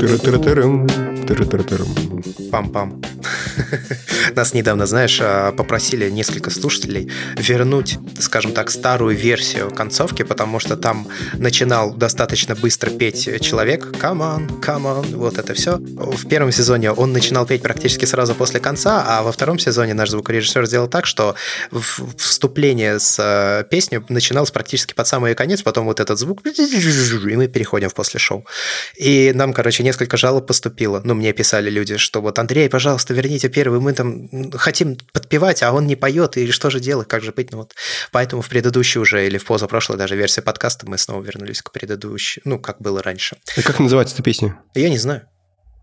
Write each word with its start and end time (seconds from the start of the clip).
Тыры-тыры-тырым, 0.00 0.86
тыры-тыры-тырым. 1.26 1.90
Пам-пам. 2.50 2.88
Нас 4.35 4.53
недавно, 4.53 4.85
знаешь, 4.85 5.19
а, 5.21 5.51
попросили 5.51 6.09
несколько 6.09 6.49
слушателей 6.49 7.11
вернуть, 7.37 7.97
скажем 8.19 8.53
так, 8.53 8.69
старую 8.69 9.15
версию 9.15 9.71
концовки, 9.71 10.23
потому 10.23 10.59
что 10.59 10.77
там 10.77 11.07
начинал 11.33 11.93
достаточно 11.93 12.55
быстро 12.55 12.89
петь 12.89 13.41
человек. 13.41 13.85
Come 14.01 14.19
on, 14.19 14.59
come 14.61 14.83
on, 14.83 15.15
вот 15.15 15.37
это 15.37 15.53
все. 15.53 15.77
В 15.77 16.27
первом 16.27 16.51
сезоне 16.51 16.91
он 16.91 17.13
начинал 17.13 17.45
петь 17.45 17.61
практически 17.61 18.05
сразу 18.05 18.35
после 18.35 18.59
конца, 18.59 19.03
а 19.07 19.23
во 19.23 19.31
втором 19.31 19.59
сезоне 19.59 19.93
наш 19.93 20.09
звукорежиссер 20.09 20.65
сделал 20.65 20.87
так, 20.87 21.05
что 21.05 21.35
вступление 22.17 22.99
с 22.99 23.17
э, 23.19 23.63
песней 23.69 24.01
начиналось 24.09 24.51
практически 24.51 24.93
под 24.93 25.07
самый 25.07 25.35
конец, 25.35 25.61
потом 25.61 25.85
вот 25.85 25.99
этот 25.99 26.17
звук, 26.19 26.41
и 26.45 27.35
мы 27.35 27.47
переходим 27.47 27.89
в 27.89 27.93
после 27.93 28.19
шоу. 28.19 28.45
И 28.95 29.31
нам, 29.33 29.53
короче, 29.53 29.83
несколько 29.83 30.17
жалоб 30.17 30.47
поступило. 30.47 31.01
Ну, 31.03 31.13
мне 31.13 31.33
писали 31.33 31.69
люди, 31.69 31.97
что 31.97 32.21
вот, 32.21 32.39
Андрей, 32.39 32.69
пожалуйста, 32.69 33.13
верните 33.13 33.44
первый, 33.49 33.79
мы 33.79 33.93
там 33.93 34.51
хотим 34.51 34.97
подпевать, 35.13 35.63
а 35.63 35.71
он 35.73 35.87
не 35.87 35.95
поет, 35.95 36.37
и 36.37 36.51
что 36.51 36.69
же 36.69 36.79
делать, 36.79 37.07
как 37.07 37.23
же 37.23 37.31
быть? 37.31 37.51
Ну 37.51 37.59
вот, 37.59 37.73
поэтому 38.11 38.41
в 38.41 38.49
предыдущей 38.49 38.99
уже, 38.99 39.25
или 39.25 39.37
в 39.37 39.45
позапрошлой 39.45 39.97
даже 39.97 40.15
версии 40.15 40.41
подкаста 40.41 40.87
мы 40.87 40.97
снова 40.97 41.23
вернулись 41.23 41.61
к 41.61 41.71
предыдущей, 41.71 42.41
ну, 42.45 42.59
как 42.59 42.81
было 42.81 43.01
раньше. 43.01 43.37
А 43.57 43.61
как 43.61 43.79
называется 43.79 44.15
эта 44.15 44.23
песня? 44.23 44.59
Я 44.73 44.89
не 44.89 44.97
знаю. 44.97 45.27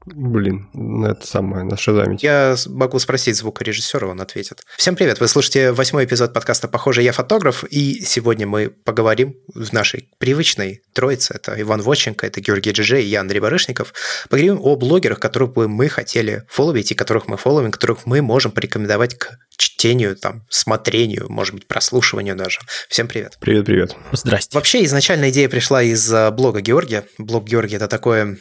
Блин, 0.05 0.69
ну, 0.73 1.07
это 1.07 1.25
самое, 1.25 1.65
на 1.65 1.77
шазамить. 1.77 2.25
Я 2.25 2.57
могу 2.67 2.99
спросить 2.99 3.37
звукорежиссера, 3.37 4.09
он 4.09 4.21
ответит. 4.21 4.65
Всем 4.77 4.97
привет, 4.97 5.21
вы 5.21 5.29
слушаете 5.29 5.71
восьмой 5.71 6.07
эпизод 6.07 6.33
подкаста 6.33 6.67
«Похоже, 6.67 7.03
я 7.03 7.13
фотограф», 7.13 7.63
и 7.71 8.01
сегодня 8.05 8.47
мы 8.47 8.69
поговорим 8.71 9.37
в 9.55 9.73
нашей 9.73 10.09
привычной 10.19 10.83
троице. 10.93 11.35
Это 11.35 11.61
Иван 11.61 11.83
Воченко, 11.83 12.27
это 12.27 12.41
Георгий 12.41 12.73
Джиджей 12.73 13.05
и 13.05 13.07
я, 13.07 13.21
Андрей 13.21 13.39
Барышников. 13.39 13.95
Поговорим 14.29 14.59
о 14.61 14.75
блогерах, 14.75 15.21
которых 15.21 15.53
бы 15.53 15.69
мы 15.69 15.89
хотели 15.89 16.45
фолловить, 16.49 16.91
и 16.91 16.97
которых 16.97 17.29
мы 17.29 17.37
фолловим, 17.37 17.71
которых 17.71 18.05
мы 18.05 18.23
можем 18.23 18.51
порекомендовать 18.51 19.17
к 19.17 19.39
чтению, 19.83 20.15
там, 20.15 20.45
смотрению, 20.49 21.27
может 21.29 21.55
быть, 21.55 21.67
прослушиванию 21.67 22.37
даже. 22.37 22.61
Всем 22.89 23.09
привет. 23.09 23.37
Привет-привет. 23.41 23.97
Здрасте. 24.13 24.51
Вообще, 24.55 24.85
изначально 24.85 25.31
идея 25.31 25.49
пришла 25.49 25.83
из 25.83 26.13
э, 26.13 26.31
блога 26.31 26.61
Георгия. 26.61 27.05
Блог 27.19 27.49
Георгия– 27.49 27.77
это 27.79 27.89
такое, 27.89 28.39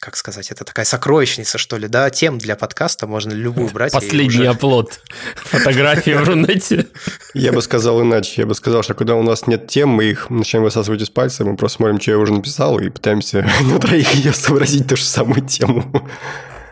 как 0.00 0.16
сказать, 0.16 0.50
это 0.50 0.64
такая 0.64 0.84
сокровищница, 0.84 1.58
что 1.58 1.76
ли, 1.76 1.86
да, 1.86 2.10
тем 2.10 2.38
для 2.38 2.56
подкаста 2.56 3.06
можно 3.06 3.32
любую 3.32 3.68
брать. 3.72 3.92
Последний 3.92 4.40
уже... 4.40 4.48
оплот 4.48 5.00
фотографии 5.36 6.10
в 6.10 6.24
Рунете. 6.24 6.88
Я 7.34 7.52
бы 7.52 7.62
сказал 7.62 8.02
иначе. 8.02 8.32
Я 8.38 8.46
бы 8.46 8.56
сказал, 8.56 8.82
что 8.82 8.94
когда 8.94 9.14
у 9.14 9.22
нас 9.22 9.46
нет 9.46 9.68
тем, 9.68 9.90
мы 9.90 10.06
их 10.06 10.28
начинаем 10.28 10.64
высасывать 10.64 11.02
из 11.02 11.10
пальца, 11.10 11.44
мы 11.44 11.56
просто 11.56 11.76
смотрим, 11.76 12.00
что 12.00 12.10
я 12.10 12.18
уже 12.18 12.32
написал, 12.32 12.80
и 12.80 12.88
пытаемся 12.88 13.48
на 13.60 13.78
троих 13.78 14.12
ее 14.14 14.32
выразить 14.48 14.88
ту 14.88 14.96
же 14.96 15.04
самую 15.04 15.46
тему. 15.46 16.10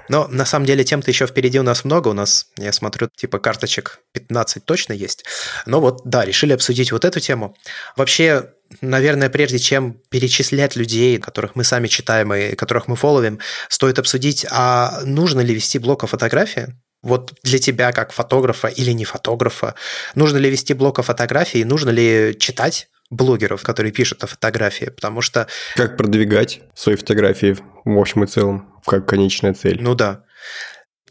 Но 0.08 0.26
на 0.28 0.44
самом 0.44 0.66
деле 0.66 0.84
тем-то 0.84 1.10
еще 1.10 1.26
впереди 1.26 1.58
у 1.58 1.62
нас 1.62 1.84
много. 1.84 2.08
У 2.08 2.12
нас, 2.12 2.46
я 2.58 2.72
смотрю, 2.72 3.08
типа 3.14 3.38
карточек 3.38 4.00
15 4.12 4.64
точно 4.64 4.92
есть. 4.92 5.24
Но 5.66 5.80
вот, 5.80 6.02
да, 6.04 6.24
решили 6.24 6.52
обсудить 6.52 6.92
вот 6.92 7.04
эту 7.04 7.20
тему. 7.20 7.56
Вообще, 7.96 8.50
наверное, 8.80 9.28
прежде 9.30 9.58
чем 9.58 10.00
перечислять 10.10 10.76
людей, 10.76 11.18
которых 11.18 11.54
мы 11.56 11.64
сами 11.64 11.88
читаем 11.88 12.32
и 12.34 12.54
которых 12.54 12.88
мы 12.88 12.96
фолловим, 12.96 13.38
стоит 13.68 13.98
обсудить, 13.98 14.46
а 14.50 15.00
нужно 15.04 15.40
ли 15.40 15.54
вести 15.54 15.78
блог 15.78 16.04
о 16.04 16.06
фотографии? 16.06 16.74
Вот 17.02 17.34
для 17.44 17.58
тебя, 17.58 17.92
как 17.92 18.12
фотографа 18.12 18.66
или 18.68 18.90
не 18.90 19.04
фотографа, 19.04 19.74
нужно 20.16 20.38
ли 20.38 20.50
вести 20.50 20.74
блог 20.74 20.98
о 20.98 21.02
фотографии, 21.02 21.62
нужно 21.62 21.90
ли 21.90 22.36
читать 22.38 22.88
блогеров, 23.10 23.62
которые 23.62 23.92
пишут 23.92 24.24
о 24.24 24.26
фотографии, 24.26 24.86
потому 24.86 25.20
что... 25.20 25.46
Как 25.76 25.96
продвигать 25.96 26.60
свои 26.74 26.96
фотографии 26.96 27.56
в 27.84 27.98
общем 27.98 28.24
и 28.24 28.26
целом, 28.26 28.74
как 28.84 29.06
конечная 29.06 29.54
цель. 29.54 29.80
Ну 29.80 29.94
да. 29.94 30.24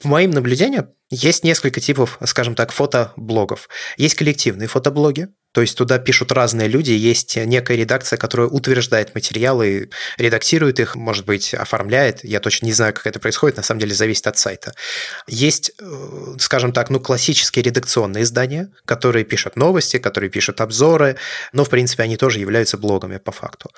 По 0.01 0.09
моим 0.09 0.31
наблюдениям, 0.31 0.89
есть 1.09 1.43
несколько 1.43 1.79
типов, 1.79 2.19
скажем 2.25 2.53
так, 2.53 2.71
фотоблогов. 2.71 3.69
Есть 3.97 4.15
коллективные 4.15 4.67
фотоблоги, 4.67 5.29
то 5.57 5.61
есть 5.61 5.75
туда 5.75 5.97
пишут 5.97 6.31
разные 6.31 6.67
люди, 6.67 6.91
есть 6.91 7.35
некая 7.35 7.77
редакция, 7.77 8.17
которая 8.17 8.47
утверждает 8.47 9.15
материалы, 9.15 9.89
редактирует 10.19 10.79
их, 10.79 10.95
может 10.95 11.25
быть, 11.25 11.55
оформляет. 11.55 12.23
Я 12.23 12.39
точно 12.39 12.67
не 12.67 12.73
знаю, 12.73 12.93
как 12.93 13.07
это 13.07 13.19
происходит, 13.19 13.57
на 13.57 13.63
самом 13.63 13.79
деле 13.79 13.95
зависит 13.95 14.27
от 14.27 14.37
сайта. 14.37 14.75
Есть, 15.25 15.71
э, 15.81 16.35
скажем 16.37 16.73
так, 16.73 16.91
ну, 16.91 16.99
классические 16.99 17.63
редакционные 17.63 18.21
издания, 18.21 18.69
которые 18.85 19.25
пишут 19.25 19.55
новости, 19.55 19.97
которые 19.97 20.29
пишут 20.29 20.61
обзоры, 20.61 21.17
но, 21.53 21.65
в 21.65 21.71
принципе, 21.71 22.03
они 22.03 22.17
тоже 22.17 22.39
являются 22.39 22.77
блогами 22.77 23.17
по 23.17 23.31
факту. 23.31 23.71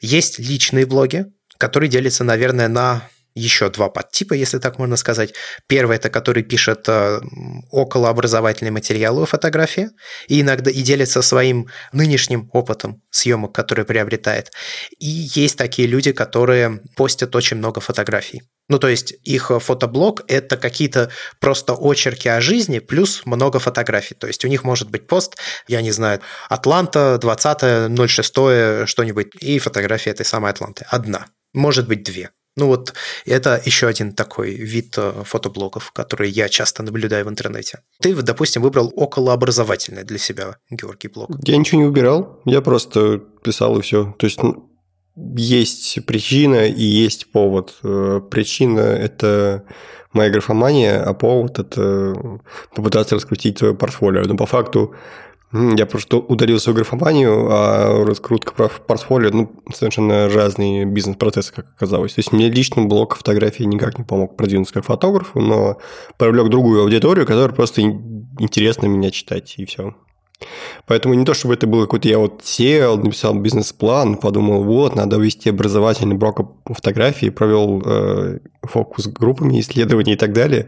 Есть 0.00 0.38
личные 0.38 0.86
блоги, 0.86 1.26
которые 1.58 1.90
делятся, 1.90 2.22
наверное, 2.22 2.68
на 2.68 3.08
еще 3.34 3.68
два 3.68 3.88
подтипа, 3.88 4.34
если 4.34 4.58
так 4.58 4.78
можно 4.78 4.96
сказать. 4.96 5.34
Первый– 5.66 5.96
это 5.98 6.08
который 6.08 6.42
пишет 6.42 6.88
э, 6.88 7.20
околообразовательные 7.70 8.72
материалы 8.72 9.22
о 9.22 9.26
фотографии 9.26 9.90
и 10.28 10.40
иногда 10.40 10.70
и 10.70 10.82
делится 10.82 11.22
своим 11.22 11.68
нынешним 11.92 12.48
опытом 12.52 13.02
съемок, 13.10 13.52
который 13.52 13.84
приобретает. 13.84 14.52
И 14.98 15.06
есть 15.06 15.58
такие 15.58 15.88
люди, 15.88 16.12
которые 16.12 16.80
постят 16.96 17.34
очень 17.34 17.56
много 17.56 17.80
фотографий. 17.80 18.42
Ну, 18.68 18.78
то 18.78 18.88
есть 18.88 19.14
их 19.24 19.50
фотоблог– 19.58 20.22
это 20.28 20.56
какие-то 20.56 21.10
просто 21.40 21.74
очерки 21.74 22.28
о 22.28 22.40
жизни 22.40 22.78
плюс 22.78 23.22
много 23.26 23.58
фотографий. 23.58 24.14
То 24.14 24.26
есть 24.26 24.44
у 24.44 24.48
них 24.48 24.64
может 24.64 24.90
быть 24.90 25.06
пост, 25.06 25.36
я 25.66 25.82
не 25.82 25.90
знаю, 25.90 26.20
Атланта, 26.48 27.18
20 27.18 28.08
06 28.08 28.88
что-нибудь, 28.88 29.34
и 29.40 29.58
фотография 29.58 30.10
этой 30.10 30.24
самой 30.24 30.52
Атланты. 30.52 30.86
Одна. 30.88 31.26
Может 31.52 31.88
быть, 31.88 32.02
две. 32.04 32.30
Ну 32.56 32.68
вот 32.68 32.94
это 33.26 33.60
еще 33.64 33.88
один 33.88 34.12
такой 34.12 34.54
вид 34.54 34.94
э, 34.96 35.22
фотоблогов, 35.24 35.90
который 35.90 36.30
я 36.30 36.48
часто 36.48 36.84
наблюдаю 36.84 37.24
в 37.24 37.28
интернете. 37.28 37.80
Ты, 38.00 38.14
допустим, 38.14 38.62
выбрал 38.62 38.92
околообразовательный 38.94 40.04
для 40.04 40.18
себя, 40.18 40.56
Георгий, 40.70 41.08
блог. 41.08 41.30
Я 41.44 41.56
ничего 41.56 41.80
не 41.80 41.86
выбирал, 41.88 42.40
я 42.44 42.60
просто 42.60 43.18
писал 43.42 43.78
и 43.78 43.82
все. 43.82 44.14
То 44.18 44.26
есть 44.26 44.40
ну, 44.40 44.70
есть 45.16 46.04
причина 46.06 46.68
и 46.68 46.82
есть 46.82 47.32
повод. 47.32 47.74
Э, 47.82 48.20
причина– 48.30 48.80
это 48.80 49.64
моя 50.12 50.30
графомания, 50.30 51.02
а 51.02 51.12
повод– 51.12 51.58
это 51.58 52.14
попытаться 52.74 53.16
раскрутить 53.16 53.58
свое 53.58 53.74
портфолио. 53.74 54.22
Но 54.22 54.36
по 54.36 54.46
факту 54.46 54.94
я 55.54 55.86
просто 55.86 56.16
удалил 56.16 56.58
свою 56.58 56.76
графоманию, 56.76 57.48
а 57.48 58.04
раскрутка 58.04 58.68
портфолио, 58.86 59.30
ну, 59.30 59.52
совершенно 59.72 60.28
разные 60.28 60.84
бизнес-процессы, 60.84 61.52
как 61.54 61.66
оказалось. 61.76 62.14
То 62.14 62.18
есть 62.18 62.32
мне 62.32 62.50
лично 62.50 62.82
блок 62.82 63.14
фотографии 63.14 63.62
никак 63.62 63.96
не 63.96 64.04
помог 64.04 64.36
продвинуться 64.36 64.74
как 64.74 64.84
фотографу, 64.84 65.40
но 65.40 65.78
привлек 66.18 66.48
другую 66.48 66.82
аудиторию, 66.82 67.24
которая 67.24 67.54
просто 67.54 67.82
интересно 67.82 68.86
меня 68.86 69.12
читать, 69.12 69.54
и 69.56 69.64
все. 69.64 69.94
Поэтому 70.86 71.14
не 71.14 71.24
то, 71.24 71.34
чтобы 71.34 71.54
это 71.54 71.68
было 71.68 71.82
какой-то, 71.82 72.08
я 72.08 72.18
вот 72.18 72.40
сел, 72.42 72.98
написал 72.98 73.34
бизнес-план, 73.34 74.16
подумал, 74.16 74.64
вот, 74.64 74.96
надо 74.96 75.18
вести 75.18 75.50
образовательный 75.50 76.16
блок 76.16 76.40
фотографии, 76.66 77.30
провел 77.30 77.80
э, 77.86 78.40
фокус 78.62 79.06
группами, 79.06 79.60
исследований 79.60 80.14
и 80.14 80.16
так 80.16 80.32
далее 80.32 80.66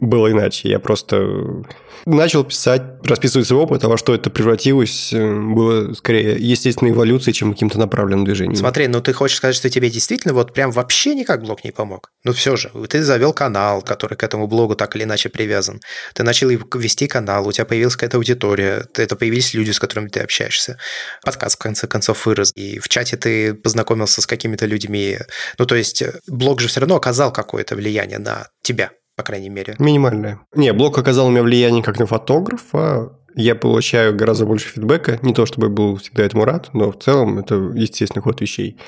было 0.00 0.30
иначе. 0.30 0.68
Я 0.68 0.78
просто 0.78 1.64
начал 2.04 2.44
писать, 2.44 2.82
расписывать 3.04 3.48
свой 3.48 3.62
опыт, 3.62 3.82
а 3.82 3.88
во 3.88 3.96
что 3.96 4.14
это 4.14 4.30
превратилось, 4.30 5.12
э, 5.12 5.34
было 5.34 5.92
скорее 5.94 6.36
естественной 6.38 6.92
эволюцией, 6.92 7.34
чем 7.34 7.52
каким-то 7.52 7.78
направленным 7.78 8.24
движением. 8.24 8.56
Смотри, 8.56 8.86
ну 8.88 9.00
ты 9.00 9.12
хочешь 9.12 9.38
сказать, 9.38 9.56
что 9.56 9.70
тебе 9.70 9.90
действительно 9.90 10.34
вот 10.34 10.52
прям 10.52 10.70
вообще 10.70 11.14
никак 11.14 11.42
блог 11.42 11.64
не 11.64 11.72
помог? 11.72 12.12
Ну 12.24 12.32
все 12.32 12.56
же, 12.56 12.70
ты 12.88 13.02
завел 13.02 13.32
канал, 13.32 13.82
который 13.82 14.16
к 14.16 14.22
этому 14.22 14.46
блогу 14.46 14.76
так 14.76 14.94
или 14.96 15.04
иначе 15.04 15.30
привязан. 15.30 15.80
Ты 16.14 16.22
начал 16.22 16.48
вести 16.48 17.06
канал, 17.06 17.48
у 17.48 17.52
тебя 17.52 17.64
появилась 17.64 17.96
какая-то 17.96 18.18
аудитория, 18.18 18.86
это 18.94 19.16
появились 19.16 19.54
люди, 19.54 19.70
с 19.70 19.80
которыми 19.80 20.08
ты 20.08 20.20
общаешься. 20.20 20.78
Подкаст, 21.24 21.56
в 21.56 21.58
конце 21.58 21.86
концов, 21.86 22.26
вырос. 22.26 22.52
И 22.54 22.78
в 22.78 22.88
чате 22.88 23.16
ты 23.16 23.54
познакомился 23.54 24.20
с 24.20 24.26
какими-то 24.26 24.66
людьми. 24.66 25.18
Ну 25.58 25.66
то 25.66 25.74
есть 25.74 26.02
блог 26.28 26.60
же 26.60 26.68
все 26.68 26.80
равно 26.80 26.96
оказал 26.96 27.32
какое-то 27.32 27.76
влияние 27.76 28.18
на 28.18 28.48
тебя 28.62 28.90
по 29.16 29.22
крайней 29.22 29.48
мере. 29.48 29.74
Минимальное. 29.78 30.40
Не, 30.54 30.72
блог 30.72 30.96
оказал 30.98 31.26
у 31.26 31.30
меня 31.30 31.42
влияние 31.42 31.82
как 31.82 31.98
на 31.98 32.06
фотографа. 32.06 33.12
Я 33.34 33.54
получаю 33.54 34.14
гораздо 34.14 34.46
больше 34.46 34.68
фидбэка. 34.68 35.18
Не 35.22 35.34
то, 35.34 35.46
чтобы 35.46 35.68
был 35.68 35.96
всегда 35.96 36.24
этому 36.24 36.44
рад, 36.44 36.68
но 36.74 36.92
в 36.92 36.98
целом 36.98 37.38
это 37.38 37.54
естественный 37.54 38.22
ход 38.22 38.40
вещей. 38.40 38.78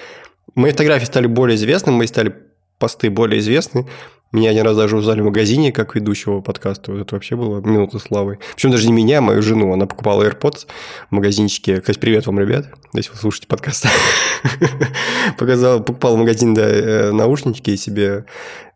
Мои 0.55 0.73
фотографии 0.73 1.07
стали 1.07 1.27
более 1.27 1.57
известны, 1.57 1.93
мои 1.93 2.07
стали 2.07 2.35
посты 2.79 3.11
более 3.11 3.41
известны. 3.41 3.89
Меня 4.31 4.51
один 4.51 4.65
раз 4.65 4.77
даже 4.77 4.95
узнали 4.95 5.23
в 5.23 5.25
магазине 5.25 5.73
как 5.73 5.95
ведущего 5.95 6.43
подкаста. 6.43 6.93
Вот 6.93 7.01
это 7.01 7.15
вообще 7.15 7.35
было 7.35 7.61
минута 7.61 7.99
славы. 7.99 8.39
Причем 8.55 8.71
даже 8.71 8.87
не 8.87 8.93
меня, 8.93 9.19
а 9.19 9.23
мою 9.23 9.41
жену. 9.41 9.73
Она 9.73 9.87
покупала 9.87 10.23
AirPods 10.23 10.67
в 11.09 11.15
магазинчике. 11.15 11.81
Кстати, 11.81 11.99
привет 11.99 12.27
вам, 12.27 12.39
ребят, 12.39 12.67
если 12.93 13.11
вы 13.11 13.17
слушаете 13.17 13.47
подкаст. 13.47 13.87
Показал, 15.39 15.83
покупал 15.83 16.17
в 16.17 16.19
магазин 16.19 16.53
да, 16.53 16.69
э, 16.69 17.11
наушнички 17.11 17.75
себе, 17.79 18.27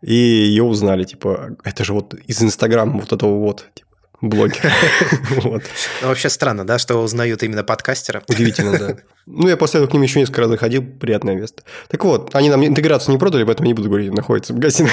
и 0.01 0.15
ее 0.15 0.63
узнали. 0.63 1.05
Типа, 1.05 1.51
это 1.65 1.85
же 1.85 1.93
вот 1.93 2.15
из 2.15 2.43
Инстаграма 2.43 2.99
вот 2.99 3.13
этого 3.13 3.39
вот. 3.39 3.67
Типа, 3.75 3.92
блогер. 4.23 4.73
Вот. 5.43 5.63
Ну, 6.01 6.09
вообще 6.09 6.29
странно, 6.31 6.67
да, 6.67 6.79
что 6.79 6.97
узнают 7.03 7.43
именно 7.43 7.65
подкастера. 7.65 8.23
Удивительно, 8.29 8.79
да. 8.79 8.97
Ну, 9.27 9.49
я 9.49 9.57
после 9.57 9.79
этого 9.79 9.91
к 9.91 9.93
ним 9.93 10.03
еще 10.03 10.19
несколько 10.19 10.41
раз 10.41 10.51
заходил, 10.51 10.83
приятное 10.83 11.35
место. 11.37 11.63
Так 11.89 12.05
вот, 12.05 12.35
они 12.35 12.51
нам 12.51 12.65
интеграцию 12.67 13.13
не 13.13 13.19
продали, 13.19 13.45
поэтому 13.45 13.67
не 13.69 13.75
буду 13.75 13.89
говорить, 13.89 14.13
находится 14.13 14.53
в 14.53 14.57
магазине. 14.57 14.91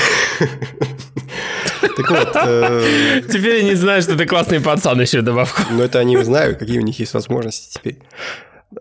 Так 1.81 2.09
вот. 2.09 2.29
э, 2.35 3.21
Теперь 3.27 3.57
я 3.57 3.63
не 3.63 3.75
знаю, 3.75 4.01
что 4.01 4.15
ты 4.15 4.25
классный 4.25 4.59
пацан 4.59 5.01
еще 5.01 5.21
добавку. 5.21 5.61
Но 5.71 5.83
это 5.83 5.99
они 5.99 6.17
знают, 6.23 6.59
какие 6.59 6.77
у 6.77 6.83
них 6.83 6.99
есть 6.99 7.13
возможности 7.13 7.73
теперь. 7.77 7.97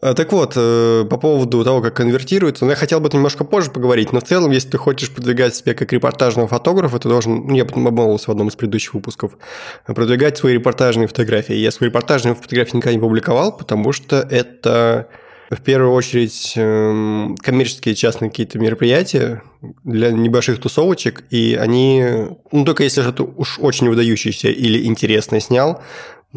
А, 0.02 0.14
Так 0.14 0.32
вот, 0.32 0.52
э, 0.56 1.06
по 1.08 1.16
поводу 1.16 1.64
того, 1.64 1.80
как 1.80 1.94
конвертируется, 1.94 2.64
ну, 2.64 2.70
я 2.70 2.76
хотел 2.76 2.98
об 2.98 3.06
этом 3.06 3.20
немножко 3.20 3.44
позже 3.44 3.70
поговорить, 3.70 4.12
но 4.12 4.20
в 4.20 4.24
целом, 4.24 4.50
если 4.50 4.70
ты 4.70 4.78
хочешь 4.78 5.10
продвигать 5.10 5.54
себя 5.56 5.74
как 5.74 5.92
репортажного 5.92 6.46
фотографа, 6.46 6.98
ты 6.98 7.08
должен, 7.08 7.46
ну, 7.46 7.54
я 7.54 7.62
обмолвился 7.62 8.26
в 8.26 8.30
одном 8.30 8.48
из 8.48 8.56
предыдущих 8.56 8.94
выпусков, 8.94 9.38
продвигать 9.86 10.36
свои 10.36 10.54
репортажные 10.54 11.08
фотографии. 11.08 11.54
Я 11.54 11.70
свои 11.70 11.88
репортажные 11.88 12.34
фотографии 12.34 12.76
никогда 12.76 12.94
не 12.94 13.00
публиковал, 13.00 13.56
потому 13.56 13.92
что 13.92 14.16
это 14.30 15.08
в 15.50 15.62
первую 15.62 15.92
очередь 15.92 16.52
эм, 16.56 17.34
коммерческие 17.40 17.94
частные 17.94 18.30
какие-то 18.30 18.58
мероприятия 18.58 19.42
для 19.82 20.10
небольших 20.10 20.60
тусовочек, 20.60 21.24
и 21.30 21.56
они, 21.58 22.04
ну, 22.52 22.64
только 22.66 22.82
если 22.82 23.00
что-то 23.00 23.24
уж 23.24 23.58
очень 23.58 23.88
выдающееся 23.88 24.48
или 24.48 24.84
интересное 24.84 25.40
снял, 25.40 25.82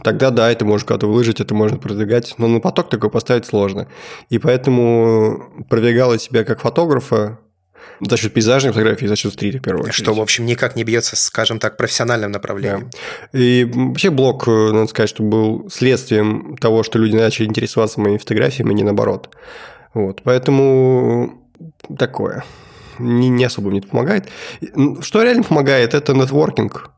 Тогда 0.03 0.29
да, 0.29 0.49
это 0.49 0.63
можно 0.63 0.87
куда-то 0.87 1.07
выложить, 1.07 1.41
это 1.41 1.53
можно 1.53 1.77
продвигать, 1.77 2.35
но 2.37 2.47
на 2.47 2.61
поток 2.61 2.89
такой 2.89 3.09
поставить 3.09 3.45
сложно. 3.45 3.87
И 4.29 4.39
поэтому 4.39 5.65
продвигала 5.69 6.17
себя 6.17 6.45
как 6.45 6.61
фотографа 6.61 7.39
за 7.99 8.17
счет 8.17 8.33
пейзажной 8.33 8.71
фотографии, 8.71 9.05
за 9.05 9.15
счет 9.15 9.33
стрита, 9.33 9.59
в 9.59 9.61
первую 9.61 9.83
очередь. 9.83 9.95
Что, 9.95 10.13
в 10.13 10.21
общем, 10.21 10.45
никак 10.45 10.75
не 10.75 10.83
бьется, 10.83 11.15
скажем 11.15 11.59
так, 11.59 11.77
профессиональным 11.77 12.31
направлением. 12.31 12.89
Да. 13.31 13.39
И 13.39 13.65
вообще 13.65 14.09
блог, 14.09 14.47
э, 14.47 14.71
надо 14.71 14.87
сказать, 14.87 15.09
что 15.09 15.23
был 15.23 15.69
следствием 15.69 16.57
того, 16.57 16.83
что 16.83 16.97
люди 16.97 17.15
начали 17.15 17.47
интересоваться 17.47 17.99
моими 17.99 18.17
фотографиями, 18.17 18.71
а 18.71 18.73
не 18.73 18.83
наоборот. 18.83 19.35
Вот, 19.93 20.21
поэтому 20.23 21.43
такое. 21.97 22.43
Не, 22.97 23.29
не 23.29 23.43
особо 23.43 23.69
мне 23.69 23.79
это 23.79 23.89
помогает. 23.89 24.29
Что 25.01 25.23
реально 25.23 25.43
помогает, 25.43 25.93
это 25.93 26.13
нетворкинг. 26.13 26.91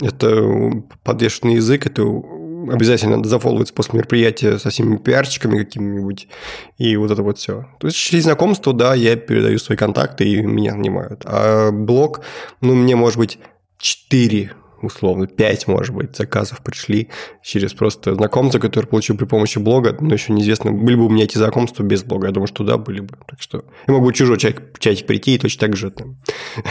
Это 0.00 0.82
подвешенный 1.04 1.54
язык, 1.54 1.86
это 1.86 2.02
обязательно 2.70 3.16
надо 3.16 3.28
после 3.72 3.98
мероприятия 3.98 4.58
со 4.58 4.70
всеми 4.70 4.96
пиарчиками 4.96 5.58
какими-нибудь, 5.58 6.28
и 6.78 6.96
вот 6.96 7.10
это 7.10 7.22
вот 7.22 7.38
все. 7.38 7.66
То 7.80 7.86
есть 7.86 7.96
через 7.96 8.24
знакомство, 8.24 8.72
да, 8.72 8.94
я 8.94 9.16
передаю 9.16 9.58
свои 9.58 9.76
контакты, 9.76 10.24
и 10.24 10.42
меня 10.42 10.74
нанимают. 10.74 11.22
А 11.24 11.70
блог, 11.72 12.20
ну, 12.60 12.74
мне, 12.74 12.96
может 12.96 13.18
быть, 13.18 13.38
4 13.78 14.52
условно, 14.82 15.26
5, 15.26 15.68
может 15.68 15.94
быть, 15.94 16.16
заказов 16.16 16.62
пришли 16.62 17.08
через 17.42 17.72
просто 17.72 18.14
знакомства, 18.14 18.58
которые 18.58 18.88
получил 18.88 19.16
при 19.16 19.24
помощи 19.24 19.58
блога, 19.58 19.96
но 20.00 20.12
еще 20.14 20.32
неизвестно, 20.32 20.72
были 20.72 20.96
бы 20.96 21.06
у 21.06 21.08
меня 21.08 21.24
эти 21.24 21.36
знакомства 21.38 21.82
без 21.82 22.02
блога, 22.02 22.28
я 22.28 22.32
думаю, 22.32 22.48
что 22.48 22.64
да, 22.64 22.78
были 22.78 23.00
бы. 23.00 23.16
Так 23.28 23.40
что 23.40 23.64
я 23.86 23.94
могу 23.94 24.10
чужой 24.12 24.38
чатик, 24.38 24.78
чатик 24.78 25.06
прийти 25.06 25.34
и 25.34 25.38
точно 25.38 25.66
так 25.66 25.76
же 25.76 25.90
там, 25.90 26.16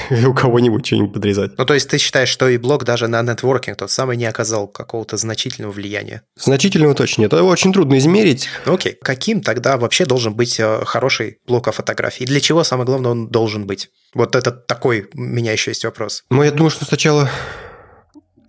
у 0.28 0.34
кого-нибудь 0.34 0.86
что-нибудь 0.86 1.14
подрезать. 1.14 1.58
Ну, 1.58 1.66
то 1.66 1.74
есть 1.74 1.90
ты 1.90 1.98
считаешь, 1.98 2.30
что 2.30 2.48
и 2.48 2.58
блог 2.58 2.84
даже 2.84 3.08
на 3.08 3.22
нетворкинг 3.22 3.78
тот 3.78 3.92
самый 3.92 4.18
не 4.18 4.26
оказал 4.26 4.68
какого-то 4.68 5.18
значительного 5.18 5.72
влияния? 5.72 6.24
Значительного 6.36 6.94
точно 6.94 7.22
нет. 7.22 7.34
Это 7.34 7.44
очень 7.44 7.74
трудно 7.74 7.98
измерить. 7.98 8.50
Ну, 8.66 8.74
окей. 8.76 8.98
Каким 9.02 9.42
тогда 9.42 9.78
вообще 9.78 10.06
должен 10.06 10.34
быть 10.34 10.60
э, 10.60 10.82
хороший 10.86 11.40
блог 11.48 11.68
о 11.68 11.72
фотографии? 11.72 12.26
Для 12.26 12.40
чего, 12.40 12.64
самое 12.64 12.86
главное, 12.86 13.12
он 13.12 13.28
должен 13.28 13.66
быть? 13.68 13.90
Вот 14.14 14.36
это 14.36 14.52
такой 14.52 15.10
у 15.14 15.20
меня 15.20 15.52
еще 15.52 15.72
есть 15.72 15.84
вопрос. 15.84 16.24
Ну, 16.30 16.44
я 16.44 16.52
думаю, 16.52 16.70
что 16.70 16.86
сначала 16.86 17.30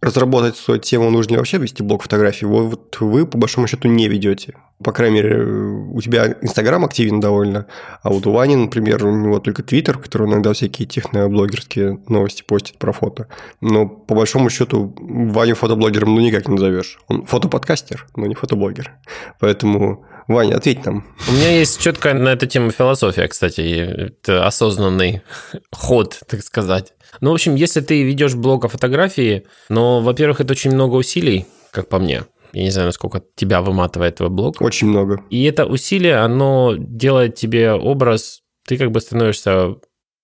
разработать 0.00 0.56
свою 0.56 0.80
тему 0.80 1.10
нужно 1.10 1.32
ли 1.32 1.36
вообще 1.38 1.58
вести 1.58 1.82
блог 1.82 2.02
фотографий. 2.02 2.46
Вот 2.46 2.96
вы, 3.00 3.26
по 3.26 3.38
большому 3.38 3.66
счету, 3.66 3.88
не 3.88 4.08
ведете. 4.08 4.54
По 4.82 4.92
крайней 4.92 5.16
мере, 5.16 5.44
у 5.44 6.00
тебя 6.00 6.36
Инстаграм 6.40 6.84
активен 6.84 7.18
довольно, 7.18 7.66
а 8.02 8.10
вот 8.10 8.26
у 8.26 8.32
Вани, 8.32 8.54
например, 8.54 9.04
у 9.04 9.10
него 9.10 9.40
только 9.40 9.64
Твиттер, 9.64 9.98
который 9.98 10.28
иногда 10.28 10.52
всякие 10.52 10.86
техноблогерские 10.86 11.98
новости 12.08 12.44
постит 12.44 12.78
про 12.78 12.92
фото. 12.92 13.26
Но 13.60 13.88
по 13.88 14.14
большому 14.14 14.50
счету 14.50 14.94
Ваню 14.96 15.56
фотоблогером 15.56 16.14
ну 16.14 16.20
никак 16.20 16.46
не 16.46 16.54
назовешь. 16.54 16.98
Он 17.08 17.26
фотоподкастер, 17.26 18.06
но 18.14 18.26
не 18.26 18.36
фотоблогер. 18.36 18.92
Поэтому 19.40 20.04
Ваня, 20.28 20.56
ответь 20.56 20.84
нам. 20.84 21.04
У 21.26 21.32
меня 21.32 21.58
есть 21.58 21.80
четкая 21.80 22.12
на 22.12 22.28
эту 22.28 22.46
тему 22.46 22.70
философия, 22.70 23.26
кстати, 23.28 23.60
это 23.60 24.46
осознанный 24.46 25.22
ход, 25.72 26.20
так 26.28 26.42
сказать. 26.42 26.92
Ну, 27.22 27.30
в 27.30 27.34
общем, 27.34 27.54
если 27.54 27.80
ты 27.80 28.02
ведешь 28.02 28.34
блог 28.34 28.66
о 28.66 28.68
фотографии, 28.68 29.46
но, 29.70 30.02
во-первых, 30.02 30.42
это 30.42 30.52
очень 30.52 30.72
много 30.72 30.96
усилий, 30.96 31.46
как 31.72 31.88
по 31.88 31.98
мне. 31.98 32.24
Я 32.52 32.62
не 32.62 32.70
знаю, 32.70 32.88
насколько 32.88 33.22
тебя 33.36 33.62
выматывает 33.62 34.16
твой 34.16 34.28
блог. 34.28 34.60
Очень 34.60 34.88
много. 34.88 35.22
И 35.30 35.44
это 35.44 35.64
усилие, 35.64 36.16
оно 36.16 36.74
делает 36.76 37.34
тебе 37.34 37.72
образ, 37.72 38.42
ты 38.66 38.76
как 38.76 38.90
бы 38.90 39.00
становишься 39.00 39.76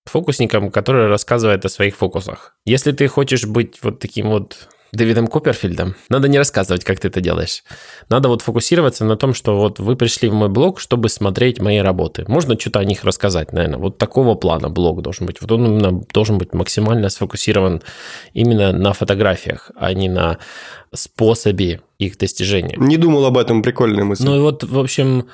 фокусником, 0.05 0.69
который 0.69 1.07
рассказывает 1.07 1.65
о 1.65 1.69
своих 1.69 1.95
фокусах. 1.95 2.55
Если 2.63 2.91
ты 2.91 3.07
хочешь 3.07 3.45
быть 3.45 3.79
вот 3.81 3.99
таким 3.99 4.29
вот 4.29 4.69
Дэвидом 4.95 5.27
Куперфильдом. 5.27 5.95
Надо 6.09 6.27
не 6.27 6.37
рассказывать, 6.37 6.83
как 6.83 6.99
ты 6.99 7.07
это 7.07 7.21
делаешь. 7.21 7.63
Надо 8.09 8.29
вот 8.29 8.41
фокусироваться 8.41 9.05
на 9.05 9.15
том, 9.15 9.33
что 9.33 9.57
вот 9.57 9.79
вы 9.79 9.95
пришли 9.95 10.29
в 10.29 10.33
мой 10.33 10.49
блог, 10.49 10.79
чтобы 10.79 11.09
смотреть 11.09 11.59
мои 11.59 11.79
работы. 11.79 12.25
Можно 12.27 12.59
что-то 12.59 12.79
о 12.79 12.85
них 12.85 13.03
рассказать, 13.03 13.53
наверное. 13.53 13.79
Вот 13.79 13.97
такого 13.97 14.35
плана 14.35 14.69
блог 14.69 15.01
должен 15.01 15.25
быть. 15.25 15.41
Вот 15.41 15.51
он 15.51 15.65
именно 15.65 16.01
должен 16.13 16.37
быть 16.37 16.53
максимально 16.53 17.09
сфокусирован 17.09 17.81
именно 18.33 18.71
на 18.71 18.93
фотографиях, 18.93 19.71
а 19.75 19.93
не 19.93 20.09
на 20.09 20.37
способе 20.93 21.81
их 21.99 22.17
достижения. 22.17 22.75
Не 22.77 22.97
думал 22.97 23.25
об 23.25 23.37
этом, 23.37 23.61
прикольная 23.61 24.03
мысль. 24.03 24.25
Ну 24.25 24.35
и 24.37 24.39
вот, 24.39 24.63
в 24.63 24.79
общем, 24.79 25.27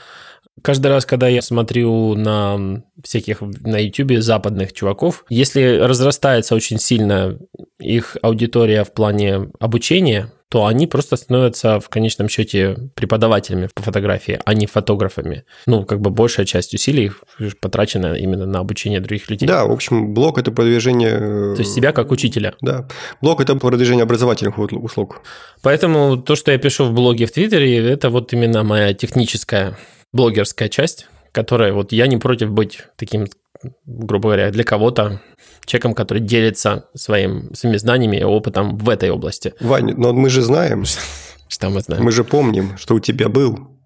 Каждый 0.61 0.87
раз, 0.87 1.05
когда 1.05 1.27
я 1.27 1.41
смотрю 1.41 2.15
на 2.15 2.83
всяких 3.03 3.41
на 3.41 3.77
YouTube 3.77 4.21
западных 4.21 4.73
чуваков, 4.73 5.25
если 5.29 5.77
разрастается 5.77 6.55
очень 6.55 6.77
сильно 6.77 7.39
их 7.79 8.17
аудитория 8.21 8.83
в 8.83 8.93
плане 8.93 9.49
обучения, 9.59 10.31
то 10.49 10.65
они 10.65 10.85
просто 10.85 11.15
становятся 11.15 11.79
в 11.79 11.87
конечном 11.87 12.27
счете 12.27 12.75
преподавателями 12.93 13.69
по 13.73 13.81
фотографии, 13.81 14.37
а 14.43 14.53
не 14.53 14.67
фотографами. 14.67 15.45
Ну, 15.65 15.85
как 15.85 16.01
бы 16.01 16.09
большая 16.09 16.45
часть 16.45 16.73
усилий 16.73 17.13
потрачена 17.61 18.15
именно 18.15 18.45
на 18.45 18.59
обучение 18.59 18.99
других 18.99 19.29
людей. 19.29 19.47
Да, 19.47 19.65
в 19.65 19.71
общем, 19.71 20.13
блог– 20.13 20.37
это 20.39 20.51
продвижение... 20.51 21.55
То 21.55 21.59
есть 21.59 21.73
себя 21.73 21.93
как 21.93 22.11
учителя. 22.11 22.53
Да. 22.59 22.89
Блог– 23.21 23.39
это 23.41 23.55
продвижение 23.55 24.03
образовательных 24.03 24.59
услуг. 24.59 25.21
Поэтому 25.61 26.17
то, 26.17 26.35
что 26.35 26.51
я 26.51 26.57
пишу 26.57 26.83
в 26.83 26.91
блоге 26.91 27.27
в 27.27 27.31
Твиттере, 27.31 27.89
это 27.89 28.09
вот 28.09 28.33
именно 28.33 28.63
моя 28.63 28.93
техническая 28.93 29.77
блогерская 30.13 30.69
часть, 30.69 31.07
которая 31.31 31.73
вот 31.73 31.91
я 31.91 32.07
не 32.07 32.17
против 32.17 32.51
быть 32.51 32.83
таким, 32.95 33.27
грубо 33.85 34.29
говоря, 34.29 34.51
для 34.51 34.63
кого-то 34.63 35.21
человеком, 35.65 35.93
который 35.93 36.19
делится 36.19 36.89
своим, 36.93 37.53
своими 37.53 37.77
знаниями 37.77 38.17
и 38.17 38.23
опытом 38.23 38.77
в 38.77 38.89
этой 38.89 39.09
области. 39.09 39.53
Ваня, 39.59 39.95
но 39.95 40.13
мы 40.13 40.29
же 40.29 40.41
знаем, 40.41 40.85
что 41.47 41.69
мы 41.69 41.81
знаем. 41.81 42.03
Мы 42.03 42.11
же 42.11 42.23
помним, 42.23 42.77
что 42.77 42.95
у 42.95 42.99
тебя 42.99 43.29
был 43.29 43.77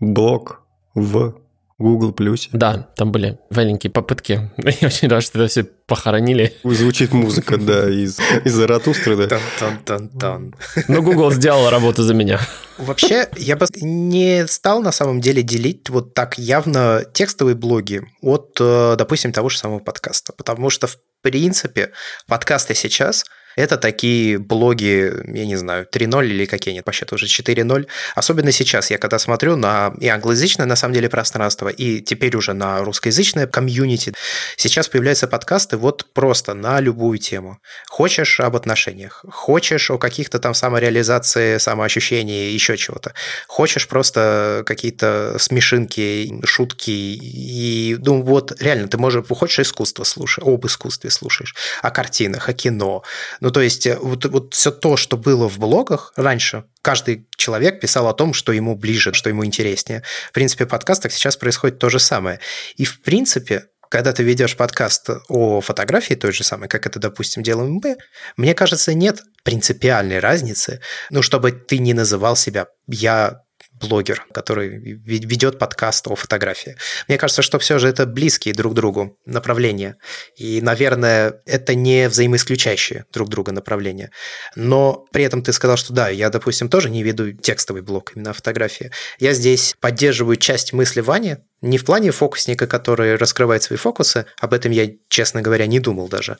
блог 0.00 0.62
в 0.94 1.34
Google 1.78 2.12
Плюсе. 2.12 2.48
Да, 2.52 2.88
там 2.96 3.12
были 3.12 3.38
маленькие 3.50 3.90
попытки. 3.90 4.50
Я 4.56 4.88
очень 4.88 5.08
рад, 5.08 5.22
что 5.22 5.38
это 5.38 5.48
все 5.48 5.64
похоронили. 5.64 6.54
Звучит 6.64 7.12
музыка, 7.12 7.56
да, 7.58 7.88
из, 7.90 8.18
из 8.44 8.54
Заратустры, 8.54 9.16
да. 9.16 9.28
Тан-тан-тан-тан. 9.28 10.54
Но 10.88 11.02
Google 11.02 11.30
сделал 11.32 11.68
работу 11.68 12.02
за 12.02 12.14
меня. 12.14 12.40
Вообще, 12.78 13.28
я 13.36 13.56
бы 13.56 13.66
не 13.80 14.46
стал 14.46 14.80
на 14.80 14.92
самом 14.92 15.20
деле 15.20 15.42
делить 15.42 15.90
вот 15.90 16.14
так 16.14 16.38
явно 16.38 17.02
текстовые 17.12 17.54
блоги 17.54 18.02
от, 18.22 18.56
э, 18.60 18.96
допустим, 18.96 19.32
того 19.32 19.48
же 19.48 19.58
самого 19.58 19.78
подкаста. 19.78 20.32
Потому 20.32 20.70
что, 20.70 20.86
в 20.86 20.96
принципе, 21.22 21.92
подкасты 22.26 22.74
сейчас– 22.74 23.24
это 23.56 23.78
такие 23.78 24.38
блоги, 24.38 25.12
я 25.26 25.46
не 25.46 25.56
знаю, 25.56 25.86
3.0 25.90 26.26
или 26.26 26.44
какие 26.44 26.74
нет, 26.74 26.84
по 26.84 26.92
счету 26.92 27.16
уже 27.16 27.26
4.0. 27.26 27.86
Особенно 28.14 28.52
сейчас, 28.52 28.90
я 28.90 28.98
когда 28.98 29.18
смотрю 29.18 29.56
на 29.56 29.94
и 29.98 30.08
англоязычное, 30.08 30.66
на 30.66 30.76
самом 30.76 30.94
деле, 30.94 31.08
пространство, 31.08 31.68
и 31.68 32.00
теперь 32.00 32.36
уже 32.36 32.52
на 32.52 32.84
русскоязычное 32.84 33.46
комьюнити, 33.46 34.12
сейчас 34.56 34.88
появляются 34.88 35.26
подкасты 35.26 35.78
вот 35.78 36.06
просто 36.12 36.54
на 36.54 36.80
любую 36.80 37.18
тему. 37.18 37.58
Хочешь 37.88 38.40
об 38.40 38.56
отношениях, 38.56 39.24
хочешь 39.30 39.90
о 39.90 39.98
каких-то 39.98 40.38
там 40.38 40.54
самореализации, 40.54 41.58
самоощущении, 41.58 42.50
еще 42.52 42.76
чего-то. 42.76 43.14
Хочешь 43.46 43.88
просто 43.88 44.62
какие-то 44.66 45.36
смешинки, 45.38 46.40
шутки, 46.44 46.90
и, 46.90 47.96
ну, 48.04 48.22
вот 48.22 48.60
реально, 48.60 48.88
ты 48.88 48.98
можешь, 48.98 49.24
хочешь 49.26 49.60
искусство 49.60 50.04
слушать, 50.04 50.44
об 50.46 50.66
искусстве 50.66 51.10
слушаешь, 51.10 51.54
о 51.82 51.90
картинах, 51.90 52.48
о 52.48 52.52
кино, 52.52 53.02
ну, 53.46 53.52
то 53.52 53.60
есть 53.60 53.86
э, 53.86 53.96
вот, 53.96 54.24
вот 54.24 54.54
все 54.54 54.72
то, 54.72 54.96
что 54.96 55.16
было 55.16 55.48
в 55.48 55.60
блогах 55.60 56.12
раньше, 56.16 56.64
каждый 56.82 57.28
человек 57.36 57.80
писал 57.80 58.08
о 58.08 58.12
том, 58.12 58.34
что 58.34 58.50
ему 58.50 58.74
ближе, 58.74 59.12
что 59.12 59.28
ему 59.28 59.44
интереснее. 59.44 60.02
В 60.30 60.32
принципе, 60.32 60.64
в 60.64 60.68
подкастах 60.68 61.12
сейчас 61.12 61.36
происходит 61.36 61.78
то 61.78 61.88
же 61.88 62.00
самое. 62.00 62.40
И, 62.74 62.84
в 62.84 63.00
принципе, 63.02 63.66
когда 63.88 64.12
ты 64.12 64.24
ведешь 64.24 64.56
подкаст 64.56 65.10
о 65.28 65.60
фотографии 65.60 66.14
той 66.14 66.32
же 66.32 66.42
самой, 66.42 66.68
как 66.68 66.88
это, 66.88 66.98
допустим, 66.98 67.44
делаем 67.44 67.74
мы, 67.80 67.98
мне 68.36 68.52
кажется, 68.52 68.94
нет 68.94 69.22
принципиальной 69.44 70.18
разницы, 70.18 70.80
ну, 71.10 71.22
чтобы 71.22 71.52
ты 71.52 71.78
не 71.78 71.94
называл 71.94 72.34
себя 72.34 72.66
«я 72.88 73.42
блогер, 73.80 74.26
который 74.32 74.68
ведет 74.68 75.58
подкаст 75.58 76.06
о 76.08 76.14
фотографии. 76.14 76.76
Мне 77.08 77.18
кажется, 77.18 77.42
что 77.42 77.58
все 77.58 77.78
же 77.78 77.88
это 77.88 78.06
близкие 78.06 78.54
друг 78.54 78.74
другу 78.74 79.18
направления. 79.26 79.96
И, 80.36 80.60
наверное, 80.60 81.40
это 81.46 81.74
не 81.74 82.08
взаимоисключающие 82.08 83.04
друг 83.12 83.28
друга 83.28 83.52
направления. 83.52 84.10
Но 84.54 85.06
при 85.12 85.24
этом 85.24 85.42
ты 85.42 85.52
сказал, 85.52 85.76
что 85.76 85.92
да, 85.92 86.08
я, 86.08 86.30
допустим, 86.30 86.68
тоже 86.68 86.90
не 86.90 87.02
веду 87.02 87.32
текстовый 87.32 87.82
блог 87.82 88.12
именно 88.14 88.30
о 88.30 88.34
фотографии. 88.34 88.90
Я 89.18 89.32
здесь 89.32 89.74
поддерживаю 89.80 90.36
часть 90.36 90.72
мысли 90.72 91.00
Вани, 91.00 91.36
не 91.62 91.78
в 91.78 91.84
плане 91.84 92.10
фокусника, 92.10 92.66
который 92.66 93.16
раскрывает 93.16 93.62
свои 93.62 93.78
фокусы, 93.78 94.26
об 94.40 94.52
этом 94.52 94.72
я, 94.72 94.90
честно 95.08 95.40
говоря, 95.40 95.66
не 95.66 95.80
думал 95.80 96.08
даже 96.08 96.36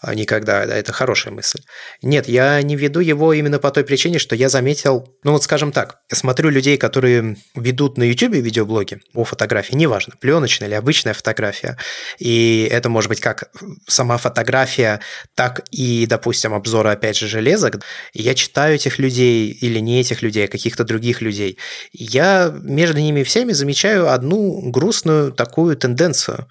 а, 0.00 0.14
никогда, 0.14 0.66
да, 0.66 0.74
это 0.74 0.92
хорошая 0.92 1.34
мысль. 1.34 1.60
Нет, 2.02 2.28
я 2.28 2.60
не 2.62 2.76
веду 2.76 3.00
его 3.00 3.32
именно 3.32 3.58
по 3.58 3.70
той 3.70 3.84
причине, 3.84 4.18
что 4.18 4.34
я 4.34 4.48
заметил, 4.48 5.14
ну 5.22 5.32
вот 5.32 5.42
скажем 5.42 5.70
так, 5.70 5.98
я 6.10 6.16
смотрю 6.16 6.48
людей, 6.48 6.78
которые 6.78 7.36
ведут 7.54 7.98
на 7.98 8.04
YouTube 8.04 8.34
видеоблоги 8.34 9.00
о 9.14 9.24
фотографии, 9.24 9.74
неважно, 9.74 10.14
пленочная 10.18 10.68
или 10.68 10.74
обычная 10.74 11.12
фотография, 11.12 11.76
и 12.18 12.66
это 12.70 12.88
может 12.88 13.08
быть 13.08 13.20
как 13.20 13.50
сама 13.86 14.16
фотография, 14.16 15.00
так 15.34 15.62
и, 15.70 16.06
допустим, 16.06 16.54
обзоры, 16.54 16.90
опять 16.90 17.16
же, 17.16 17.28
железок. 17.28 17.80
Я 18.12 18.34
читаю 18.34 18.76
этих 18.76 18.98
людей 18.98 19.50
или 19.50 19.78
не 19.78 20.00
этих 20.00 20.22
людей, 20.22 20.46
а 20.46 20.48
каких-то 20.48 20.84
других 20.84 21.20
людей. 21.20 21.58
Я 21.92 22.54
между 22.62 22.98
ними 22.98 23.22
всеми 23.22 23.52
замечаю 23.52 24.10
одну 24.10 24.53
грустную 24.62 25.32
такую 25.32 25.76
тенденцию. 25.76 26.48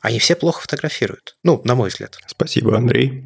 Они 0.00 0.18
все 0.18 0.34
плохо 0.36 0.60
фотографируют. 0.60 1.34
Ну, 1.42 1.60
на 1.64 1.74
мой 1.74 1.88
взгляд. 1.88 2.16
Спасибо, 2.26 2.76
Андрей. 2.76 3.24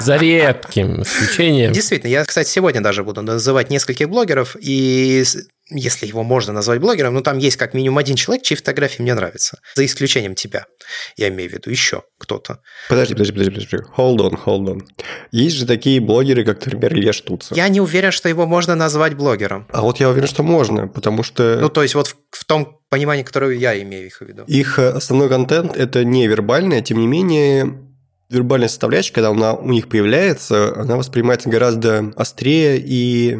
За 0.00 0.16
редким 0.16 1.02
исключением. 1.02 1.72
Действительно, 1.72 2.10
я, 2.10 2.24
кстати, 2.24 2.48
сегодня 2.48 2.80
даже 2.80 3.04
буду 3.04 3.22
называть 3.22 3.70
нескольких 3.70 4.08
блогеров, 4.08 4.56
и 4.60 5.24
если 5.68 6.06
его 6.06 6.22
можно 6.22 6.52
назвать 6.52 6.80
блогером, 6.80 7.14
но 7.14 7.22
там 7.22 7.38
есть 7.38 7.56
как 7.56 7.74
минимум 7.74 7.98
один 7.98 8.16
человек, 8.16 8.44
чьи 8.44 8.56
фотографии 8.56 9.02
мне 9.02 9.14
нравятся. 9.14 9.58
За 9.74 9.84
исключением 9.84 10.34
тебя. 10.34 10.66
Я 11.16 11.28
имею 11.28 11.50
в 11.50 11.52
виду 11.52 11.70
еще 11.70 12.04
кто-то. 12.18 12.60
Подожди, 12.88 13.14
подожди, 13.14 13.32
подожди, 13.32 13.50
подожди. 13.54 13.76
Hold 13.96 14.18
on, 14.18 14.44
hold 14.44 14.66
on. 14.66 14.80
Есть 15.32 15.56
же 15.56 15.66
такие 15.66 16.00
блогеры, 16.00 16.44
как, 16.44 16.64
например, 16.64 16.94
Илья 16.94 17.12
Штуцер. 17.12 17.56
Я 17.56 17.68
не 17.68 17.80
уверен, 17.80 18.12
что 18.12 18.28
его 18.28 18.46
можно 18.46 18.74
назвать 18.74 19.14
блогером. 19.14 19.66
А 19.72 19.82
вот 19.82 19.98
я 19.98 20.08
уверен, 20.08 20.28
что 20.28 20.42
можно, 20.42 20.86
потому 20.86 21.22
что... 21.22 21.58
Ну, 21.60 21.68
то 21.68 21.82
есть 21.82 21.94
вот 21.94 22.08
в, 22.08 22.16
в 22.30 22.44
том 22.44 22.80
понимании, 22.88 23.24
которое 23.24 23.56
я 23.56 23.80
имею 23.82 24.10
в 24.10 24.20
виду. 24.20 24.44
Их 24.46 24.78
э, 24.78 24.90
основной 24.90 25.28
контент– 25.28 25.76
это 25.76 26.04
не 26.04 26.28
вербальное, 26.28 26.80
тем 26.80 26.98
не 26.98 27.08
менее, 27.08 27.86
вербальная 28.28 28.68
составляющая, 28.68 29.12
когда 29.12 29.30
она 29.30 29.54
у 29.54 29.68
них 29.68 29.88
появляется, 29.88 30.74
она 30.76 30.96
воспринимается 30.96 31.48
гораздо 31.48 32.12
острее 32.16 32.78
и 32.78 33.38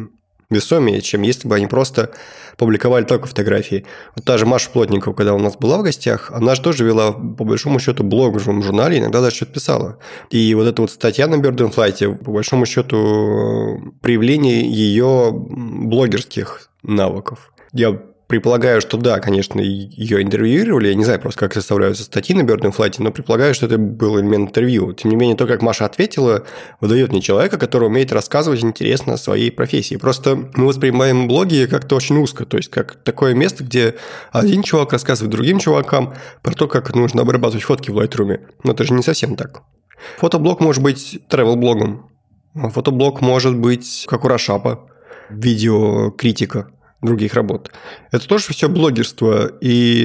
весомее, 0.49 1.01
чем 1.01 1.21
если 1.23 1.47
бы 1.47 1.55
они 1.55 1.67
просто 1.67 2.11
публиковали 2.57 3.03
только 3.03 3.27
фотографии. 3.27 3.85
Вот 4.15 4.25
та 4.25 4.37
же 4.37 4.45
Маша 4.45 4.69
Плотникова, 4.69 5.13
когда 5.13 5.33
у 5.33 5.39
нас 5.39 5.55
была 5.57 5.77
в 5.77 5.83
гостях, 5.83 6.31
она 6.31 6.55
же 6.55 6.61
тоже 6.61 6.85
вела, 6.85 7.11
по 7.11 7.43
большому 7.43 7.79
счету, 7.79 8.03
блог 8.03 8.35
в 8.35 8.39
журнале, 8.39 8.99
иногда 8.99 9.21
даже 9.21 9.35
что-то 9.35 9.53
писала. 9.53 9.99
И 10.29 10.53
вот 10.55 10.67
эта 10.67 10.81
вот 10.81 10.91
статья 10.91 11.27
на 11.27 11.35
Flight, 11.35 12.23
по 12.23 12.31
большому 12.31 12.65
счету, 12.65 13.93
проявление 14.01 14.69
ее 14.69 15.31
блогерских 15.31 16.69
навыков. 16.83 17.53
Я 17.73 17.99
Предполагаю, 18.27 18.81
что 18.81 18.97
да, 18.97 19.21
конечно, 19.21 19.61
ее 19.61 20.21
интервьюировали. 20.21 20.89
Я 20.89 20.95
не 20.95 21.05
знаю 21.05 21.21
просто, 21.21 21.39
как 21.39 21.53
составляются 21.53 22.03
статьи 22.03 22.35
на 22.35 22.41
Bird 22.41 22.61
Flight, 22.75 22.95
но 22.99 23.09
предполагаю, 23.09 23.53
что 23.53 23.67
это 23.67 23.77
был 23.77 24.19
элемент 24.19 24.49
интервью. 24.49 24.91
Тем 24.91 25.11
не 25.11 25.15
менее, 25.15 25.37
то, 25.37 25.47
как 25.47 25.61
Маша 25.61 25.85
ответила, 25.85 26.43
выдает 26.81 27.11
мне 27.11 27.21
человека, 27.21 27.57
который 27.57 27.85
умеет 27.85 28.11
рассказывать 28.11 28.61
интересно 28.65 29.13
о 29.13 29.17
своей 29.17 29.49
профессии. 29.49 29.95
Просто 29.95 30.35
мы 30.55 30.67
воспринимаем 30.67 31.29
блоги 31.29 31.67
как-то 31.71 31.95
очень 31.95 32.17
узко. 32.17 32.45
То 32.45 32.57
есть, 32.57 32.69
как 32.69 32.95
такое 32.95 33.33
место, 33.33 33.63
где 33.63 33.95
один 34.33 34.61
чувак 34.61 34.91
рассказывает 34.91 35.31
другим 35.31 35.59
чувакам 35.59 36.13
про 36.43 36.53
то, 36.53 36.67
как 36.67 36.93
нужно 36.95 37.21
обрабатывать 37.21 37.63
фотки 37.63 37.91
в 37.91 37.97
Lightroom. 37.97 38.41
Но 38.65 38.73
это 38.73 38.83
же 38.83 38.93
не 38.93 39.03
совсем 39.03 39.37
так. 39.37 39.61
Фотоблог 40.17 40.59
может 40.59 40.83
быть 40.83 41.19
travel-блогом. 41.29 42.09
Фотоблог 42.55 43.21
может 43.21 43.55
быть, 43.55 44.05
как 44.09 44.25
у 44.25 44.27
Рашапа, 44.27 44.89
видеокритика 45.29 46.67
других 47.01 47.33
работ. 47.33 47.71
Это 48.11 48.27
тоже 48.27 48.53
все 48.53 48.69
блогерство, 48.69 49.47
и 49.61 50.03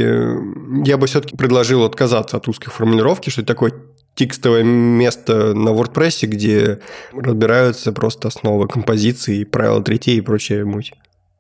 я 0.85 0.97
бы 0.99 1.07
все-таки 1.07 1.37
предложил 1.37 1.85
отказаться 1.85 2.37
от 2.37 2.49
узких 2.49 2.73
формулировки, 2.73 3.31
что 3.31 3.41
это 3.41 3.55
такое 3.55 3.73
текстовое 4.15 4.63
место 4.63 5.55
на 5.55 5.71
WordPress, 5.71 6.27
где 6.27 6.81
разбираются 7.13 7.93
просто 7.93 8.29
основы 8.29 8.69
композиции, 8.69 9.45
правила 9.45 9.83
третей 9.83 10.19
и 10.19 10.21
прочее 10.21 10.65
муть. 10.65 10.93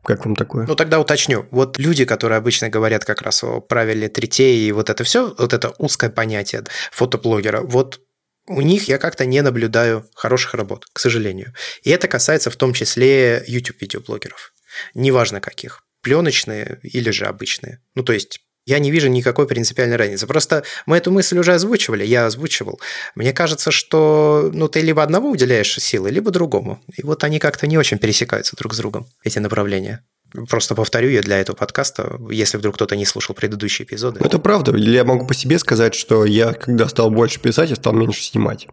Как 0.02 0.25
вам 0.25 0.35
такое? 0.35 0.66
Ну, 0.66 0.75
тогда 0.75 0.99
уточню. 0.99 1.47
Вот 1.50 1.78
люди, 1.78 2.04
которые 2.04 2.38
обычно 2.38 2.68
говорят 2.68 3.04
как 3.04 3.23
раз 3.23 3.44
о 3.44 3.61
правиле 3.61 4.09
третей 4.09 4.66
и 4.66 4.73
вот 4.73 4.90
это 4.90 5.04
все, 5.04 5.32
вот 5.38 5.52
это 5.52 5.73
узкое 5.78 6.11
понятие 6.11 6.64
фотоблогера, 6.90 7.61
вот 7.61 8.00
у 8.49 8.61
них 8.62 8.88
я 8.88 8.99
как-то 8.99 9.25
не 9.26 9.40
наблюдаю 9.42 10.04
хороших 10.14 10.54
работ, 10.54 10.87
к 10.92 10.99
сожалению. 10.99 11.52
И 11.85 11.90
это 11.90 12.09
касается 12.09 12.50
в 12.50 12.56
том 12.56 12.73
числе 12.73 13.44
YouTube-видеоблогеров 13.47 14.51
неважно 14.95 15.41
каких, 15.41 15.85
пленочные 16.02 16.81
или 16.83 17.11
же 17.11 17.26
обычные. 17.26 17.81
Ну, 17.95 18.02
то 18.02 18.12
есть 18.12 18.41
я 18.64 18.79
не 18.79 18.91
вижу 18.91 19.09
никакой 19.09 19.47
принципиальной 19.47 19.97
разницы. 19.97 20.26
Просто 20.26 20.62
мы 20.87 20.97
эту 20.97 21.11
мысль 21.11 21.38
уже 21.38 21.55
озвучивали, 21.55 22.05
я 22.05 22.26
озвучивал. 22.26 22.81
Мне 23.14 23.33
кажется, 23.33 23.71
что 23.71 24.50
ну, 24.52 24.69
ты 24.69 24.81
либо 24.81 25.02
одному 25.02 25.31
уделяешь 25.31 25.75
силы, 25.75 26.11
либо 26.11 26.31
другому. 26.31 26.81
И 26.97 27.02
вот 27.02 27.25
они 27.25 27.38
как-то 27.38 27.67
не 27.67 27.76
очень 27.76 27.99
пересекаются 27.99 28.57
друг 28.57 28.75
с 28.75 28.79
другом, 28.79 29.07
эти 29.25 29.38
направления. 29.41 30.05
Просто 30.49 30.75
повторю 30.75 31.11
я 31.11 31.21
для 31.21 31.38
этого 31.38 31.57
подкаста, 31.57 32.19
если 32.31 32.57
вдруг 32.57 32.76
кто-то 32.76 32.97
не 32.97 33.05
слушал 33.05 33.35
предыдущие 33.35 33.85
эпизоды. 33.85 34.21
Это 34.25 34.38
правда. 34.38 34.75
Я 34.76 35.05
могу 35.05 35.26
по 35.26 35.35
себе 35.35 35.59
сказать, 35.59 35.95
что 35.95 36.25
я, 36.25 36.55
когда 36.55 36.88
стал 36.88 37.11
больше 37.11 37.41
писать, 37.41 37.71
я 37.71 37.76
стал 37.76 37.93
меньше 37.93 38.23
снимать. 38.23 38.69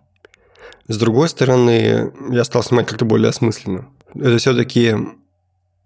С 0.87 0.97
другой 0.97 1.29
стороны, 1.29 2.13
я 2.31 2.43
стал 2.43 2.63
снимать 2.63 2.87
как-то 2.87 3.05
более 3.05 3.29
осмысленно. 3.29 3.89
Это 4.15 4.37
все-таки 4.37 4.95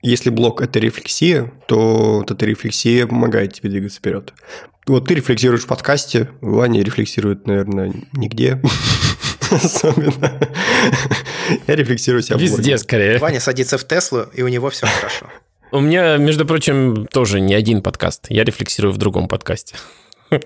если 0.03 0.29
блок– 0.29 0.61
это 0.63 0.79
рефлексия, 0.79 1.51
то 1.67 2.19
вот 2.19 2.29
эта 2.29 2.45
рефлексия 2.45 3.07
помогает 3.07 3.53
тебе 3.53 3.69
двигаться 3.69 3.99
вперед. 3.99 4.33
Вот 4.85 5.07
ты 5.07 5.15
рефлексируешь 5.15 5.63
в 5.63 5.67
подкасте, 5.67 6.29
Ваня 6.41 6.83
рефлексирует, 6.83 7.47
наверное, 7.47 7.93
нигде. 8.11 8.61
Особенно. 9.49 10.39
Я 11.67 11.75
рефлексирую 11.75 12.21
себя 12.21 12.37
Везде 12.37 12.77
скорее. 12.77 13.17
Ваня 13.17 13.39
садится 13.39 13.77
в 13.77 13.87
Теслу, 13.87 14.25
и 14.33 14.41
у 14.41 14.49
него 14.49 14.69
все 14.69 14.87
хорошо. 14.87 15.27
У 15.71 15.79
меня, 15.79 16.17
между 16.17 16.45
прочим, 16.45 17.07
тоже 17.07 17.39
не 17.39 17.53
один 17.53 17.81
подкаст. 17.81 18.25
Я 18.29 18.43
рефлексирую 18.43 18.93
в 18.93 18.97
другом 18.97 19.27
подкасте. 19.27 19.75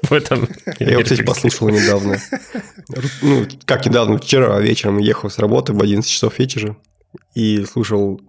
В 0.04 0.14
этом 0.14 0.48
я 0.80 0.92
его, 0.92 1.02
кстати, 1.02 1.24
послушал 1.24 1.70
недавно. 1.70 2.20
Ну, 3.22 3.48
как 3.66 3.86
недавно, 3.86 4.18
вчера 4.20 4.60
вечером 4.60 5.00
ехал 5.00 5.30
с 5.30 5.40
работы 5.40 5.74
в 5.74 5.82
11 5.82 6.10
часов 6.10 6.38
вечера 6.40 6.78
и 7.34 7.64
слушал 7.66 8.22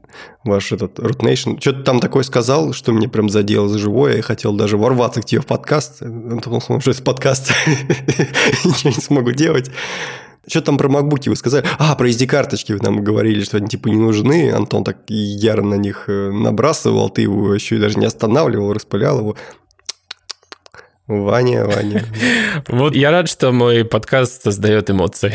ваш 0.44 0.72
этот 0.72 0.98
Root 0.98 1.20
Nation. 1.20 1.60
Что-то 1.60 1.82
там 1.82 2.00
такое 2.00 2.22
сказал, 2.22 2.72
что 2.72 2.92
мне 2.92 3.08
прям 3.08 3.28
задело 3.28 3.68
за 3.68 3.78
живое. 3.78 4.16
Я 4.16 4.22
хотел 4.22 4.54
даже 4.54 4.76
ворваться 4.76 5.22
к 5.22 5.24
тебе 5.24 5.40
в 5.40 5.46
подкаст. 5.46 6.00
Потому 6.00 6.80
что 6.80 6.92
с 6.92 7.00
подкаста 7.00 7.54
ничего 8.64 8.90
не 8.90 9.00
смогу 9.00 9.32
делать. 9.32 9.70
Что 10.48 10.62
там 10.62 10.78
про 10.78 10.88
макбуки 10.88 11.28
вы 11.28 11.36
сказали? 11.36 11.66
А, 11.78 11.94
про 11.94 12.08
SD-карточки 12.08 12.72
вы 12.72 12.78
нам 12.82 13.04
говорили, 13.04 13.42
что 13.44 13.58
они 13.58 13.68
типа 13.68 13.88
не 13.88 13.98
нужны. 13.98 14.50
Антон 14.50 14.82
так 14.82 14.98
яро 15.08 15.62
на 15.62 15.74
них 15.74 16.04
э, 16.08 16.30
набрасывал, 16.30 17.10
ты 17.10 17.22
его 17.22 17.54
еще 17.54 17.76
и 17.76 17.78
даже 17.78 17.98
не 17.98 18.06
останавливал, 18.06 18.72
распылял 18.72 19.18
его. 19.20 19.36
Ваня, 21.08 21.64
Ваня. 21.64 22.04
Вот 22.68 22.94
я 22.94 23.10
рад, 23.10 23.30
что 23.30 23.50
мой 23.50 23.82
подкаст 23.86 24.42
создает 24.42 24.90
эмоции. 24.90 25.34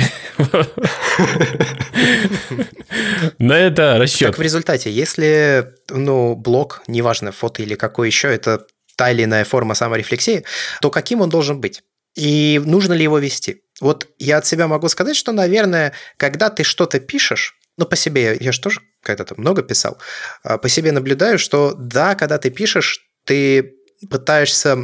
На 3.39 3.57
это 3.57 3.97
расчет. 3.97 4.27
Так 4.27 4.37
в 4.37 4.41
результате, 4.41 4.91
если 4.91 5.73
ну, 5.89 6.35
блог, 6.35 6.83
неважно, 6.87 7.31
фото 7.31 7.63
или 7.63 7.73
какой 7.73 8.07
еще, 8.07 8.27
это 8.27 8.67
та 8.95 9.09
или 9.09 9.23
иная 9.23 9.45
форма 9.45 9.73
саморефлексии, 9.73 10.45
то 10.79 10.91
каким 10.91 11.21
он 11.21 11.31
должен 11.31 11.59
быть? 11.59 11.81
И 12.13 12.61
нужно 12.63 12.93
ли 12.93 13.01
его 13.01 13.17
вести? 13.17 13.63
Вот 13.81 14.07
я 14.19 14.37
от 14.37 14.45
себя 14.45 14.67
могу 14.67 14.87
сказать, 14.89 15.15
что, 15.15 15.31
наверное, 15.31 15.93
когда 16.17 16.51
ты 16.51 16.63
что-то 16.63 16.99
пишешь, 16.99 17.57
ну, 17.77 17.85
по 17.87 17.95
себе, 17.95 18.37
я 18.39 18.51
же 18.51 18.61
тоже 18.61 18.81
когда-то 19.01 19.33
много 19.37 19.63
писал, 19.63 19.97
а, 20.43 20.59
по 20.59 20.69
себе 20.69 20.91
наблюдаю, 20.91 21.39
что 21.39 21.73
да, 21.75 22.13
когда 22.13 22.37
ты 22.37 22.51
пишешь, 22.51 23.07
ты 23.25 23.73
пытаешься 24.09 24.77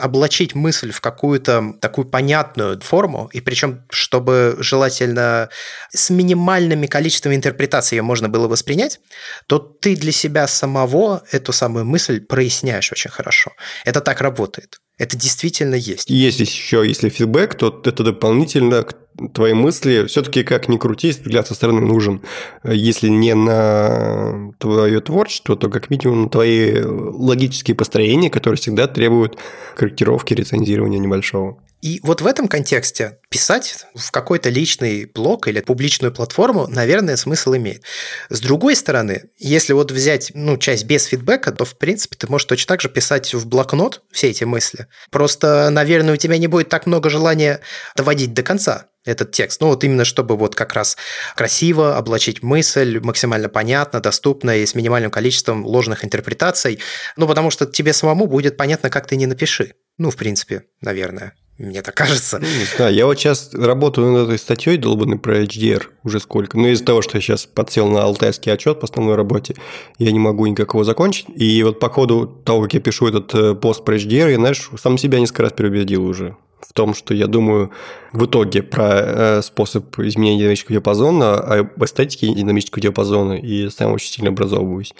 облачить 0.00 0.54
мысль 0.54 0.90
в 0.90 1.00
какую-то 1.00 1.74
такую 1.80 2.06
понятную 2.06 2.80
форму, 2.80 3.28
и 3.32 3.40
причем, 3.40 3.84
чтобы 3.90 4.56
желательно 4.58 5.48
с 5.90 6.10
минимальными 6.10 6.86
количествами 6.86 7.34
интерпретаций 7.36 7.96
ее 7.96 8.02
можно 8.02 8.28
было 8.28 8.48
воспринять, 8.48 9.00
то 9.46 9.58
ты 9.58 9.96
для 9.96 10.12
себя 10.12 10.46
самого 10.46 11.22
эту 11.30 11.52
самую 11.52 11.84
мысль 11.84 12.20
проясняешь 12.20 12.92
очень 12.92 13.10
хорошо. 13.10 13.52
Это 13.84 14.00
так 14.00 14.20
работает. 14.20 14.80
Это 14.96 15.16
действительно 15.16 15.74
есть. 15.74 16.08
Есть 16.08 16.38
еще, 16.38 16.84
если 16.86 17.08
фидбэк, 17.08 17.56
то 17.56 17.82
это 17.84 18.04
дополнительно 18.04 18.84
к 18.84 18.94
твои 19.32 19.52
мысли, 19.52 20.06
все-таки 20.06 20.44
как 20.44 20.68
ни 20.68 20.76
крути, 20.76 21.10
взгляд 21.10 21.46
со 21.48 21.54
стороны 21.54 21.80
нужен. 21.80 22.22
Если 22.64 23.08
не 23.08 23.34
на 23.34 24.52
твое 24.58 25.00
творчество, 25.00 25.56
то 25.56 25.68
как 25.68 25.90
минимум 25.90 26.24
на 26.24 26.28
твои 26.28 26.80
логические 26.80 27.74
построения, 27.74 28.30
которые 28.30 28.58
всегда 28.58 28.86
требуют 28.86 29.36
корректировки, 29.76 30.34
рецензирования 30.34 30.98
небольшого. 30.98 31.58
И 31.84 32.00
вот 32.02 32.22
в 32.22 32.26
этом 32.26 32.48
контексте 32.48 33.18
писать 33.28 33.84
в 33.94 34.10
какой-то 34.10 34.48
личный 34.48 35.04
блог 35.04 35.48
или 35.48 35.60
публичную 35.60 36.14
платформу, 36.14 36.66
наверное, 36.66 37.16
смысл 37.16 37.56
имеет. 37.56 37.82
С 38.30 38.40
другой 38.40 38.74
стороны, 38.74 39.24
если 39.36 39.74
вот 39.74 39.92
взять 39.92 40.32
ну, 40.32 40.56
часть 40.56 40.84
без 40.84 41.04
фидбэка, 41.04 41.52
то, 41.52 41.66
в 41.66 41.76
принципе, 41.76 42.16
ты 42.16 42.26
можешь 42.26 42.46
точно 42.46 42.68
так 42.68 42.80
же 42.80 42.88
писать 42.88 43.34
в 43.34 43.46
блокнот 43.46 44.00
все 44.10 44.30
эти 44.30 44.44
мысли. 44.44 44.86
Просто, 45.10 45.68
наверное, 45.68 46.14
у 46.14 46.16
тебя 46.16 46.38
не 46.38 46.46
будет 46.46 46.70
так 46.70 46.86
много 46.86 47.10
желания 47.10 47.60
доводить 47.94 48.32
до 48.32 48.42
конца 48.42 48.86
этот 49.04 49.32
текст. 49.32 49.60
Ну, 49.60 49.66
вот 49.66 49.84
именно 49.84 50.06
чтобы 50.06 50.38
вот 50.38 50.54
как 50.54 50.72
раз 50.72 50.96
красиво 51.36 51.98
облачить 51.98 52.42
мысль, 52.42 52.98
максимально 53.00 53.50
понятно, 53.50 54.00
доступно 54.00 54.56
и 54.56 54.64
с 54.64 54.74
минимальным 54.74 55.10
количеством 55.10 55.66
ложных 55.66 56.02
интерпретаций. 56.02 56.80
Ну, 57.18 57.28
потому 57.28 57.50
что 57.50 57.66
тебе 57.66 57.92
самому 57.92 58.26
будет 58.26 58.56
понятно, 58.56 58.88
как 58.88 59.06
ты 59.06 59.16
не 59.16 59.26
напиши. 59.26 59.74
Ну, 59.98 60.08
в 60.10 60.16
принципе, 60.16 60.62
наверное. 60.80 61.34
Мне 61.58 61.82
так 61.82 61.94
кажется. 61.94 62.40
Ну, 62.40 62.46
знаю, 62.76 62.94
я 62.94 63.06
вот 63.06 63.16
сейчас 63.18 63.54
работаю 63.54 64.10
над 64.10 64.28
этой 64.28 64.38
статьей 64.38 64.76
долбанной 64.76 65.18
про 65.18 65.42
HDR 65.42 65.84
уже 66.02 66.18
сколько. 66.18 66.58
Но 66.58 66.66
из-за 66.68 66.84
того, 66.84 67.00
что 67.00 67.16
я 67.16 67.20
сейчас 67.22 67.46
подсел 67.46 67.88
на 67.88 68.02
алтайский 68.02 68.52
отчет 68.52 68.80
по 68.80 68.86
основной 68.86 69.14
работе, 69.14 69.54
я 69.98 70.10
не 70.10 70.18
могу 70.18 70.46
никак 70.46 70.74
его 70.74 70.82
закончить. 70.82 71.26
И 71.36 71.62
вот 71.62 71.78
по 71.78 71.88
ходу 71.88 72.26
того, 72.26 72.62
как 72.62 72.74
я 72.74 72.80
пишу 72.80 73.06
этот 73.06 73.32
э, 73.34 73.54
пост 73.54 73.84
про 73.84 73.96
HDR, 73.96 74.30
я, 74.30 74.36
знаешь, 74.36 74.68
сам 74.76 74.98
себя 74.98 75.20
несколько 75.20 75.42
раз 75.42 75.52
переубедил 75.52 76.04
уже 76.04 76.36
в 76.68 76.72
том, 76.72 76.94
что 76.94 77.14
я 77.14 77.26
думаю 77.26 77.70
в 78.12 78.26
итоге 78.26 78.62
про 78.62 78.90
э, 78.92 79.42
способ 79.42 79.98
изменения 79.98 80.40
динамического 80.40 80.72
диапазона, 80.74 81.34
а 81.34 81.58
об 81.60 81.84
эстетике 81.84 82.32
динамического 82.32 82.80
диапазона, 82.80 83.32
и 83.34 83.68
сам 83.70 83.92
очень 83.92 84.10
сильно 84.10 84.30
образовываюсь. 84.30 84.94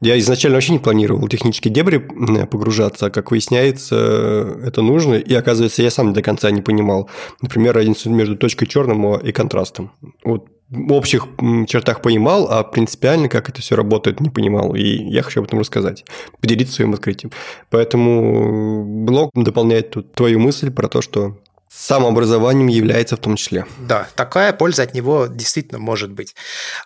Я 0.00 0.18
изначально 0.18 0.56
вообще 0.56 0.72
не 0.72 0.78
планировал 0.78 1.26
технические 1.28 1.72
дебри 1.72 1.98
погружаться, 2.46 3.06
а 3.06 3.10
как 3.10 3.30
выясняется, 3.30 4.58
это 4.64 4.82
нужно, 4.82 5.14
и 5.14 5.34
оказывается, 5.34 5.82
я 5.82 5.90
сам 5.90 6.12
до 6.12 6.22
конца 6.22 6.50
не 6.50 6.62
понимал. 6.62 7.10
Например, 7.42 7.74
разницу 7.74 8.10
между 8.10 8.36
точкой 8.36 8.66
черным 8.66 9.16
и 9.16 9.32
контрастом. 9.32 9.92
Вот 10.24 10.46
общих 10.88 11.26
чертах 11.66 12.02
понимал, 12.02 12.48
а 12.50 12.62
принципиально, 12.62 13.28
как 13.28 13.48
это 13.48 13.60
все 13.60 13.76
работает, 13.76 14.20
не 14.20 14.30
понимал. 14.30 14.74
И 14.74 14.82
я 14.82 15.22
хочу 15.22 15.40
об 15.40 15.46
этом 15.46 15.58
рассказать, 15.58 16.04
поделиться 16.40 16.74
своим 16.74 16.94
открытием. 16.94 17.32
Поэтому 17.70 18.84
блог 19.04 19.30
дополняет 19.34 19.90
тут 19.90 20.12
твою 20.12 20.38
мысль 20.38 20.70
про 20.70 20.88
то, 20.88 21.02
что 21.02 21.36
самообразованием 21.72 22.66
является 22.66 23.16
в 23.16 23.20
том 23.20 23.36
числе. 23.36 23.64
Да, 23.78 24.08
такая 24.16 24.52
польза 24.52 24.82
от 24.82 24.92
него 24.92 25.26
действительно 25.26 25.78
может 25.78 26.10
быть. 26.10 26.34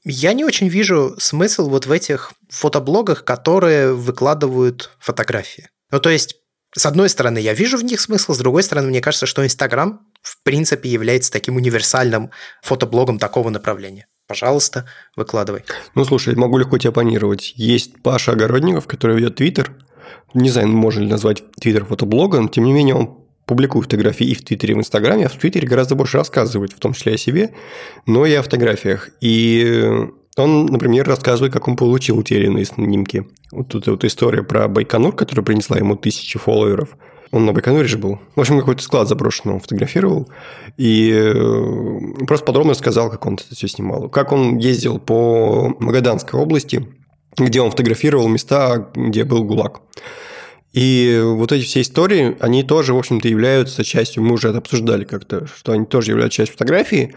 Я 0.05 0.35
не 0.35 0.45
очень 0.45 0.69
вижу 0.69 1.15
смысл 1.19 1.69
вот 1.69 1.87
в 1.87 1.91
этих 1.91 2.33
фотоблогах, 2.51 3.25
которые 3.25 3.95
выкладывают 3.95 4.91
фотографии. 4.99 5.69
Ну, 5.91 6.01
то 6.01 6.11
есть, 6.11 6.37
с 6.77 6.85
одной 6.85 7.09
стороны, 7.09 7.39
я 7.39 7.55
вижу 7.55 7.79
в 7.79 7.85
них 7.85 8.01
смысл, 8.01 8.35
с 8.35 8.39
другой 8.39 8.63
стороны, 8.63 8.89
мне 8.89 9.01
кажется, 9.01 9.27
что 9.27 9.45
Инстаграм 9.45 10.01
в 10.25 10.43
принципе 10.43 10.89
является 10.89 11.31
таким 11.31 11.57
универсальным 11.57 12.31
фотоблогом 12.63 13.19
такого 13.19 13.51
направления. 13.51 14.07
Пожалуйста, 14.27 14.87
выкладывай. 15.17 15.65
Ну, 15.95 16.05
слушай, 16.07 16.35
могу 16.35 16.57
легко 16.57 16.79
тебя 16.79 16.91
оппонировать. 16.91 17.53
Есть 17.57 18.03
Паша 18.03 18.33
Огородников, 18.33 18.87
который 18.87 19.17
ведет 19.17 19.37
Твиттер. 19.37 19.77
Не 20.33 20.49
знаю, 20.49 20.69
можно 20.69 21.03
ли 21.03 21.11
назвать 21.11 21.43
Твиттер 21.61 21.85
фотоблогом, 21.85 22.49
тем 22.49 22.65
не 22.65 22.73
менее 22.73 22.95
он 22.95 23.19
публикует 23.45 23.85
фотографии 23.85 24.27
и 24.27 24.35
в 24.35 24.43
Твиттере, 24.43 24.73
и 24.73 24.77
в 24.77 24.81
Инстаграме, 24.81 25.27
а 25.27 25.29
в 25.29 25.37
Твиттере 25.37 25.69
гораздо 25.69 25.95
больше 25.95 26.17
рассказывает, 26.17 26.73
в 26.73 26.79
том 26.79 26.95
числе 26.95 27.15
о 27.15 27.19
себе, 27.19 27.55
но 28.07 28.25
и 28.25 28.33
о 28.33 28.43
фотографиях. 28.43 29.11
И 29.21 29.93
он, 30.37 30.67
например, 30.67 31.07
рассказывает, 31.07 31.53
как 31.53 31.69
он 31.69 31.77
получил 31.77 32.23
те 32.23 32.65
снимки. 32.65 33.29
Вот 33.53 33.69
тут 33.69 33.87
вот 33.89 34.05
история 34.05 34.43
про 34.43 34.69
Байконур, 34.69 35.15
которая 35.15 35.45
принесла 35.45 35.77
ему 35.77 35.97
тысячи 35.97 36.39
фолловеров– 36.39 36.97
он 37.35 37.47
на 37.47 37.53
Байконуре 37.53 37.89
же 37.89 37.99
был. 37.99 38.21
В 38.37 38.41
общем, 38.41 38.61
какой-то 38.61 38.81
склад 38.81 39.09
заброшенный 39.09 39.55
он 39.55 39.61
фотографировал. 39.61 40.29
И 40.77 41.11
э, 41.13 42.25
просто 42.27 42.47
подробно 42.47 42.75
сказал, 42.75 43.11
как 43.11 43.27
он 43.27 43.35
это 43.35 43.57
все 43.57 43.67
снимал. 43.67 44.09
Как 44.09 44.31
он 44.31 44.59
ездил 44.59 45.01
по 45.01 45.75
Магаданской 45.81 46.39
области, 46.39 46.87
где 47.37 47.61
он 47.61 47.73
фотографировал 47.73 48.29
места, 48.29 48.89
где 48.95 49.25
был 49.25 49.43
ГУЛАГ. 49.43 49.81
И 50.75 51.23
вот 51.25 51.53
эти 51.53 51.65
все 51.65 51.83
истории, 51.83 52.37
они 52.41 52.65
тоже, 52.65 52.95
в 52.95 52.99
общем-то, 52.99 53.29
являются 53.29 53.85
частью, 53.85 54.25
мы 54.25 54.35
уже 54.35 54.49
это 54.49 54.59
обсуждали 54.59 55.05
как-то, 55.05 55.47
что 55.47 55.71
они 55.71 55.87
тоже 55.87 56.11
являются 56.11 56.39
частью 56.39 56.55
фотографии, 56.55 57.15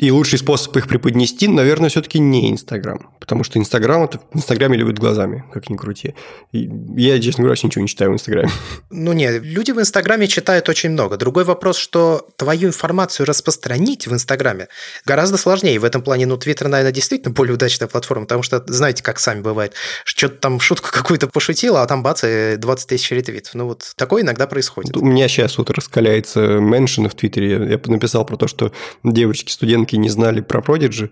и 0.00 0.10
лучший 0.10 0.38
способ 0.38 0.74
их 0.78 0.88
преподнести, 0.88 1.46
наверное, 1.46 1.90
все-таки 1.90 2.18
не 2.18 2.50
Инстаграм. 2.50 3.10
Потому 3.20 3.44
что 3.44 3.58
Инстаграм 3.58 4.02
это 4.02 4.18
в 4.32 4.36
Инстаграме 4.36 4.78
любят 4.78 4.98
глазами, 4.98 5.44
как 5.52 5.68
ни 5.68 5.76
крути. 5.76 6.14
И 6.52 6.70
я, 6.96 7.20
честно 7.20 7.44
говоря, 7.44 7.60
ничего 7.62 7.82
не 7.82 7.88
читаю 7.88 8.12
в 8.12 8.14
Инстаграме. 8.14 8.50
Ну 8.88 9.12
нет, 9.12 9.42
люди 9.42 9.72
в 9.72 9.78
Инстаграме 9.78 10.26
читают 10.26 10.68
очень 10.70 10.90
много. 10.90 11.18
Другой 11.18 11.44
вопрос, 11.44 11.76
что 11.76 12.26
твою 12.36 12.68
информацию 12.68 13.26
распространить 13.26 14.06
в 14.06 14.14
Инстаграме 14.14 14.68
гораздо 15.04 15.36
сложнее. 15.36 15.78
В 15.78 15.84
этом 15.84 16.00
плане, 16.00 16.24
ну, 16.24 16.38
Твиттер, 16.38 16.68
наверное, 16.68 16.92
действительно 16.92 17.34
более 17.34 17.54
удачная 17.54 17.86
платформа, 17.86 18.24
потому 18.24 18.42
что, 18.42 18.64
знаете, 18.66 19.02
как 19.02 19.18
сами 19.18 19.42
бывает, 19.42 19.74
что-то 20.04 20.36
там 20.36 20.60
шутку 20.60 20.88
какую-то 20.90 21.28
пошутила, 21.28 21.82
а 21.82 21.86
там 21.86 22.02
бац, 22.02 22.24
и 22.24 22.56
20 22.56 22.88
тысяч 22.88 22.99
ретвитов. 23.10 23.54
Ну 23.54 23.66
вот 23.66 23.92
такое 23.96 24.22
иногда 24.22 24.46
происходит. 24.46 24.96
У 24.96 25.04
меня 25.04 25.28
сейчас 25.28 25.58
вот 25.58 25.70
раскаляется 25.70 26.58
меншины 26.58 27.08
в 27.08 27.14
Твиттере. 27.14 27.50
Я 27.70 27.80
написал 27.90 28.24
про 28.24 28.36
то, 28.36 28.46
что 28.46 28.72
девочки-студентки 29.02 29.70
студентки 29.70 29.96
не 29.96 30.08
знали 30.08 30.40
про 30.40 30.60
Prodigy. 30.60 31.10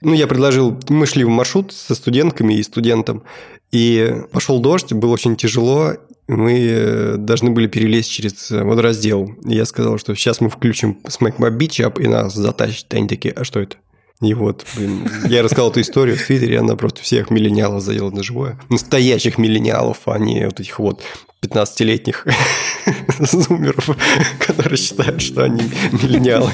Ну, 0.00 0.14
я 0.14 0.26
предложил, 0.26 0.78
мы 0.88 1.06
шли 1.06 1.24
в 1.24 1.28
маршрут 1.28 1.72
со 1.72 1.94
студентками 1.94 2.54
и 2.54 2.62
студентом, 2.62 3.22
и 3.70 4.14
пошел 4.32 4.60
дождь, 4.60 4.92
было 4.92 5.12
очень 5.12 5.36
тяжело, 5.36 5.94
мы 6.26 6.58
э, 6.58 7.16
должны 7.16 7.50
были 7.50 7.66
перелезть 7.66 8.10
через 8.10 8.50
э, 8.50 8.62
водораздел. 8.62 9.34
И 9.44 9.54
я 9.54 9.64
сказал, 9.64 9.98
что 9.98 10.14
сейчас 10.14 10.40
мы 10.40 10.48
включим 10.48 10.98
Smack 11.04 11.36
My 11.38 11.50
Beach 11.50 11.84
Up, 11.84 12.00
и 12.02 12.06
нас 12.06 12.34
затащит. 12.34 12.92
Они 12.94 13.08
такие, 13.08 13.34
а 13.34 13.44
что 13.44 13.60
это? 13.60 13.76
И 14.22 14.34
вот, 14.34 14.66
блин, 14.76 15.10
я 15.24 15.42
рассказал 15.42 15.70
эту 15.70 15.80
историю 15.80 16.14
в 16.14 16.22
Твиттере, 16.22 16.58
она 16.58 16.76
просто 16.76 17.00
всех 17.00 17.30
миллениалов 17.30 17.82
задела 17.82 18.10
на 18.10 18.22
живое. 18.22 18.60
Настоящих 18.68 19.38
миллениалов, 19.38 20.00
а 20.04 20.18
не 20.18 20.44
вот 20.44 20.60
этих 20.60 20.78
вот 20.78 21.02
15-летних 21.42 22.26
зумеров, 23.18 23.96
которые 24.46 24.76
считают, 24.76 25.22
что 25.22 25.44
они 25.44 25.62
миллениалы. 25.92 26.52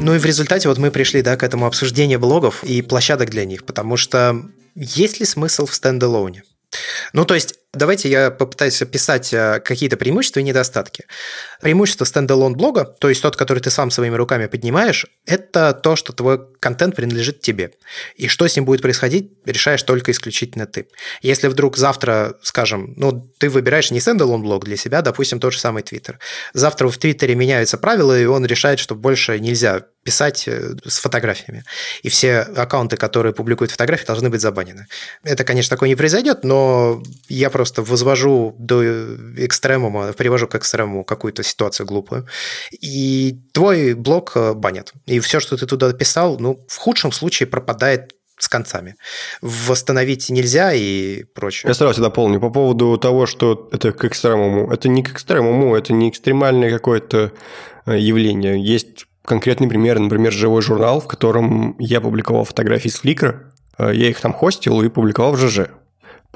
Ну 0.00 0.14
и 0.14 0.18
в 0.18 0.24
результате 0.24 0.68
вот 0.70 0.78
мы 0.78 0.90
пришли 0.90 1.20
да, 1.20 1.36
к 1.36 1.42
этому 1.42 1.66
обсуждению 1.66 2.20
блогов 2.20 2.64
и 2.64 2.80
площадок 2.80 3.28
для 3.28 3.44
них, 3.44 3.66
потому 3.66 3.98
что 3.98 4.46
есть 4.74 5.20
ли 5.20 5.26
смысл 5.26 5.66
в 5.66 5.74
стендалоне? 5.74 6.44
Ну, 7.12 7.26
то 7.26 7.34
есть 7.34 7.54
Давайте 7.74 8.08
я 8.08 8.30
попытаюсь 8.30 8.80
описать 8.82 9.32
э, 9.32 9.60
какие-то 9.60 9.96
преимущества 9.96 10.40
и 10.40 10.42
недостатки. 10.42 11.04
Преимущество 11.60 12.04
стендалон 12.04 12.54
блога, 12.54 12.84
то 12.84 13.08
есть 13.08 13.22
тот, 13.22 13.36
который 13.36 13.60
ты 13.60 13.70
сам 13.70 13.90
своими 13.90 14.14
руками 14.14 14.46
поднимаешь, 14.46 15.06
это 15.26 15.72
то, 15.72 15.96
что 15.96 16.12
твой 16.12 16.40
контент 16.60 16.96
принадлежит 16.96 17.40
тебе. 17.40 17.72
И 18.16 18.28
что 18.28 18.46
с 18.46 18.56
ним 18.56 18.64
будет 18.64 18.82
происходить, 18.82 19.32
решаешь 19.44 19.82
только 19.82 20.10
исключительно 20.10 20.66
ты. 20.66 20.88
Если 21.22 21.48
вдруг 21.48 21.76
завтра, 21.76 22.36
скажем, 22.42 22.94
ну, 22.96 23.30
ты 23.38 23.48
выбираешь 23.48 23.90
не 23.90 24.00
стендалон 24.00 24.42
блог 24.42 24.64
для 24.64 24.76
себя, 24.76 25.02
допустим, 25.02 25.40
тот 25.40 25.52
же 25.52 25.58
самый 25.58 25.82
Твиттер. 25.82 26.18
Завтра 26.52 26.88
в 26.88 26.98
Твиттере 26.98 27.34
меняются 27.34 27.78
правила, 27.78 28.18
и 28.18 28.24
он 28.24 28.44
решает, 28.44 28.78
что 28.78 28.94
больше 28.94 29.38
нельзя 29.38 29.84
писать 30.04 30.46
э, 30.46 30.74
с 30.86 30.98
фотографиями. 30.98 31.64
И 32.02 32.08
все 32.08 32.40
аккаунты, 32.40 32.96
которые 32.96 33.32
публикуют 33.32 33.70
фотографии, 33.72 34.06
должны 34.06 34.30
быть 34.30 34.40
забанены. 34.40 34.86
Это, 35.24 35.44
конечно, 35.44 35.74
такое 35.74 35.88
не 35.88 35.96
произойдет, 35.96 36.44
но 36.44 37.02
я 37.28 37.50
просто 37.50 37.63
просто 37.64 37.82
возвожу 37.82 38.54
до 38.58 38.84
экстремума, 39.38 40.12
привожу 40.12 40.46
к 40.46 40.54
экстремуму 40.54 41.02
какую-то 41.02 41.42
ситуацию 41.42 41.86
глупую, 41.86 42.26
и 42.70 43.40
твой 43.54 43.94
блог 43.94 44.32
э, 44.36 44.52
банят. 44.52 44.92
И 45.06 45.18
все, 45.20 45.40
что 45.40 45.56
ты 45.56 45.66
туда 45.66 45.90
писал, 45.94 46.38
ну, 46.38 46.60
в 46.68 46.76
худшем 46.76 47.10
случае 47.10 47.46
пропадает 47.46 48.12
с 48.38 48.48
концами. 48.48 48.96
Восстановить 49.40 50.28
нельзя 50.28 50.74
и 50.74 51.24
прочее. 51.34 51.70
Я 51.70 51.74
сразу 51.74 52.02
дополню. 52.02 52.38
По 52.38 52.50
поводу 52.50 52.98
того, 52.98 53.24
что 53.24 53.70
это 53.72 53.92
к 53.92 54.04
экстремуму. 54.04 54.70
Это 54.70 54.88
не 54.88 55.02
к 55.02 55.12
экстремуму, 55.12 55.74
это 55.74 55.94
не 55.94 56.10
экстремальное 56.10 56.70
какое-то 56.70 57.32
э, 57.86 57.98
явление. 57.98 58.62
Есть 58.62 59.06
конкретный 59.24 59.68
пример, 59.68 59.98
например, 59.98 60.32
живой 60.32 60.60
журнал, 60.60 61.00
в 61.00 61.06
котором 61.06 61.76
я 61.78 62.02
публиковал 62.02 62.44
фотографии 62.44 62.90
с 62.90 63.02
Flickr, 63.02 63.54
Э, 63.78 63.92
я 63.94 64.08
их 64.08 64.20
там 64.20 64.32
хостил 64.32 64.82
и 64.82 64.88
публиковал 64.88 65.32
в 65.32 65.38
ЖЖ. 65.38 65.68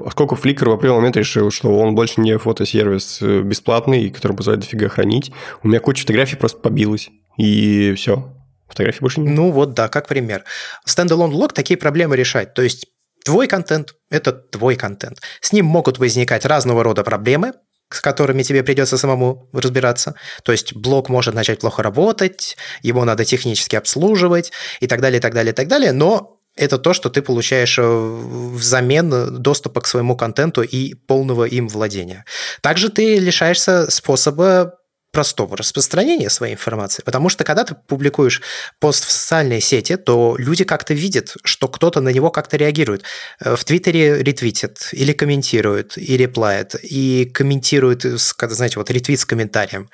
Поскольку 0.03 0.35
Flickr 0.35 0.69
в 0.69 0.71
определенный 0.71 0.97
момент 0.97 1.17
решил, 1.17 1.51
что 1.51 1.77
он 1.77 1.95
больше 1.95 2.21
не 2.21 2.37
фотосервис 2.37 3.21
э, 3.21 3.41
бесплатный, 3.41 4.09
который 4.09 4.35
позволяет 4.35 4.63
дофига 4.63 4.89
хранить, 4.89 5.31
у 5.63 5.67
меня 5.67 5.79
куча 5.79 6.01
фотографий 6.01 6.35
просто 6.35 6.59
побилась. 6.59 7.09
И 7.37 7.93
все. 7.95 8.35
Фотографий 8.67 8.99
больше 9.01 9.21
нет. 9.21 9.35
Ну 9.35 9.51
вот, 9.51 9.73
да, 9.73 9.87
как 9.87 10.07
пример. 10.07 10.43
Standalone 10.87 11.31
лог 11.31 11.53
такие 11.53 11.77
проблемы 11.77 12.15
решать. 12.15 12.53
То 12.53 12.61
есть 12.61 12.85
твой 13.25 13.47
контент– 13.47 13.95
это 14.09 14.31
твой 14.31 14.75
контент. 14.75 15.21
С 15.41 15.51
ним 15.51 15.65
могут 15.65 15.99
возникать 15.99 16.45
разного 16.45 16.83
рода 16.83 17.03
проблемы, 17.03 17.53
с 17.91 18.01
которыми 18.01 18.43
тебе 18.43 18.63
придется 18.63 18.97
самому 18.97 19.49
разбираться. 19.51 20.15
То 20.43 20.51
есть 20.51 20.75
блок 20.75 21.09
может 21.09 21.33
начать 21.33 21.59
плохо 21.59 21.81
работать, 21.81 22.55
его 22.83 23.03
надо 23.03 23.25
технически 23.25 23.75
обслуживать 23.75 24.51
и 24.79 24.87
так 24.87 25.01
далее, 25.01 25.17
и 25.17 25.21
так 25.21 25.33
далее, 25.33 25.51
и 25.51 25.55
так 25.55 25.67
далее. 25.67 25.91
Но 25.91 26.38
это 26.59 26.77
то, 26.77 26.93
что 26.93 27.09
ты 27.09 27.21
получаешь 27.21 27.79
э, 27.79 27.83
взамен 27.83 29.37
доступа 29.41 29.81
к 29.81 29.87
своему 29.87 30.15
контенту 30.15 30.61
и 30.61 30.93
полного 30.93 31.45
им 31.45 31.67
владения. 31.67 32.25
Также 32.61 32.89
ты 32.89 33.17
лишаешься 33.17 33.89
способа 33.89 34.78
простого 35.11 35.57
распространения 35.57 36.29
своей 36.29 36.53
информации. 36.53 37.01
Потому 37.03 37.29
что 37.29 37.43
когда 37.43 37.63
ты 37.63 37.75
публикуешь 37.75 38.41
пост 38.79 39.05
в 39.05 39.11
социальные 39.11 39.61
сети, 39.61 39.97
то 39.97 40.35
люди 40.37 40.63
как-то 40.63 40.93
видят, 40.93 41.35
что 41.43 41.67
кто-то 41.67 41.99
на 42.01 42.09
него 42.09 42.29
как-то 42.29 42.57
реагирует. 42.57 43.03
Э, 43.39 43.55
в 43.55 43.63
Твиттере 43.63 44.21
ретвитит, 44.21 44.89
или 44.91 45.13
комментирует, 45.13 45.97
и 45.97 46.17
реплает, 46.17 46.75
и 46.83 47.25
комментирует, 47.33 48.05
когда, 48.37 48.55
знаете, 48.55 48.77
вот 48.77 48.91
ретвит 48.91 49.19
с 49.19 49.25
комментарием. 49.25 49.89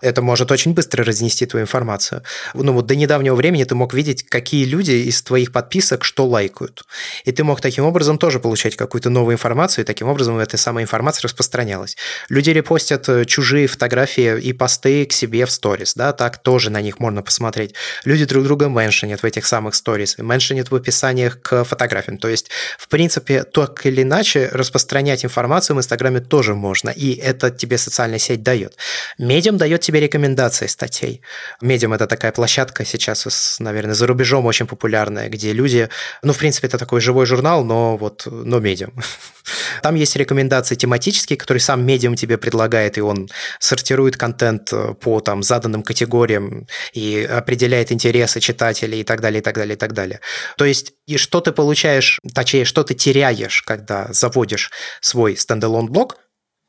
Это 0.00 0.20
может 0.22 0.50
очень 0.50 0.74
быстро 0.74 1.04
разнести 1.04 1.46
твою 1.46 1.64
информацию. 1.64 2.22
Ну 2.54 2.72
вот 2.72 2.86
до 2.86 2.96
недавнего 2.96 3.36
времени 3.36 3.64
ты 3.64 3.74
мог 3.74 3.94
видеть, 3.94 4.24
какие 4.24 4.64
люди 4.64 4.92
из 4.92 5.22
твоих 5.22 5.52
подписок 5.52 6.04
что 6.04 6.26
лайкают. 6.26 6.84
И 7.24 7.32
ты 7.32 7.44
мог 7.44 7.60
таким 7.60 7.84
образом 7.84 8.18
тоже 8.18 8.40
получать 8.40 8.76
какую-то 8.76 9.10
новую 9.10 9.34
информацию, 9.34 9.84
и 9.84 9.86
таким 9.86 10.08
образом 10.08 10.38
эта 10.38 10.56
самая 10.56 10.84
информация 10.84 11.22
распространялась. 11.24 11.96
Люди 12.28 12.50
репостят 12.50 13.08
э, 13.08 13.24
чужие 13.24 13.68
фотографии 13.68 14.40
и 14.40 14.55
посты 14.56 15.06
к 15.06 15.12
себе 15.12 15.46
в 15.46 15.50
сторис, 15.50 15.94
да, 15.94 16.12
так 16.12 16.38
тоже 16.38 16.70
на 16.70 16.80
них 16.80 17.00
можно 17.00 17.22
посмотреть. 17.22 17.74
Люди 18.04 18.24
друг 18.24 18.44
друга 18.44 18.68
меншинят 18.68 19.22
в 19.22 19.24
этих 19.24 19.46
самых 19.46 19.74
сторис, 19.74 20.16
меншинят 20.18 20.70
в 20.70 20.74
описаниях 20.74 21.40
к 21.40 21.64
фотографиям. 21.64 22.18
То 22.18 22.28
есть, 22.28 22.50
в 22.78 22.88
принципе, 22.88 23.44
так 23.44 23.86
или 23.86 24.02
иначе 24.02 24.48
распространять 24.52 25.24
информацию 25.24 25.76
в 25.76 25.78
Инстаграме 25.78 26.20
тоже 26.20 26.54
можно, 26.54 26.90
и 26.90 27.14
это 27.14 27.50
тебе 27.50 27.78
социальная 27.78 28.18
сеть 28.18 28.42
дает. 28.42 28.76
Медиум 29.18 29.58
дает 29.58 29.80
тебе 29.80 30.00
рекомендации 30.00 30.66
статей. 30.66 31.20
Медиум– 31.60 31.92
это 31.94 32.06
такая 32.06 32.32
площадка 32.32 32.84
сейчас, 32.84 33.56
наверное, 33.60 33.94
за 33.94 34.06
рубежом 34.06 34.46
очень 34.46 34.66
популярная, 34.66 35.28
где 35.28 35.52
люди, 35.52 35.88
ну, 36.22 36.32
в 36.32 36.38
принципе, 36.38 36.66
это 36.66 36.78
такой 36.78 37.00
живой 37.00 37.26
журнал, 37.26 37.64
но 37.64 37.96
вот, 37.96 38.26
но 38.26 38.60
медиум. 38.60 38.94
Там 39.82 39.94
есть 39.94 40.16
рекомендации 40.16 40.74
тематические, 40.74 41.36
которые 41.36 41.60
сам 41.60 41.84
медиум 41.84 42.16
тебе 42.16 42.38
предлагает, 42.38 42.98
и 42.98 43.00
он 43.00 43.28
сортирует 43.58 44.16
контент 44.16 44.45
э, 44.54 44.94
по 44.94 45.20
там 45.20 45.42
заданным 45.42 45.82
категориям 45.82 46.66
и 46.92 47.22
определяет 47.22 47.92
интересы 47.92 48.40
читателей 48.40 49.00
и 49.00 49.04
так 49.04 49.20
далее, 49.20 49.40
и 49.40 49.42
так 49.42 49.54
далее, 49.54 49.74
и 49.74 49.78
так 49.78 49.92
далее. 49.92 50.20
То 50.56 50.64
есть, 50.64 50.94
и 51.06 51.16
что 51.16 51.40
ты 51.40 51.52
получаешь, 51.52 52.20
точнее, 52.34 52.64
что 52.64 52.82
ты 52.84 52.94
теряешь, 52.94 53.62
когда 53.62 54.08
заводишь 54.12 54.70
свой 55.00 55.36
стендалон 55.36 55.86
блог, 55.86 56.16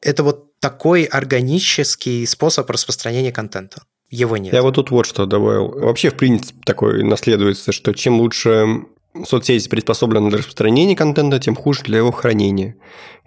это 0.02 0.24
вот 0.24 0.60
такой 0.60 1.04
органический 1.04 2.26
способ 2.28 2.70
распространения 2.70 3.32
контента. 3.32 3.84
Его 4.10 4.38
нет. 4.38 4.54
Я 4.54 4.62
вот 4.62 4.76
тут 4.76 4.92
вот 4.92 5.06
что 5.06 5.26
добавил. 5.26 5.68
Вообще, 5.70 6.10
в 6.10 6.16
принципе, 6.16 6.60
такой 6.66 7.04
наследуется, 7.04 7.72
что 7.72 7.94
чем 7.94 8.20
лучше 8.20 8.86
соцсети 9.26 9.68
приспособлены 9.68 10.30
для 10.30 10.40
распространения 10.40 10.96
контента, 10.96 11.40
тем 11.40 11.56
хуже 11.56 11.84
для 11.84 11.98
его 11.98 12.12
хранения. 12.12 12.76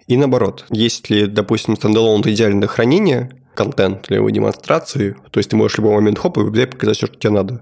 И 0.07 0.17
наоборот, 0.17 0.65
если, 0.69 1.25
допустим, 1.25 1.77
стендалон– 1.77 2.19
это 2.21 2.33
идеальное 2.33 2.67
хранение, 2.67 3.31
контент 3.53 4.07
для 4.07 4.17
его 4.17 4.29
демонстрации, 4.29 5.15
то 5.31 5.39
есть 5.39 5.49
ты 5.49 5.55
можешь 5.55 5.75
в 5.75 5.79
любой 5.79 5.95
момент 5.95 6.19
хоп 6.19 6.37
и 6.37 6.41
взять 6.41 6.71
показать 6.71 6.97
все, 6.97 7.07
что 7.07 7.17
тебе 7.17 7.31
надо. 7.31 7.61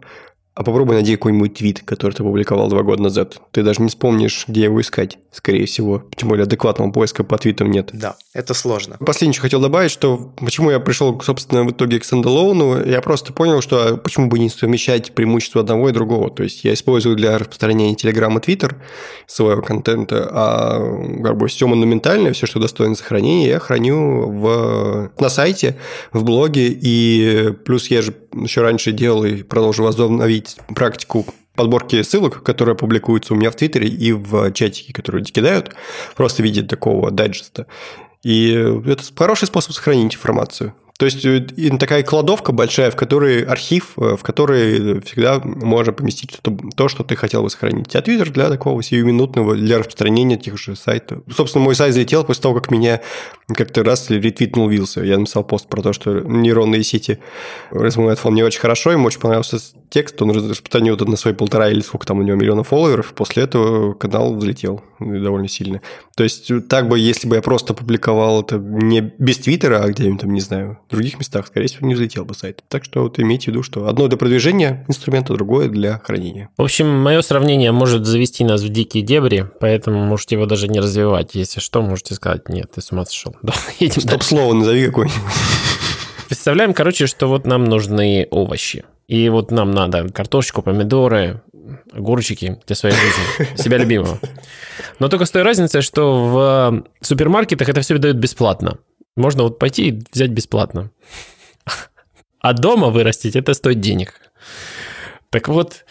А 0.56 0.64
попробуй 0.64 0.96
найди 0.96 1.16
какой-нибудь 1.16 1.54
твит, 1.54 1.84
который 1.86 2.12
ты 2.12 2.24
публиковал 2.24 2.68
два 2.68 2.84
года 2.84 3.02
назад. 3.02 3.40
Ты 3.52 3.64
даже 3.64 3.82
не 3.82 3.88
вспомнишь, 3.88 4.46
где 4.48 4.64
его 4.64 4.82
искать, 4.82 5.18
скорее 5.32 5.66
всего. 5.66 6.04
Тем 6.16 6.30
более 6.30 6.44
адекватного 6.44 6.92
поиска 6.92 7.24
по 7.24 7.38
твитам 7.38 7.72
нет. 7.72 7.90
Да, 7.94 8.16
это 8.34 8.54
сложно. 8.54 8.98
Последнее, 9.00 9.34
что 9.34 9.44
хотел 9.44 9.62
добавить, 9.62 9.92
что 9.92 10.32
почему 10.38 10.72
я 10.72 10.80
пришел, 10.80 11.20
собственно, 11.22 11.64
в 11.64 11.72
итоге 11.72 12.00
к 12.00 12.06
стендалоуну, 12.06 12.86
я 12.86 13.02
просто 13.02 13.34
понял, 13.34 13.62
что 13.62 13.80
а 13.80 13.98
почему 13.98 14.28
бы 14.28 14.40
не 14.40 14.50
совмещать 14.50 15.14
преимущества 15.14 15.62
одного 15.62 15.90
и 15.90 15.94
другого. 15.94 16.30
То 16.30 16.44
есть 16.44 16.64
я 16.64 16.74
использую 16.74 17.16
для 17.16 17.38
распространения 17.38 17.96
Telegram 17.96 18.36
и 18.38 18.40
Twitter 18.40 18.76
своего 19.28 19.62
контента, 19.62 20.28
а 20.32 21.24
как 21.24 21.38
бы 21.38 21.48
все 21.48 21.68
монументальное, 21.68 22.34
все, 22.34 22.48
что 22.48 22.60
достойно 22.60 22.96
сохранения, 22.96 23.48
я 23.48 23.60
храню 23.60 24.30
в, 24.30 25.12
на 25.20 25.30
сайте, 25.30 25.78
в 26.12 26.24
блоге, 26.24 26.68
и 26.70 27.54
плюс 27.66 27.90
я 27.90 28.02
же 28.02 28.14
еще 28.34 28.62
раньше 28.62 28.92
делал 28.92 29.24
и 29.26 29.44
продолжу 29.44 29.84
возобновить 29.84 30.58
практику 30.76 31.26
подборки 31.56 32.02
ссылок, 32.04 32.44
которые 32.44 32.76
публикуются 32.76 33.34
у 33.34 33.38
меня 33.38 33.52
в 33.52 33.56
Твиттере 33.56 33.88
и 33.88 34.12
в 34.12 34.52
чатике, 34.54 34.94
которые 34.94 35.24
кидают, 35.24 35.76
просто 36.16 36.42
в 36.42 36.46
виде 36.46 36.64
такого 36.64 37.12
дайджеста. 37.12 37.68
И 38.24 38.52
это 38.52 39.04
хороший 39.16 39.48
способ 39.48 39.74
сохранить 39.74 40.16
информацию. 40.16 40.74
То 41.00 41.06
есть 41.06 41.24
э, 41.24 41.40
такая 41.80 42.04
кладовка 42.04 42.52
большая, 42.52 42.92
в 42.92 42.98
которой 42.98 43.44
архив, 43.44 43.94
э, 43.96 44.18
в 44.18 44.22
которой 44.22 45.00
всегда 45.00 45.40
можно 45.40 45.94
поместить 45.94 46.38
то, 46.76 46.90
что 46.90 47.06
ты 47.06 47.16
хотел 47.16 47.42
бы 47.42 47.50
сохранить. 47.50 47.96
А 47.96 48.00
Twitter 48.00 48.30
для 48.30 48.50
такого 48.50 48.84
сиюминутного, 48.84 49.56
для 49.56 49.78
распространения 49.78 50.36
тех 50.36 50.58
же 50.58 50.76
сайтов. 50.76 51.24
Собственно, 51.34 51.64
мой 51.64 51.76
сайт 51.76 51.94
залетел 51.94 52.26
после 52.26 52.44
того, 52.44 52.56
как 52.56 52.70
меня 52.70 53.00
как-то 53.56 53.82
раз 53.86 54.10
ретвитнул 54.10 54.68
Вилса. 54.68 55.02
Я 55.02 55.18
написал 55.18 55.46
пост 55.46 55.70
про 55.70 55.82
то, 55.82 55.94
что 55.94 56.20
нейронные 56.20 56.84
сети 56.84 57.20
размывают 57.72 58.20
фон 58.20 58.36
не 58.36 58.44
очень 58.44 58.60
хорошо, 58.60 58.92
ему 58.92 59.06
очень 59.06 59.22
понравился 59.22 59.58
текст, 59.90 60.22
он 60.22 60.32
распространил 60.32 60.96
это 60.96 61.06
на 61.06 61.18
свои 61.18 61.34
полтора 61.34 61.70
или 61.70 61.82
сколько 61.82 62.06
там 62.06 62.20
у 62.20 62.22
него 62.22 62.38
миллионов 62.38 62.70
фолловеров, 62.70 63.14
после 63.14 63.44
этого 63.44 63.94
канал 63.94 64.36
взлетел 64.36 64.82
довольно 65.00 65.48
сильно. 65.48 65.82
То 66.16 66.24
есть 66.24 66.52
так 66.68 66.88
бы, 66.88 67.00
если 67.00 67.28
бы 67.28 67.36
я 67.36 67.42
просто 67.42 67.74
публиковал 67.74 68.42
это 68.42 68.58
не 68.58 69.02
без 69.18 69.38
Твиттера, 69.40 69.84
а 69.84 69.90
где-нибудь 69.90 70.22
там, 70.22 70.34
не 70.34 70.42
знаю, 70.42 70.80
в 70.88 70.92
других 70.92 71.18
местах, 71.18 71.48
скорее 71.48 71.68
всего, 71.68 71.88
не 71.88 71.96
взлетел 71.96 72.26
бы 72.26 72.34
сайт. 72.34 72.64
Так 72.68 72.84
что 72.84 73.04
вот 73.04 73.20
имейте 73.20 73.46
в 73.46 73.48
виду, 73.48 73.64
что 73.64 73.88
одно 73.88 74.08
для 74.08 74.18
продвижения 74.18 74.86
инструмента, 74.88 75.34
другое 75.34 75.70
для 75.70 76.00
хранения. 76.00 76.50
В 76.58 76.64
общем, 76.64 76.88
мое 76.88 77.22
сравнение 77.22 77.72
может 77.72 78.06
завести 78.06 78.44
нас 78.44 78.62
в 78.62 78.70
дикие 78.70 79.04
дебри, 79.04 79.50
поэтому 79.60 80.04
можете 80.04 80.36
его 80.36 80.46
даже 80.46 80.68
не 80.68 80.80
развивать. 80.80 81.36
Если 81.36 81.60
что, 81.60 81.82
можете 81.82 82.14
сказать, 82.16 82.50
нет, 82.50 82.72
ты 82.74 82.82
с 82.82 82.92
ума 82.92 83.06
сошел. 83.06 83.36
Да, 83.50 83.54
Стоп-слово 83.90 84.54
назови 84.54 84.86
какое-нибудь. 84.86 85.20
Представляем, 86.28 86.74
короче, 86.74 87.08
что 87.08 87.28
вот 87.28 87.48
нам 87.48 87.66
нужны 87.66 88.28
овощи. 88.30 88.86
И 89.10 89.28
вот 89.30 89.50
нам 89.50 89.72
надо 89.72 90.08
картошечку, 90.10 90.62
помидоры, 90.62 91.42
огурчики 91.92 92.62
для 92.68 92.76
своей 92.76 92.96
жизни, 92.96 93.56
себя 93.62 93.78
любимого. 93.78 94.20
Но 95.00 95.10
только 95.10 95.26
с 95.26 95.32
той 95.32 95.42
разницей, 95.42 95.82
что 95.82 96.14
в 96.28 96.84
супермаркетах 97.02 97.68
это 97.68 97.82
все 97.82 97.98
дают 97.98 98.18
бесплатно. 98.18 98.78
Можно 99.16 99.44
вот 99.44 99.58
пойти 99.58 99.90
и 99.90 100.04
взять 100.14 100.32
бесплатно. 100.32 100.92
А 102.42 102.54
дома 102.54 102.88
вырастить 102.88 103.36
это 103.36 103.54
стоит 103.54 103.82
денег. 103.82 104.14
Так 105.30 105.50
вот, 105.50 105.84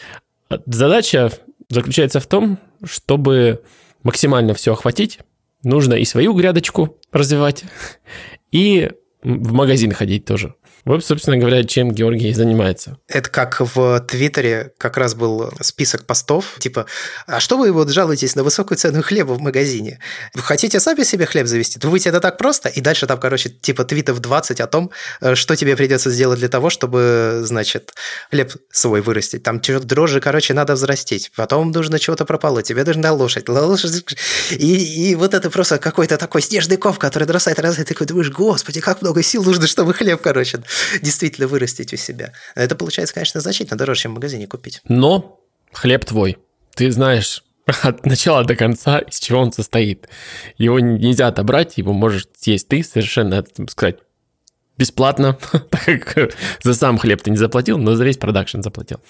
задача 0.64 1.30
заключается 1.68 2.20
в 2.20 2.26
том, 2.26 2.58
чтобы 2.84 3.62
максимально 4.02 4.54
все 4.54 4.72
охватить, 4.72 5.18
нужно 5.62 5.92
и 5.92 6.06
свою 6.06 6.32
грядочку 6.32 6.96
развивать, 7.12 7.64
и 8.52 8.92
в 9.22 9.52
магазин 9.52 9.92
ходить 9.92 10.24
тоже. 10.24 10.54
Вот, 10.84 11.04
собственно 11.04 11.36
говоря, 11.36 11.64
чем 11.64 11.92
Георгий 11.92 12.32
занимается. 12.32 12.98
Это 13.08 13.28
как 13.30 13.60
в 13.60 14.00
Твиттере 14.00 14.72
как 14.78 14.96
раз 14.96 15.14
был 15.14 15.52
список 15.60 16.06
постов, 16.06 16.56
типа, 16.58 16.86
а 17.26 17.40
что 17.40 17.58
вы 17.58 17.72
вот 17.72 17.90
жалуетесь 17.90 18.34
на 18.36 18.42
высокую 18.42 18.78
цену 18.78 19.02
хлеба 19.02 19.32
в 19.32 19.40
магазине? 19.40 20.00
Вы 20.34 20.42
хотите 20.42 20.80
сами 20.80 21.02
себе 21.02 21.26
хлеб 21.26 21.46
завести? 21.46 21.78
Думаете, 21.78 22.08
это 22.08 22.20
так 22.20 22.38
просто? 22.38 22.68
И 22.68 22.80
дальше 22.80 23.06
там, 23.06 23.18
короче, 23.18 23.50
типа 23.50 23.84
твитов 23.84 24.20
20 24.20 24.60
о 24.60 24.66
том, 24.66 24.90
э, 25.20 25.34
что 25.34 25.56
тебе 25.56 25.76
придется 25.76 26.10
сделать 26.10 26.38
для 26.38 26.48
того, 26.48 26.70
чтобы, 26.70 27.40
значит, 27.44 27.92
хлеб 28.30 28.52
свой 28.70 29.00
вырастить. 29.00 29.42
Там 29.42 29.60
дрожжи, 29.60 30.20
короче, 30.20 30.54
надо 30.54 30.74
взрастить. 30.74 31.32
Потом 31.36 31.70
нужно 31.70 31.98
чего-то 31.98 32.24
прополоть. 32.24 32.66
Тебе 32.66 32.84
нужна 32.84 33.12
лошадь. 33.12 33.48
лошадь. 33.48 34.16
И, 34.50 35.10
и 35.10 35.14
вот 35.14 35.34
это 35.34 35.50
просто 35.50 35.78
какой-то 35.78 36.16
такой 36.16 36.42
снежный 36.42 36.76
ков, 36.76 36.98
который 36.98 37.24
дорастает, 37.24 37.58
растает. 37.58 37.90
И 37.90 37.94
такой 37.94 38.06
думаешь, 38.06 38.30
господи, 38.30 38.80
как 38.80 39.02
много 39.02 39.22
сил 39.22 39.44
нужно, 39.44 39.66
чтобы 39.66 39.94
хлеб, 39.94 40.20
короче, 40.22 40.60
действительно 41.02 41.46
вырастить 41.46 41.92
у 41.92 41.96
себя. 41.96 42.32
Это 42.54 42.74
получается, 42.74 43.14
конечно, 43.14 43.40
значительно 43.40 43.76
дороже, 43.76 44.02
чем 44.02 44.12
в 44.12 44.14
магазине 44.14 44.46
купить. 44.46 44.80
Но 44.88 45.40
хлеб 45.72 46.04
твой. 46.04 46.38
Ты 46.74 46.90
знаешь 46.90 47.44
от 47.82 48.06
начала 48.06 48.44
до 48.44 48.56
конца, 48.56 48.98
из 48.98 49.18
чего 49.18 49.40
он 49.40 49.52
состоит. 49.52 50.08
Его 50.56 50.80
нельзя 50.80 51.28
отобрать, 51.28 51.78
его 51.78 51.92
можешь 51.92 52.26
съесть 52.36 52.68
ты 52.68 52.82
совершенно, 52.82 53.44
сказать, 53.68 53.98
бесплатно, 54.78 55.36
так 55.70 56.14
как 56.14 56.34
за 56.62 56.74
сам 56.74 56.98
хлеб 56.98 57.20
ты 57.22 57.30
не 57.30 57.36
заплатил, 57.36 57.78
но 57.78 57.96
за 57.96 58.04
весь 58.04 58.16
продакшн 58.16 58.62
заплатил. 58.62 59.00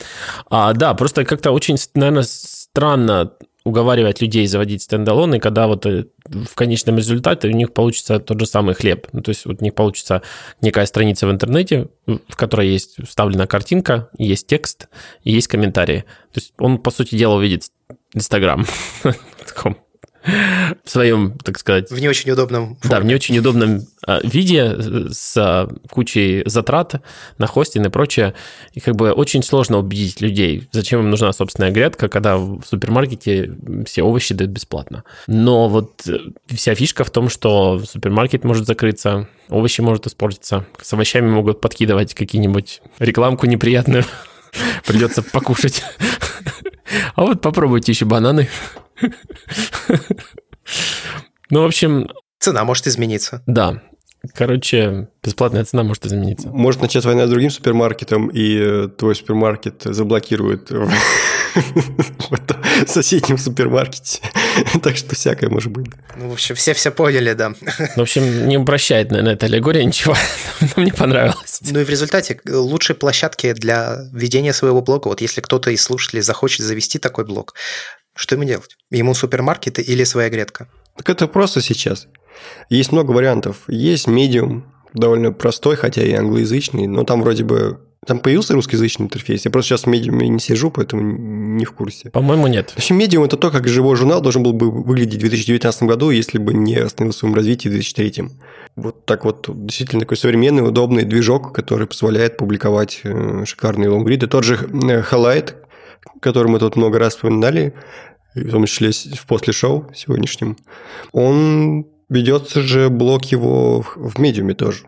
А, 0.51 0.73
да, 0.73 0.94
просто 0.94 1.25
как-то 1.25 1.53
очень, 1.53 1.77
наверное, 1.94 2.25
странно 2.72 3.33
уговаривать 3.64 4.20
людей 4.20 4.46
заводить 4.46 4.83
стендалоны, 4.83 5.38
когда 5.40 5.66
вот 5.66 5.87
э, 5.87 6.07
в 6.24 6.54
конечном 6.54 6.96
результате 6.96 7.48
у 7.48 7.52
них 7.52 7.72
получится 7.72 8.18
тот 8.18 8.40
же 8.40 8.46
самый 8.46 8.74
хлеб. 8.74 9.07
Ну, 9.12 9.20
то 9.20 9.28
есть 9.31 9.44
вот 9.44 9.61
у 9.61 9.64
них 9.64 9.74
получится 9.74 10.22
некая 10.61 10.87
страница 10.87 11.26
в 11.26 11.31
интернете, 11.31 11.88
в 12.07 12.37
которой 12.37 12.68
есть 12.68 12.96
вставлена 13.07 13.46
картинка, 13.46 14.09
есть 14.18 14.46
текст 14.46 14.88
есть 15.22 15.48
комментарии. 15.48 16.04
То 16.33 16.40
есть 16.40 16.54
он, 16.59 16.78
по 16.78 16.90
сути 16.90 17.14
дела, 17.14 17.35
увидит 17.35 17.64
Инстаграм 18.14 18.66
в 20.24 20.90
своем, 20.90 21.38
так 21.38 21.59
сказать... 21.59 21.90
В 21.90 21.98
не 21.98 22.09
очень 22.09 22.31
удобном 22.31 22.76
форме. 22.76 22.90
Да, 22.90 23.00
в 23.00 23.04
не 23.04 23.14
очень 23.14 23.38
удобном 23.38 23.83
а, 24.07 24.20
виде 24.22 24.76
с 25.11 25.37
а, 25.37 25.68
кучей 25.90 26.42
затрат 26.46 27.00
на 27.38 27.46
хостинг 27.46 27.87
и 27.87 27.90
прочее. 27.90 28.35
И 28.72 28.81
как 28.81 28.96
бы 28.96 29.12
очень 29.12 29.42
сложно 29.42 29.78
убедить 29.78 30.20
людей, 30.20 30.68
зачем 30.72 31.00
им 31.00 31.11
нужна 31.11 31.33
собственная 31.33 31.70
грядка, 31.70 32.09
когда 32.09 32.37
в 32.37 32.62
супермаркете 32.64 33.54
все 33.87 34.02
овощи 34.02 34.35
дают 34.35 34.50
бесплатно. 34.50 35.04
Но 35.26 35.68
вот 35.68 36.07
э, 36.09 36.18
вся 36.48 36.74
фишка 36.74 37.04
в 37.04 37.11
том, 37.11 37.28
что 37.28 37.81
супермаркет 37.85 38.44
может 38.44 38.66
закрыться, 38.66 39.28
овощи 39.48 39.81
могут 39.81 40.07
испортиться, 40.07 40.66
с 40.81 40.92
овощами 40.92 41.28
могут 41.28 41.61
подкидывать 41.61 42.14
какие-нибудь 42.14 42.83
рекламку 42.98 43.46
неприятную, 43.46 44.04
придется 44.87 45.22
покушать. 45.22 45.83
А 47.14 47.22
вот 47.22 47.40
попробуйте 47.40 47.92
еще 47.92 48.05
бананы. 48.05 48.48
Ну, 51.51 51.62
в 51.62 51.66
общем... 51.66 52.09
Цена 52.40 52.64
может 52.64 52.87
измениться. 52.87 53.42
Да. 53.46 53.83
Короче, 54.35 55.09
бесплатная 55.22 55.64
цена 55.64 55.83
может 55.83 56.07
измениться. 56.07 56.48
Может 56.48 56.83
начать 56.83 57.05
война 57.05 57.27
с 57.27 57.31
другим 57.31 57.51
супермаркетом, 57.51 58.29
и 58.29 58.59
э, 58.59 58.88
твой 58.88 59.14
супермаркет 59.14 59.83
заблокирует 59.85 60.70
в 61.55 62.87
соседнем 62.87 63.38
супермаркете. 63.38 64.20
Так 64.83 64.97
что 64.97 65.14
всякое 65.14 65.51
может 65.51 65.73
быть. 65.73 65.87
Ну, 66.16 66.29
в 66.29 66.33
общем, 66.33 66.55
все 66.55 66.75
все 66.75 66.90
поняли, 66.90 67.33
да. 67.33 67.55
В 67.97 68.01
общем, 68.01 68.49
не 68.49 68.57
упрощает, 68.57 69.11
наверное, 69.11 69.35
эта 69.35 69.47
аллегория 69.47 69.85
ничего. 69.85 70.14
Нам 70.77 70.85
не 70.85 70.92
понравилось. 70.92 71.61
Ну 71.71 71.81
и 71.81 71.85
в 71.85 71.90
результате 71.90 72.40
лучшие 72.47 72.97
площадки 72.97 73.53
для 73.53 73.99
ведения 74.12 74.53
своего 74.53 74.81
блога, 74.81 75.09
вот 75.09 75.21
если 75.21 75.40
кто-то 75.40 75.71
из 75.71 75.83
слушателей 75.83 76.23
захочет 76.23 76.64
завести 76.64 76.99
такой 76.99 77.25
блог, 77.25 77.55
что 78.14 78.35
ему 78.35 78.44
делать? 78.44 78.77
Ему 78.90 79.14
супермаркеты 79.14 79.83
или 79.83 80.05
своя 80.05 80.29
грядка? 80.29 80.68
Так 80.97 81.09
это 81.11 81.29
просто 81.29 81.61
сейчас. 81.61 82.09
Есть 82.68 82.92
много 82.92 83.12
вариантов. 83.12 83.59
Есть 83.68 84.07
медиум, 84.07 84.73
довольно 84.92 85.33
простой, 85.33 85.77
хотя 85.77 86.03
и 86.03 86.12
англоязычный, 86.12 86.87
но 86.87 87.05
там 87.05 87.23
вроде 87.23 87.44
бы 87.44 87.81
там 88.06 88.20
появился 88.20 88.54
русскоязычный 88.54 89.06
интерфейс. 89.06 89.44
Я 89.44 89.50
просто 89.50 89.70
сейчас 89.70 89.82
в 89.82 89.87
медиуме 89.88 90.28
не 90.28 90.38
сижу, 90.38 90.70
поэтому 90.70 91.02
не 91.02 91.64
в 91.64 91.72
курсе. 91.72 92.11
По-моему, 92.11 92.46
нет. 92.46 92.70
В 92.70 92.78
общем, 92.78 92.96
медиум 92.96 93.24
это 93.24 93.37
то, 93.37 93.50
как 93.50 93.66
живой 93.66 93.96
журнал 93.96 94.20
должен 94.20 94.42
был 94.42 94.52
бы 94.52 94.70
выглядеть 94.70 95.16
в 95.16 95.20
2019 95.20 95.82
году, 95.82 96.11
если 96.11 96.38
бы 96.38 96.54
не 96.54 96.76
остановился 96.76 97.18
в 97.18 97.20
своем 97.20 97.34
развитии 97.34 97.68
в 97.68 97.72
2003. 97.72 98.30
Вот 98.76 99.04
так 99.04 99.24
вот 99.24 99.46
действительно 99.66 100.00
такой 100.00 100.16
современный, 100.16 100.66
удобный 100.66 101.04
движок, 101.04 101.52
который 101.52 101.87
позволяет 101.87 102.37
публиковать 102.37 103.00
э, 103.02 103.44
шикарные 103.44 103.88
лонгриды. 103.88 104.28
Тот 104.28 104.44
же 104.44 104.54
э, 104.54 105.02
Highlight, 105.02 105.56
который 106.20 106.48
мы 106.48 106.61
тут 106.61 106.76
много 106.76 106.98
раз 106.98 107.14
вспоминали, 107.14 107.74
в 108.34 108.50
том 108.50 108.64
числе 108.66 108.92
в 108.92 109.26
после 109.26 109.52
шоу 109.52 109.90
сегодняшнем, 109.94 110.56
он 111.12 111.87
ведется 112.08 112.62
же 112.62 112.88
блок 112.88 113.24
его 113.26 113.82
в 113.96 114.18
медиуме 114.20 114.54
тоже. 114.54 114.84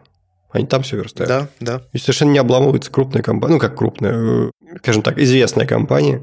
Они 0.52 0.66
там 0.66 0.82
все 0.82 0.96
верстают. 0.96 1.28
Да, 1.28 1.48
да. 1.60 1.82
И 1.92 1.98
совершенно 1.98 2.30
не 2.30 2.38
обламывается 2.38 2.90
крупная 2.90 3.22
компания, 3.22 3.54
ну 3.54 3.60
как 3.60 3.76
крупная, 3.76 4.48
э, 4.48 4.50
скажем 4.78 5.02
так, 5.02 5.18
известная 5.18 5.66
компания, 5.66 6.22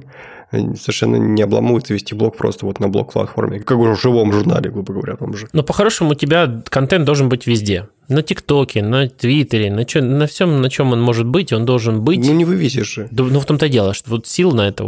совершенно 0.52 1.18
не 1.18 1.42
обламывается 1.42 1.94
вести 1.94 2.16
блог 2.16 2.38
просто 2.38 2.66
вот 2.66 2.80
на 2.80 2.88
блог-платформе, 2.88 3.60
как 3.60 3.78
в 3.78 3.96
живом 3.96 4.32
журнале, 4.32 4.70
грубо 4.70 4.94
говоря, 4.94 5.16
там 5.18 5.36
же. 5.36 5.48
Но 5.52 5.64
по-хорошему 5.64 6.12
у 6.12 6.16
тебя 6.16 6.62
контент 6.70 7.06
должен 7.06 7.30
быть 7.30 7.48
везде. 7.48 7.90
На 8.08 8.22
ТикТоке, 8.22 8.82
на 8.82 9.10
Твиттере, 9.10 9.70
на, 9.70 9.84
чё, 9.84 10.02
на 10.02 10.28
всем, 10.28 10.62
на 10.62 10.70
чем 10.70 10.94
он 10.94 11.02
может 11.02 11.26
быть, 11.26 11.52
он 11.52 11.66
должен 11.66 12.02
быть. 12.02 12.26
Ну, 12.26 12.34
не 12.34 12.46
вывесишь 12.46 12.94
же. 12.94 13.08
Да, 13.12 13.26
ну, 13.26 13.42
в 13.42 13.46
том-то 13.46 13.66
и 13.66 13.70
дело, 13.70 13.94
что 13.94 14.10
вот 14.12 14.28
сил 14.28 14.54
на 14.54 14.70
это 14.70 14.86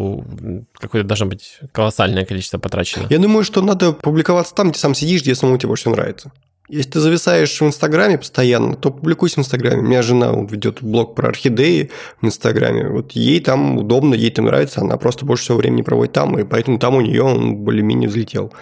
какое-то 0.73 1.07
должно 1.07 1.25
быть 1.25 1.59
колоссальное 1.73 2.23
количество 2.23 2.57
потрачено. 2.57 3.07
Я 3.09 3.19
думаю, 3.19 3.43
что 3.43 3.61
надо 3.61 3.91
публиковаться 3.91 4.55
там, 4.55 4.69
где 4.71 4.79
сам 4.79 4.95
сидишь, 4.95 5.23
где 5.23 5.35
самому 5.35 5.57
тебе 5.57 5.67
больше 5.67 5.89
нравится. 5.89 6.31
Если 6.69 6.91
ты 6.91 6.99
зависаешь 6.99 7.59
в 7.59 7.65
Инстаграме 7.65 8.19
постоянно, 8.19 8.75
то 8.75 8.91
публикуйся 8.91 9.37
в 9.37 9.39
Инстаграме. 9.39 9.79
У 9.79 9.85
меня 9.85 10.03
жена 10.03 10.31
ведет 10.47 10.83
блог 10.83 11.15
про 11.15 11.29
орхидеи 11.29 11.89
в 12.21 12.25
Инстаграме. 12.27 12.87
Вот 12.87 13.13
ей 13.13 13.39
там 13.39 13.79
удобно, 13.79 14.13
ей 14.13 14.29
там 14.29 14.45
нравится, 14.45 14.81
она 14.81 14.97
просто 14.97 15.25
больше 15.25 15.45
всего 15.45 15.57
времени 15.57 15.81
проводит 15.81 16.13
там, 16.13 16.37
и 16.37 16.43
поэтому 16.43 16.77
там 16.77 16.93
у 16.93 17.01
нее 17.01 17.23
он 17.23 17.55
более-менее 17.55 18.07
взлетел. 18.07 18.53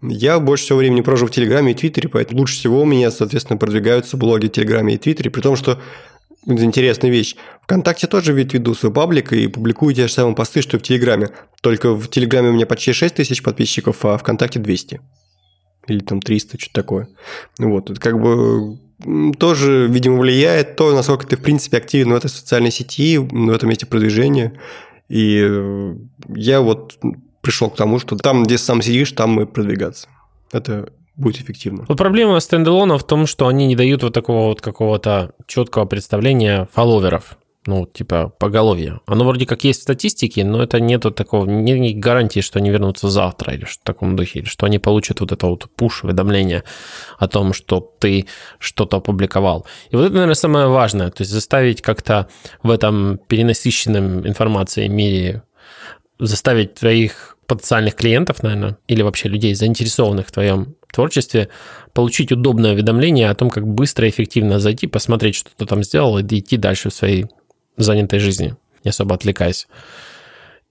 Я 0.00 0.40
больше 0.40 0.64
всего 0.64 0.78
времени 0.78 1.02
провожу 1.02 1.26
в 1.26 1.32
Телеграме 1.32 1.72
и 1.72 1.74
Твиттере, 1.74 2.08
поэтому 2.08 2.40
лучше 2.40 2.54
всего 2.54 2.80
у 2.80 2.86
меня, 2.86 3.10
соответственно, 3.10 3.58
продвигаются 3.58 4.16
блоги 4.16 4.46
в 4.46 4.52
Телеграме 4.52 4.94
и 4.94 4.98
Твиттере, 4.98 5.30
при 5.30 5.42
том, 5.42 5.54
что 5.56 5.78
интересная 6.46 7.10
вещь. 7.10 7.36
Вконтакте 7.64 8.06
тоже 8.06 8.32
ведь 8.32 8.54
веду 8.54 8.74
свой 8.74 8.90
паблик 8.90 9.34
и 9.34 9.48
публикую 9.48 9.94
те 9.94 10.08
же 10.08 10.14
самые 10.14 10.34
посты, 10.34 10.62
что 10.62 10.78
в 10.78 10.82
Телеграме. 10.82 11.28
Только 11.60 11.92
в 11.92 12.08
Телеграме 12.08 12.48
у 12.48 12.52
меня 12.52 12.64
почти 12.64 12.94
6 12.94 13.16
тысяч 13.16 13.42
подписчиков, 13.42 14.02
а 14.06 14.16
ВКонтакте 14.16 14.58
200 14.58 15.00
или 15.90 16.00
там 16.00 16.20
300, 16.20 16.58
что-то 16.58 16.74
такое. 16.74 17.08
Вот, 17.58 17.90
это 17.90 18.00
как 18.00 18.20
бы 18.20 18.78
тоже, 19.38 19.88
видимо, 19.88 20.18
влияет 20.18 20.76
то, 20.76 20.94
насколько 20.94 21.26
ты, 21.26 21.36
в 21.36 21.42
принципе, 21.42 21.78
активен 21.78 22.12
в 22.12 22.16
этой 22.16 22.28
социальной 22.28 22.70
сети, 22.70 23.18
в 23.18 23.50
этом 23.50 23.68
месте 23.68 23.86
продвижения. 23.86 24.60
И 25.08 25.40
э, 25.42 25.94
я 26.28 26.60
вот 26.60 26.98
пришел 27.40 27.70
к 27.70 27.76
тому, 27.76 27.98
что 27.98 28.16
там, 28.16 28.44
где 28.44 28.58
сам 28.58 28.82
сидишь, 28.82 29.12
там 29.12 29.40
и 29.40 29.46
продвигаться. 29.46 30.08
Это 30.52 30.92
будет 31.16 31.40
эффективно. 31.40 31.84
Вот 31.88 31.98
проблема 31.98 32.38
стендалона 32.40 32.98
в 32.98 33.04
том, 33.04 33.26
что 33.26 33.46
они 33.46 33.66
не 33.66 33.76
дают 33.76 34.02
вот 34.02 34.12
такого 34.12 34.48
вот 34.48 34.60
какого-то 34.60 35.32
четкого 35.46 35.84
представления 35.84 36.68
фолловеров 36.72 37.38
ну, 37.66 37.86
типа, 37.86 38.32
поголовье. 38.38 39.00
Оно 39.06 39.24
вроде 39.24 39.44
как 39.44 39.64
есть 39.64 39.80
в 39.80 39.82
статистике, 39.82 40.44
но 40.44 40.62
это 40.62 40.80
нету 40.80 41.10
такого, 41.10 41.44
нет 41.44 41.98
гарантии, 41.98 42.40
что 42.40 42.58
они 42.58 42.70
вернутся 42.70 43.10
завтра 43.10 43.52
или 43.52 43.64
что 43.66 43.82
в 43.82 43.84
таком 43.84 44.16
духе, 44.16 44.40
или 44.40 44.46
что 44.46 44.66
они 44.66 44.78
получат 44.78 45.20
вот 45.20 45.32
это 45.32 45.46
вот 45.46 45.68
пуш-уведомление 45.76 46.64
о 47.18 47.28
том, 47.28 47.52
что 47.52 47.80
ты 47.98 48.26
что-то 48.58 48.96
опубликовал. 48.98 49.66
И 49.90 49.96
вот 49.96 50.04
это, 50.04 50.14
наверное, 50.14 50.34
самое 50.34 50.68
важное, 50.68 51.10
то 51.10 51.20
есть 51.20 51.30
заставить 51.30 51.82
как-то 51.82 52.28
в 52.62 52.70
этом 52.70 53.18
перенасыщенном 53.28 54.26
информацией 54.26 54.88
мире 54.88 55.42
заставить 56.18 56.74
твоих 56.74 57.36
потенциальных 57.46 57.94
клиентов, 57.96 58.42
наверное, 58.42 58.78
или 58.86 59.02
вообще 59.02 59.28
людей, 59.28 59.54
заинтересованных 59.54 60.28
в 60.28 60.32
твоем 60.32 60.76
творчестве, 60.92 61.48
получить 61.92 62.30
удобное 62.30 62.74
уведомление 62.74 63.28
о 63.28 63.34
том, 63.34 63.50
как 63.50 63.66
быстро 63.66 64.06
и 64.06 64.10
эффективно 64.10 64.60
зайти, 64.60 64.86
посмотреть, 64.86 65.34
что 65.34 65.50
ты 65.56 65.66
там 65.66 65.82
сделал, 65.82 66.18
и 66.18 66.22
идти 66.22 66.56
дальше 66.56 66.90
в 66.90 66.94
своей 66.94 67.26
занятой 67.76 68.18
жизни, 68.18 68.56
не 68.84 68.90
особо 68.90 69.14
отвлекаясь. 69.14 69.66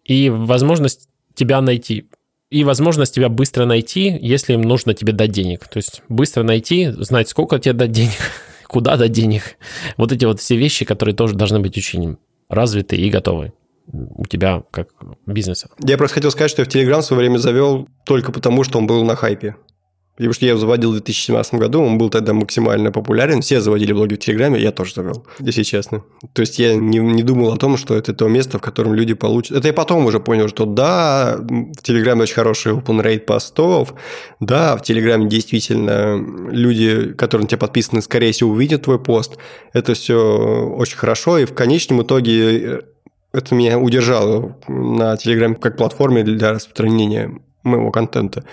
И 0.04 0.30
возможность 0.30 1.10
тебя 1.36 1.62
найти. 1.62 2.08
И 2.50 2.64
возможность 2.64 3.14
тебя 3.14 3.30
быстро 3.30 3.66
найти, 3.66 4.18
если 4.22 4.54
им 4.54 4.62
нужно 4.62 4.94
тебе 4.94 5.14
дать 5.14 5.32
денег. 5.32 5.68
То 5.68 5.78
есть 5.78 6.02
быстро 6.10 6.44
найти, 6.44 6.90
знать, 6.98 7.30
сколько 7.30 7.60
тебе 7.60 7.74
дать 7.74 7.92
денег, 7.92 8.18
куда 8.68 8.98
дать 8.98 9.12
денег. 9.12 9.58
Вот 9.98 10.12
эти 10.12 10.26
вот 10.26 10.40
все 10.40 10.56
вещи, 10.56 10.86
которые 10.86 11.16
тоже 11.16 11.36
должны 11.36 11.60
быть 11.60 11.78
очень 11.78 12.18
развиты 12.50 12.96
и 12.96 13.10
готовы 13.10 13.54
у 13.92 14.26
тебя 14.26 14.64
как 14.72 14.90
бизнеса. 15.26 15.70
Я 15.80 15.98
просто 15.98 16.16
хотел 16.16 16.32
сказать, 16.32 16.52
что 16.52 16.62
я 16.62 16.66
в 16.66 16.70
Телеграм 16.70 17.02
в 17.02 17.06
свое 17.06 17.22
время 17.22 17.38
завел 17.38 17.88
только 18.06 18.32
потому, 18.32 18.64
что 18.64 18.78
он 18.78 18.88
был 18.88 19.04
на 19.04 19.16
хайпе. 19.16 19.56
Потому 20.20 20.34
что 20.34 20.46
я 20.46 20.52
его 20.52 20.60
заводил 20.60 20.90
в 20.90 20.96
2017 20.96 21.54
году, 21.54 21.82
он 21.82 21.98
был 21.98 22.10
тогда 22.10 22.34
максимально 22.34 22.92
популярен, 22.92 23.40
все 23.42 23.62
заводили 23.62 23.94
блоги 23.94 24.16
в 24.16 24.20
Телеграме, 24.20 24.60
я 24.60 24.74
тоже 24.74 24.94
завел, 24.94 25.26
если 25.40 25.64
честно. 25.64 26.04
То 26.34 26.42
есть 26.42 26.60
я 26.60 26.76
не, 26.76 27.00
не 27.00 27.24
думал 27.24 27.54
о 27.54 27.58
том, 27.58 27.78
что 27.78 27.96
это 27.96 28.14
то 28.14 28.28
место, 28.28 28.58
в 28.58 28.62
котором 28.62 28.94
люди 28.94 29.14
получат... 29.14 29.56
Это 29.56 29.70
я 29.70 29.74
потом 29.74 30.06
уже 30.06 30.20
понял, 30.20 30.50
что 30.50 30.66
да, 30.66 31.38
в 31.40 31.82
Телеграме 31.82 32.24
очень 32.24 32.36
хороший 32.36 32.74
open 32.74 33.02
rate 33.02 33.22
постов, 33.22 33.94
да, 34.42 34.76
в 34.76 34.84
Телеграме 34.84 35.30
действительно 35.30 36.18
люди, 36.52 37.14
которые 37.14 37.44
на 37.44 37.48
тебя 37.48 37.60
подписаны, 37.60 38.02
скорее 38.02 38.34
всего, 38.34 38.52
увидят 38.52 38.82
твой 38.82 39.00
пост. 39.00 39.38
Это 39.72 39.94
все 39.94 40.68
очень 40.76 40.98
хорошо, 40.98 41.38
и 41.38 41.46
в 41.46 41.54
конечном 41.54 42.02
итоге 42.02 42.60
э, 42.60 42.82
это 43.32 43.56
меня 43.56 43.80
удержало 43.80 44.58
на 44.68 45.16
Телеграме 45.16 45.56
как 45.56 45.78
платформе 45.78 46.24
для 46.24 46.52
распространения 46.52 47.40
моего 47.64 47.92
контента. 47.92 48.44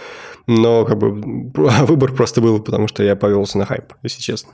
Но 0.46 0.84
как 0.84 0.98
бы 0.98 1.12
выбор 1.86 2.12
просто 2.12 2.40
был, 2.40 2.60
потому 2.60 2.88
что 2.88 3.02
я 3.02 3.16
повелся 3.16 3.58
на 3.58 3.66
хайп, 3.66 3.94
если 4.02 4.20
честно. 4.20 4.52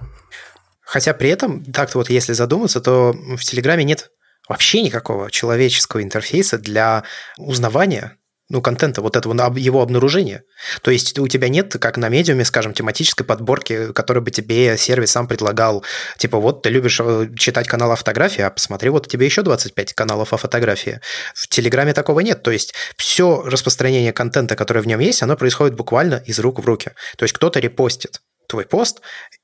Хотя 0.80 1.14
при 1.14 1.30
этом, 1.30 1.64
так 1.64 1.94
вот 1.94 2.10
если 2.10 2.32
задуматься, 2.32 2.80
то 2.80 3.14
в 3.36 3.42
Телеграме 3.44 3.84
нет 3.84 4.10
вообще 4.48 4.82
никакого 4.82 5.30
человеческого 5.30 6.02
интерфейса 6.02 6.58
для 6.58 7.04
узнавания 7.38 8.16
ну, 8.52 8.60
контента, 8.60 9.00
вот 9.00 9.16
этого 9.16 9.56
его 9.56 9.80
обнаружения. 9.80 10.44
То 10.82 10.90
есть 10.90 11.18
у 11.18 11.26
тебя 11.26 11.48
нет, 11.48 11.74
как 11.80 11.96
на 11.96 12.10
медиуме, 12.10 12.44
скажем, 12.44 12.74
тематической 12.74 13.24
подборки, 13.24 13.92
которую 13.94 14.22
бы 14.22 14.30
тебе 14.30 14.76
сервис 14.76 15.12
сам 15.12 15.26
предлагал. 15.26 15.82
Типа, 16.18 16.38
вот 16.38 16.60
ты 16.60 16.68
любишь 16.68 17.00
э, 17.00 17.28
читать 17.34 17.66
канал 17.66 17.92
о 17.92 17.96
фотографии, 17.96 18.42
а 18.42 18.50
посмотри, 18.50 18.90
вот 18.90 19.06
у 19.06 19.08
тебя 19.08 19.24
еще 19.24 19.40
25 19.40 19.94
каналов 19.94 20.34
о 20.34 20.36
фотографии. 20.36 21.00
В 21.34 21.48
Телеграме 21.48 21.94
такого 21.94 22.20
нет. 22.20 22.42
То 22.42 22.50
есть 22.50 22.74
все 22.98 23.42
распространение 23.42 24.12
контента, 24.12 24.54
которое 24.54 24.82
в 24.82 24.86
нем 24.86 25.00
есть, 25.00 25.22
оно 25.22 25.34
происходит 25.34 25.74
буквально 25.74 26.16
из 26.26 26.38
рук 26.38 26.60
в 26.60 26.66
руки. 26.66 26.90
То 27.16 27.22
есть 27.22 27.32
кто-то 27.32 27.58
репостит 27.58 28.20
твой 28.52 28.64
пост, 28.64 29.00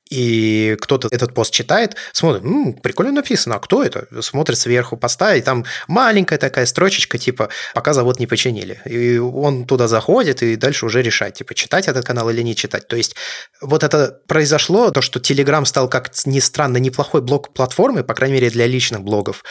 и 0.09 0.75
кто-то 0.81 1.07
этот 1.11 1.33
пост 1.33 1.53
читает, 1.53 1.95
смотрит, 2.13 2.43
М, 2.43 2.73
прикольно 2.73 3.11
написано, 3.11 3.55
а 3.55 3.59
кто 3.59 3.83
это? 3.83 4.07
Смотрит 4.21 4.57
сверху 4.57 4.97
поста, 4.97 5.35
и 5.35 5.41
там 5.41 5.65
маленькая 5.87 6.39
такая 6.39 6.65
строчечка, 6.65 7.17
типа, 7.17 7.49
пока 7.75 7.93
завод 7.93 8.19
не 8.19 8.27
починили. 8.27 8.81
И 8.85 9.17
он 9.17 9.65
туда 9.65 9.87
заходит, 9.87 10.41
и 10.41 10.55
дальше 10.55 10.85
уже 10.85 11.01
решает, 11.01 11.35
типа, 11.35 11.53
читать 11.53 11.87
этот 11.87 12.05
канал 12.05 12.29
или 12.29 12.41
не 12.41 12.55
читать. 12.55 12.87
То 12.87 12.95
есть 12.95 13.15
вот 13.61 13.83
это 13.83 14.19
произошло, 14.27 14.89
то, 14.89 15.01
что 15.01 15.19
Telegram 15.19 15.65
стал, 15.65 15.87
как 15.89 16.11
ни 16.25 16.39
странно, 16.39 16.77
неплохой 16.77 17.21
блок 17.21 17.53
платформы, 17.53 18.03
по 18.03 18.15
крайней 18.15 18.35
мере, 18.35 18.49
для 18.49 18.65
личных 18.65 19.01
блогов. 19.01 19.43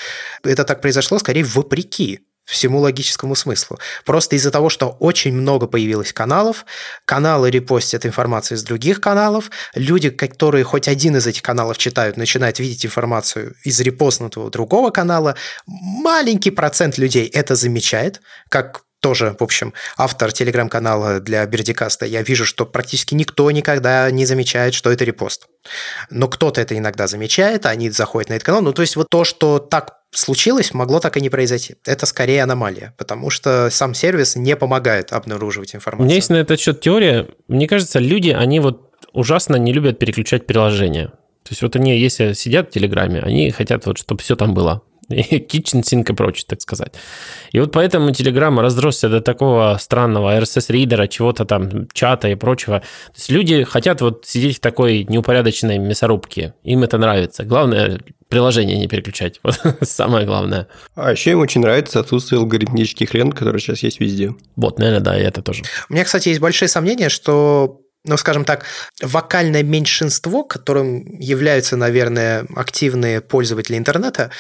Это 0.43 0.65
так 0.65 0.81
произошло, 0.81 1.19
скорее, 1.19 1.45
вопреки 1.45 2.21
всему 2.49 2.79
логическому 2.81 3.35
смыслу. 3.35 3.79
Просто 4.05 4.37
из-за 4.37 4.51
того, 4.51 4.71
что 4.71 4.97
очень 5.01 5.35
много 5.35 5.67
появилось 5.67 6.13
каналов, 6.13 6.65
каналы 7.05 7.51
репостят 7.51 8.07
информацию 8.07 8.57
из 8.57 8.63
других 8.63 9.01
каналов, 9.01 9.51
люди, 9.75 10.09
которые 10.11 10.65
хоть 10.65 10.89
один 10.89 11.17
из 11.17 11.27
этих 11.27 11.43
каналов 11.43 11.77
читают, 11.77 12.17
начинают 12.17 12.59
видеть 12.59 12.87
информацию 12.87 13.55
из 13.65 13.79
репостнутого 13.81 14.51
другого 14.51 14.91
канала, 14.91 15.37
маленький 15.67 16.51
процент 16.51 16.97
людей 16.97 17.27
это 17.27 17.55
замечает, 17.55 18.23
как 18.49 18.83
тоже, 19.01 19.37
в 19.39 19.45
общем, 19.45 19.75
автор 19.97 20.33
телеграм-канала 20.33 21.21
для 21.21 21.47
Бердикаста, 21.47 22.05
я 22.05 22.23
вижу, 22.23 22.45
что 22.45 22.67
практически 22.67 23.15
никто 23.15 23.49
никогда 23.51 24.11
не 24.11 24.27
замечает, 24.27 24.75
что 24.75 24.91
это 24.91 25.05
репост. 25.05 25.47
Но 26.11 26.29
кто-то 26.29 26.61
это 26.61 26.77
иногда 26.77 27.07
замечает, 27.07 27.67
они 27.67 27.91
заходят 27.91 28.31
на 28.31 28.35
этот 28.35 28.47
канал. 28.47 28.63
Ну, 28.63 28.73
то 28.73 28.83
есть 28.83 28.97
вот 28.97 29.09
то, 29.09 29.23
что 29.25 29.59
так 29.59 29.98
случилось, 30.11 30.73
могло 30.75 31.01
так 31.01 31.17
и 31.17 31.21
не 31.21 31.31
произойти. 31.31 31.77
Это 31.85 32.07
скорее 32.07 32.43
аномалия, 32.43 32.95
потому 32.97 33.31
что 33.31 33.69
сам 33.71 33.95
сервис 33.95 34.37
не 34.37 34.57
помогает 34.57 35.13
обнаруживать 35.13 35.75
информацию. 35.75 36.05
У 36.05 36.07
меня 36.07 36.17
есть 36.17 36.31
на 36.31 36.37
этот 36.37 36.61
счет 36.61 36.81
теория. 36.81 37.29
Мне 37.47 37.69
кажется, 37.69 37.99
люди, 37.99 38.31
они 38.31 38.61
вот 38.61 38.95
ужасно 39.13 39.57
не 39.57 39.73
любят 39.73 39.99
переключать 39.99 40.47
приложения. 40.47 41.09
То 41.09 41.53
есть 41.53 41.63
вот 41.63 41.77
они, 41.77 41.99
если 41.99 42.35
сидят 42.35 42.69
в 42.69 42.73
Телеграме, 42.73 43.21
они 43.21 43.51
хотят 43.51 43.87
вот, 43.87 43.99
чтобы 43.99 44.23
все 44.23 44.37
там 44.37 44.55
было. 44.55 44.83
kitchen 45.11 45.83
sink 45.83 46.11
и 46.11 46.15
прочее, 46.15 46.45
так 46.49 46.61
сказать. 46.61 46.93
И 47.53 47.61
вот 47.61 47.73
поэтому 47.73 48.11
Telegram 48.11 48.61
разросся 48.61 49.09
до 49.09 49.21
такого 49.21 49.77
странного 49.81 50.39
RSS-ридера, 50.39 51.07
чего-то 51.09 51.45
там, 51.45 51.89
чата 51.93 52.29
и 52.29 52.35
прочего. 52.35 52.81
То 52.81 53.17
есть 53.17 53.31
люди 53.31 53.65
хотят 53.65 54.01
вот 54.01 54.27
сидеть 54.27 54.59
в 54.59 54.61
такой 54.61 55.05
неупорядоченной 55.09 55.79
мясорубке. 55.79 56.55
Им 56.63 56.83
это 56.83 56.99
нравится. 56.99 57.45
Главное, 57.45 58.01
приложение 58.29 58.79
не 58.79 58.89
переключать. 58.89 59.41
Вот 59.49 59.77
самое 59.83 60.27
главное. 60.27 60.69
А 60.95 61.13
еще 61.13 61.33
им 61.33 61.41
очень 61.41 61.61
нравится 61.61 62.01
отсутствие 62.01 62.39
алгоритмических 62.39 63.15
лент, 63.15 63.35
которые 63.35 63.61
сейчас 63.61 63.83
есть 63.83 64.01
везде. 64.01 64.35
Вот, 64.57 64.79
наверное, 64.79 65.01
да, 65.01 65.19
и 65.19 65.23
это 65.23 65.43
тоже. 65.43 65.63
У 65.89 65.95
меня, 65.95 66.05
кстати, 66.05 66.29
есть 66.29 66.41
большие 66.41 66.69
сомнения, 66.69 67.09
что 67.09 67.81
ну, 68.05 68.17
скажем 68.17 68.45
так, 68.45 68.65
вокальное 69.03 69.63
меньшинство, 69.63 70.45
которым 70.45 71.19
являются, 71.19 71.77
наверное, 71.77 72.47
активные 72.55 73.21
пользователи 73.21 73.77
интернета, 73.77 74.31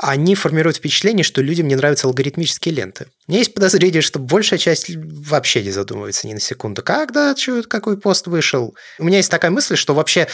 они 0.00 0.36
формируют 0.36 0.76
впечатление, 0.76 1.24
что 1.24 1.42
людям 1.42 1.66
не 1.66 1.74
нравятся 1.74 2.06
алгоритмические 2.06 2.72
ленты. 2.72 3.08
У 3.26 3.32
меня 3.32 3.40
есть 3.40 3.52
подозрение, 3.52 4.00
что 4.00 4.20
большая 4.20 4.58
часть 4.58 4.90
вообще 4.96 5.62
не 5.62 5.72
задумывается 5.72 6.28
ни 6.28 6.34
на 6.34 6.40
секунду. 6.40 6.84
Когда, 6.84 7.34
что, 7.34 7.62
какой 7.64 7.98
пост 7.98 8.28
вышел? 8.28 8.76
У 9.00 9.04
меня 9.04 9.16
есть 9.16 9.30
такая 9.30 9.50
мысль, 9.50 9.74
что 9.74 9.94
вообще 9.94 10.28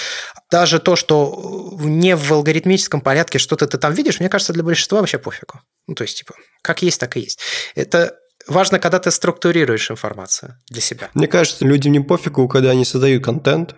даже 0.51 0.81
то, 0.81 0.97
что 0.97 1.79
не 1.81 2.15
в 2.15 2.31
алгоритмическом 2.31 3.01
порядке 3.01 3.39
что-то 3.39 3.67
ты 3.67 3.79
там 3.79 3.95
видишь, 3.95 4.21
мне 4.21 4.29
кажется, 4.29 4.53
для 4.53 4.63
большинства 4.63 5.01
вообще 5.01 5.19
пофигу. 5.19 5.61
Ну, 5.87 5.95
то 5.95 6.03
есть, 6.03 6.19
типа, 6.19 6.35
как 6.61 6.83
есть, 6.83 7.01
так 7.01 7.17
и 7.17 7.21
есть. 7.21 7.41
Это 7.75 8.19
важно, 8.47 8.79
когда 8.79 8.99
ты 8.99 9.11
структурируешь 9.11 9.91
информацию 9.91 10.59
для 10.69 10.83
себя. 10.83 11.09
Мне 11.15 11.27
кажется, 11.27 11.65
людям 11.65 11.93
не 11.93 12.01
пофигу, 12.01 12.49
когда 12.49 12.71
они 12.71 12.85
создают 12.85 13.25
контент 13.25 13.75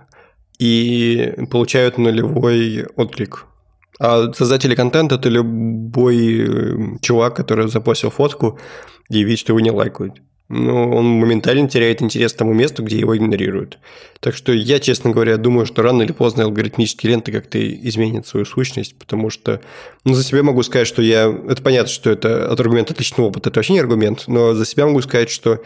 и 0.59 1.33
получают 1.49 1.97
нулевой 1.97 2.87
отклик. 2.97 3.47
А 3.99 4.33
создатели 4.33 4.75
контента– 4.75 5.15
это 5.17 5.29
любой 5.29 6.41
э, 6.41 6.99
чувак, 7.01 7.37
который 7.37 7.69
запостил 7.69 8.11
фотку 8.11 8.59
и 9.09 9.23
видит, 9.23 9.39
что 9.39 9.53
его 9.53 9.61
не 9.61 9.71
лайкают. 9.71 10.21
Но 10.49 10.91
он 10.91 11.07
моментально 11.07 11.69
теряет 11.69 12.03
интерес 12.03 12.33
к 12.33 12.37
тому 12.37 12.53
месту, 12.53 12.85
где 12.85 12.99
его 12.99 13.17
игнорируют. 13.17 13.79
Так 14.21 14.37
что 14.37 14.53
я, 14.53 14.79
честно 14.79 15.11
говоря, 15.11 15.39
думаю, 15.39 15.67
что 15.67 15.83
рано 15.83 16.03
или 16.03 16.13
поздно 16.13 16.45
алгоритмические 16.45 17.13
ленты 17.13 17.33
как-то 17.33 17.59
изменят 17.59 18.29
свою 18.29 18.47
сущность, 18.47 18.97
потому 18.97 19.29
что 19.29 19.61
ну, 20.05 20.15
за 20.15 20.23
себя 20.23 20.45
могу 20.45 20.63
сказать, 20.63 20.87
что 20.87 21.03
я... 21.03 21.35
Это 21.49 21.63
понятно, 21.63 21.91
что 21.91 22.11
это 22.11 22.49
от 22.51 22.61
аргумента 22.61 22.93
отличного 22.93 23.29
опыта, 23.29 23.51
это 23.51 23.59
вообще 23.59 23.73
не 23.73 23.81
аргумент, 23.81 24.25
но 24.29 24.55
за 24.55 24.65
себя 24.65 24.87
могу 24.87 25.03
сказать, 25.03 25.31
что 25.31 25.63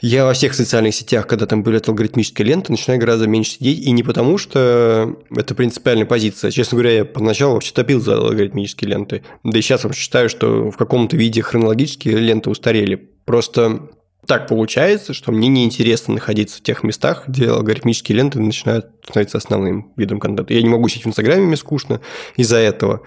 я 0.00 0.24
во 0.24 0.32
всех 0.32 0.54
социальных 0.54 0.94
сетях, 0.94 1.26
когда 1.26 1.46
там 1.46 1.62
были 1.62 1.80
алгоритмические 1.84 2.46
ленты, 2.46 2.72
начинаю 2.72 3.00
гораздо 3.00 3.26
меньше 3.26 3.52
сидеть. 3.52 3.80
И 3.80 3.90
не 3.90 4.02
потому, 4.02 4.38
что 4.38 5.16
это 5.34 5.54
принципиальная 5.54 6.06
позиция. 6.06 6.50
Честно 6.50 6.76
говоря, 6.76 6.96
я 6.96 7.04
поначалу 7.04 7.54
вообще 7.54 7.72
топил 7.72 8.00
за 8.00 8.16
алгоритмические 8.16 8.90
ленты. 8.90 9.22
Да 9.42 9.58
и 9.58 9.62
сейчас 9.62 9.84
вообще 9.84 10.00
считаю, 10.00 10.28
что 10.28 10.70
в 10.70 10.76
каком-то 10.76 11.16
виде 11.16 11.42
хронологические 11.42 12.16
ленты 12.16 12.50
устарели. 12.50 12.96
Просто 13.24 13.88
так 14.26 14.48
получается, 14.48 15.14
что 15.14 15.32
мне 15.32 15.48
неинтересно 15.48 16.14
находиться 16.14 16.58
в 16.58 16.62
тех 16.62 16.82
местах, 16.82 17.24
где 17.26 17.48
алгоритмические 17.48 18.18
ленты 18.18 18.40
начинают 18.40 18.86
становиться 19.04 19.38
основным 19.38 19.92
видом 19.96 20.20
контента. 20.20 20.54
Я 20.54 20.62
не 20.62 20.68
могу 20.68 20.88
сидеть 20.88 21.04
в 21.04 21.08
Инстаграме, 21.08 21.42
мне 21.42 21.56
скучно 21.56 22.00
из-за 22.36 22.56
этого. 22.56 23.02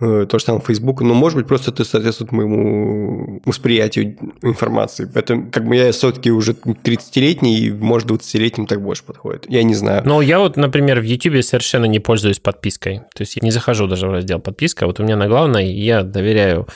Э, 0.00 0.26
то 0.28 0.38
же 0.38 0.44
самое 0.44 0.64
Facebook. 0.64 1.02
Но, 1.02 1.14
может 1.14 1.36
быть, 1.38 1.46
просто 1.46 1.70
это 1.70 1.84
соответствует 1.84 2.32
моему 2.32 3.40
восприятию 3.44 4.16
информации. 4.42 5.08
Поэтому 5.12 5.50
как 5.50 5.66
бы 5.66 5.76
я 5.76 5.92
все-таки 5.92 6.30
уже 6.30 6.52
30-летний, 6.52 7.58
и, 7.60 7.70
может, 7.70 8.08
20-летним 8.08 8.66
так 8.66 8.82
больше 8.82 9.04
подходит. 9.04 9.44
Я 9.48 9.62
не 9.62 9.74
знаю. 9.74 10.02
Ну, 10.04 10.20
я 10.20 10.40
вот, 10.40 10.56
например, 10.56 11.00
в 11.00 11.04
YouTube 11.04 11.44
совершенно 11.44 11.84
не 11.84 12.00
пользуюсь 12.00 12.40
подпиской. 12.40 13.02
То 13.14 13.20
есть 13.20 13.36
я 13.36 13.40
не 13.42 13.50
захожу 13.50 13.86
даже 13.86 14.08
в 14.08 14.10
раздел 14.10 14.40
подписка. 14.40 14.86
Вот 14.86 14.98
у 14.98 15.04
меня 15.04 15.16
на 15.16 15.28
главной 15.28 15.72
я 15.72 16.02
доверяю 16.02 16.66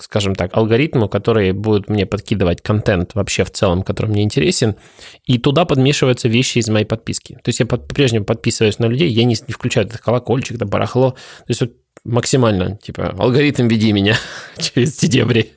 скажем 0.00 0.34
так, 0.34 0.56
алгоритму, 0.56 1.08
который 1.08 1.52
будет 1.52 1.88
мне 1.88 2.04
подкидывать 2.06 2.62
контент 2.62 3.14
вообще 3.14 3.44
в 3.44 3.50
целом, 3.50 3.82
который 3.82 4.10
мне 4.10 4.22
интересен, 4.22 4.76
и 5.24 5.38
туда 5.38 5.64
подмешиваются 5.64 6.28
вещи 6.28 6.58
из 6.58 6.68
моей 6.68 6.84
подписки. 6.84 7.34
То 7.34 7.48
есть 7.48 7.60
я 7.60 7.66
по-прежнему 7.66 8.24
подписываюсь 8.24 8.78
на 8.78 8.86
людей, 8.86 9.08
я 9.08 9.24
не, 9.24 9.36
не 9.46 9.52
включаю 9.52 9.86
этот 9.86 10.00
колокольчик, 10.00 10.56
да 10.56 10.66
барахло. 10.66 11.12
То 11.12 11.44
есть 11.48 11.60
вот 11.60 11.72
максимально, 12.04 12.76
типа, 12.76 13.14
алгоритм 13.18 13.68
веди 13.68 13.92
меня 13.92 14.16
через 14.58 14.98
эти 14.98 15.06
дебри. 15.06 15.52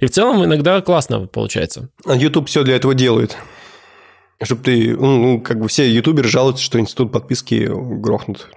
И 0.00 0.06
в 0.06 0.10
целом 0.10 0.44
иногда 0.44 0.80
классно 0.80 1.26
получается. 1.26 1.90
А 2.06 2.16
YouTube 2.16 2.48
все 2.48 2.64
для 2.64 2.76
этого 2.76 2.94
делает. 2.94 3.36
Чтобы 4.42 4.62
ты, 4.62 4.96
ну, 4.96 5.18
ну, 5.18 5.40
как 5.40 5.60
бы 5.60 5.68
все 5.68 5.88
ютуберы 5.90 6.28
жалуются, 6.28 6.62
что 6.62 6.80
институт 6.80 7.12
подписки 7.12 7.68
грохнут. 7.70 8.48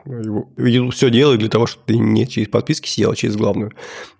YouTube 0.58 0.94
все 0.94 1.10
делает 1.10 1.40
для 1.40 1.50
того, 1.50 1.68
чтобы 1.68 1.86
ты 1.86 1.98
не 1.98 2.28
через 2.28 2.50
подписки 2.50 2.90
сидел, 2.90 3.12
а 3.12 3.16
через 3.16 3.36
главную. 3.36 3.72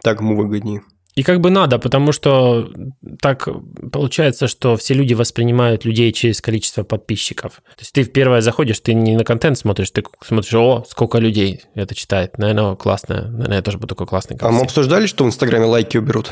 Так 0.02 0.22
ему 0.22 0.36
выгоднее. 0.36 0.84
И 1.18 1.24
как 1.24 1.42
бы 1.42 1.50
надо, 1.50 1.80
потому 1.80 2.12
что 2.12 2.72
так 3.20 3.50
получается, 3.92 4.48
что 4.48 4.78
все 4.78 4.94
люди 4.94 5.16
воспринимают 5.16 5.84
людей 5.84 6.14
через 6.14 6.42
количество 6.42 6.84
подписчиков. 6.84 7.54
То 7.76 7.82
есть 7.82 7.92
ты 7.92 8.04
в 8.04 8.12
первое 8.12 8.42
заходишь, 8.42 8.80
ты 8.82 8.94
не 8.94 9.18
на 9.18 9.24
контент 9.24 9.58
смотришь, 9.58 9.90
ты 9.90 10.04
смотришь, 10.24 10.54
о, 10.54 10.86
сколько 10.88 11.18
людей 11.18 11.64
это 11.74 11.96
читает. 11.96 12.38
Наверное, 12.38 12.76
классно. 12.76 13.30
Наверное, 13.32 13.58
я 13.58 13.62
тоже 13.64 13.80
буду 13.80 13.96
такой 13.96 14.06
классный. 14.06 14.38
А 14.40 14.52
мы 14.52 14.62
обсуждали, 14.62 15.08
что 15.08 15.24
в 15.24 15.28
Инстаграме 15.28 15.66
лайки 15.66 15.98
уберут? 15.98 16.32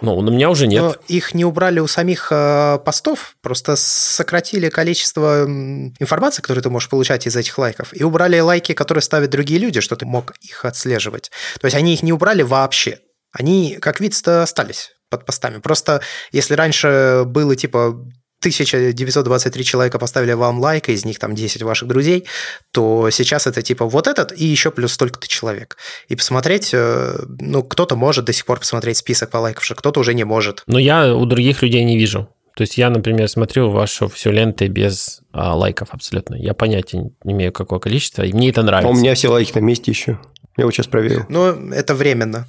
Ну, 0.00 0.16
у 0.16 0.22
меня 0.22 0.50
уже 0.50 0.66
нет. 0.66 0.82
Но 0.82 0.96
их 1.08 1.34
не 1.34 1.44
убрали 1.44 1.80
у 1.80 1.86
самих 1.86 2.28
э, 2.30 2.78
постов, 2.84 3.36
просто 3.40 3.76
сократили 3.76 4.68
количество 4.68 5.44
информации, 5.44 6.42
которую 6.42 6.62
ты 6.62 6.70
можешь 6.70 6.88
получать 6.88 7.26
из 7.26 7.36
этих 7.36 7.56
лайков, 7.58 7.88
и 7.92 8.02
убрали 8.02 8.38
лайки, 8.38 8.72
которые 8.72 9.02
ставят 9.02 9.30
другие 9.30 9.58
люди, 9.58 9.80
что 9.80 9.96
ты 9.96 10.04
мог 10.06 10.34
их 10.40 10.64
отслеживать. 10.64 11.30
То 11.60 11.66
есть 11.66 11.76
они 11.76 11.94
их 11.94 12.02
не 12.02 12.12
убрали 12.12 12.42
вообще. 12.42 13.00
Они 13.32 13.78
как 13.80 14.00
вид-то 14.00 14.42
остались 14.42 14.92
под 15.10 15.24
постами. 15.24 15.58
Просто 15.58 16.00
если 16.32 16.54
раньше 16.54 17.22
было 17.26 17.56
типа 17.56 17.96
1923 18.40 19.64
человека 19.64 19.98
поставили 19.98 20.32
вам 20.32 20.60
лайк, 20.60 20.88
из 20.88 21.04
них 21.04 21.18
там 21.18 21.34
10 21.34 21.62
ваших 21.62 21.88
друзей, 21.88 22.26
то 22.72 23.10
сейчас 23.10 23.46
это 23.46 23.62
типа 23.62 23.86
вот 23.86 24.06
этот 24.06 24.32
и 24.38 24.44
еще 24.44 24.70
плюс 24.70 24.92
столько-то 24.92 25.26
человек. 25.26 25.76
И 26.08 26.16
посмотреть, 26.16 26.70
э, 26.72 27.16
ну, 27.40 27.62
кто-то 27.62 27.96
может 27.96 28.26
до 28.26 28.32
сих 28.32 28.44
пор 28.44 28.60
посмотреть 28.60 28.98
список 28.98 29.30
по 29.30 29.38
лайков, 29.38 29.64
кто-то 29.76 30.00
уже 30.00 30.14
не 30.14 30.24
может. 30.24 30.62
Но 30.66 30.78
я 30.78 31.14
у 31.14 31.24
других 31.24 31.62
людей 31.62 31.84
не 31.84 31.96
вижу. 31.98 32.28
То 32.56 32.62
есть 32.62 32.78
я, 32.78 32.88
например, 32.88 33.28
смотрю 33.28 33.70
вашу 33.70 34.08
всю 34.08 34.30
ленту 34.30 34.66
без 34.68 35.20
а, 35.30 35.54
лайков 35.54 35.88
абсолютно. 35.90 36.36
Я 36.36 36.54
понятия 36.54 37.10
не 37.22 37.32
имею, 37.34 37.52
какое 37.52 37.78
количество, 37.78 38.22
и 38.22 38.32
мне 38.32 38.48
это 38.48 38.62
нравится. 38.62 38.88
А 38.88 38.92
у 38.92 38.96
меня 38.96 39.14
все 39.14 39.28
лайки 39.28 39.52
на 39.54 39.58
месте 39.58 39.90
еще. 39.90 40.18
Я 40.56 40.64
вот 40.64 40.72
сейчас 40.72 40.86
проверил. 40.86 41.26
Ну, 41.28 41.70
это 41.72 41.94
временно. 41.94 42.48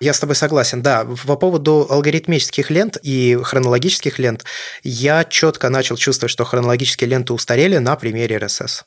Я 0.00 0.12
с 0.12 0.20
тобой 0.20 0.36
согласен, 0.36 0.82
да. 0.82 1.04
По 1.04 1.36
поводу 1.36 1.86
алгоритмических 1.88 2.70
лент 2.70 2.98
и 3.02 3.38
хронологических 3.42 4.18
лент, 4.18 4.44
я 4.82 5.24
четко 5.24 5.68
начал 5.68 5.96
чувствовать, 5.96 6.30
что 6.30 6.44
хронологические 6.44 7.08
ленты 7.08 7.32
устарели 7.32 7.78
на 7.78 7.96
примере 7.96 8.36
RSS. 8.36 8.82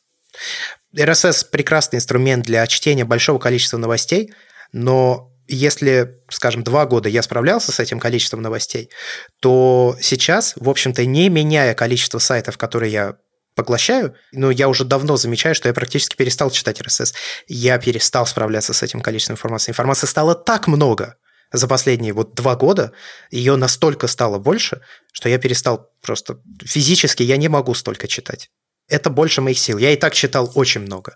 RSS– 0.96 1.48
прекрасный 1.52 1.98
инструмент 1.98 2.46
для 2.46 2.66
чтения 2.68 3.06
большого 3.06 3.40
количества 3.40 3.78
новостей, 3.78 4.34
но 4.72 5.32
если, 5.48 6.20
скажем, 6.30 6.64
два 6.64 6.86
года 6.86 7.10
я 7.10 7.24
справлялся 7.24 7.72
с 7.72 7.80
этим 7.80 8.00
количеством 8.00 8.42
новостей, 8.42 8.90
то 9.40 9.98
сейчас, 10.00 10.54
в 10.56 10.70
общем-то, 10.70 11.06
не 11.06 11.30
меняя 11.30 11.74
количество 11.74 12.20
сайтов, 12.20 12.58
которые 12.58 12.92
я 12.92 13.16
поглощаю, 13.56 14.16
но 14.32 14.52
я 14.52 14.70
уже 14.70 14.86
давно 14.86 15.18
замечаю, 15.18 15.56
что 15.56 15.68
я 15.68 15.74
практически 15.74 16.16
перестал 16.16 16.52
читать 16.52 16.82
RSS. 16.82 17.14
Я 17.48 17.78
перестал 17.78 18.26
справляться 18.26 18.74
с 18.74 18.84
этим 18.84 19.02
количеством 19.02 19.34
информации. 19.34 19.72
Информации 19.72 20.08
стало 20.08 20.36
так 20.36 20.68
много 20.68 21.16
за 21.52 21.68
последние 21.68 22.14
вот 22.14 22.36
два 22.36 22.56
года, 22.56 22.92
ее 23.32 23.56
настолько 23.56 24.08
стало 24.08 24.38
больше, 24.38 24.82
что 25.12 25.30
я 25.30 25.40
перестал 25.40 25.90
просто 26.02 26.40
физически, 26.64 27.24
я 27.24 27.38
не 27.38 27.48
могу 27.48 27.74
столько 27.74 28.08
читать. 28.08 28.50
Это 28.88 29.10
больше 29.10 29.42
моих 29.42 29.60
сил. 29.60 29.78
Я 29.78 29.92
и 29.92 29.96
так 29.96 30.14
читал 30.14 30.52
очень 30.56 30.82
много 30.82 31.16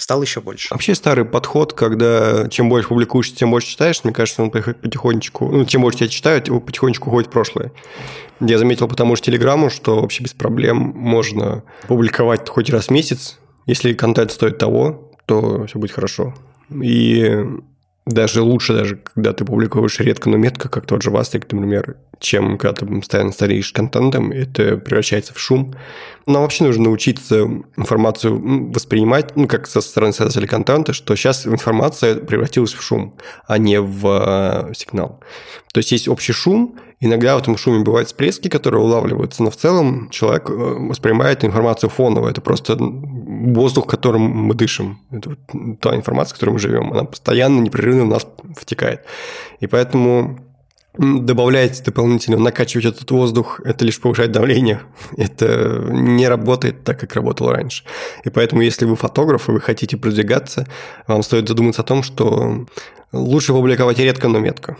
стал 0.00 0.22
еще 0.22 0.40
больше. 0.40 0.68
Вообще 0.70 0.94
старый 0.94 1.24
подход, 1.24 1.72
когда 1.72 2.48
чем 2.48 2.68
больше 2.68 2.88
публикуешь, 2.88 3.32
тем 3.32 3.50
больше 3.50 3.68
читаешь, 3.68 4.02
мне 4.04 4.12
кажется, 4.12 4.42
он 4.42 4.50
потихонечку, 4.50 5.50
ну, 5.50 5.64
чем 5.64 5.82
больше 5.82 5.98
тебя 5.98 6.08
читают, 6.08 6.44
потихонечку 6.44 7.08
уходит 7.08 7.28
в 7.28 7.32
прошлое. 7.32 7.72
Я 8.40 8.58
заметил 8.58 8.88
потому 8.88 9.16
что 9.16 9.26
Телеграмму, 9.26 9.70
что 9.70 10.00
вообще 10.00 10.22
без 10.22 10.32
проблем 10.32 10.76
можно 10.76 11.62
публиковать 11.86 12.48
хоть 12.48 12.70
раз 12.70 12.86
в 12.86 12.90
месяц. 12.90 13.38
Если 13.66 13.92
контент 13.92 14.32
стоит 14.32 14.58
того, 14.58 15.12
то 15.26 15.66
все 15.66 15.78
будет 15.78 15.92
хорошо. 15.92 16.34
И 16.70 17.44
даже 18.06 18.42
лучше, 18.42 18.74
даже 18.74 18.96
когда 18.96 19.32
ты 19.32 19.44
публикуешь 19.44 20.00
редко, 20.00 20.30
но 20.30 20.36
метко, 20.36 20.68
как 20.68 20.86
тот 20.86 21.02
же 21.02 21.10
Вастрик, 21.10 21.50
например, 21.52 21.96
чем 22.18 22.58
когда 22.58 22.74
ты 22.74 22.86
постоянно 22.86 23.32
стареешь 23.32 23.72
контентом, 23.72 24.30
это 24.32 24.76
превращается 24.76 25.34
в 25.34 25.38
шум. 25.38 25.74
Нам 26.26 26.42
вообще 26.42 26.64
нужно 26.64 26.84
научиться 26.84 27.42
информацию 27.76 28.70
воспринимать, 28.72 29.36
ну, 29.36 29.46
как 29.46 29.66
со 29.66 29.80
стороны 29.80 30.12
создателя 30.12 30.46
контента, 30.46 30.92
что 30.92 31.14
сейчас 31.16 31.46
информация 31.46 32.16
превратилась 32.16 32.72
в 32.72 32.82
шум, 32.82 33.14
а 33.46 33.58
не 33.58 33.80
в 33.80 34.68
э, 34.70 34.74
сигнал. 34.74 35.20
То 35.72 35.78
есть 35.78 35.92
есть 35.92 36.08
общий 36.08 36.32
шум, 36.32 36.76
Иногда 37.02 37.36
в 37.36 37.40
этом 37.40 37.56
шуме 37.56 37.82
бывают 37.82 38.08
всплески, 38.08 38.48
которые 38.48 38.82
улавливаются, 38.82 39.42
но 39.42 39.50
в 39.50 39.56
целом 39.56 40.10
человек 40.10 40.50
э, 40.50 40.52
воспринимает 40.52 41.44
информацию 41.44 41.88
фоново. 41.88 42.28
Это 42.28 42.42
просто 42.42 42.76
воздух, 42.78 43.86
которым 43.86 44.22
мы 44.22 44.54
дышим. 44.54 45.00
Это 45.10 45.30
вот 45.30 45.80
та 45.80 45.96
информация, 45.96 46.34
в 46.34 46.34
которой 46.34 46.50
мы 46.50 46.58
живем. 46.58 46.92
Она 46.92 47.04
постоянно, 47.04 47.60
непрерывно 47.60 48.04
в 48.04 48.08
нас 48.08 48.26
втекает. 48.54 49.06
И 49.60 49.66
поэтому 49.66 50.40
добавлять 50.98 51.82
дополнительно, 51.84 52.36
накачивать 52.36 52.84
этот 52.84 53.10
воздух, 53.10 53.60
это 53.64 53.84
лишь 53.84 53.98
повышает 53.98 54.32
давление. 54.32 54.82
Это 55.16 55.86
не 55.90 56.28
работает 56.28 56.84
так, 56.84 57.00
как 57.00 57.14
работало 57.14 57.54
раньше. 57.54 57.84
И 58.24 58.30
поэтому, 58.30 58.60
если 58.60 58.84
вы 58.84 58.96
фотограф 58.96 59.48
и 59.48 59.52
вы 59.52 59.60
хотите 59.60 59.96
продвигаться, 59.96 60.66
вам 61.06 61.22
стоит 61.22 61.48
задуматься 61.48 61.80
о 61.80 61.84
том, 61.84 62.02
что 62.02 62.66
лучше 63.12 63.52
публиковать 63.52 63.98
редко, 63.98 64.28
но 64.28 64.38
метко. 64.38 64.76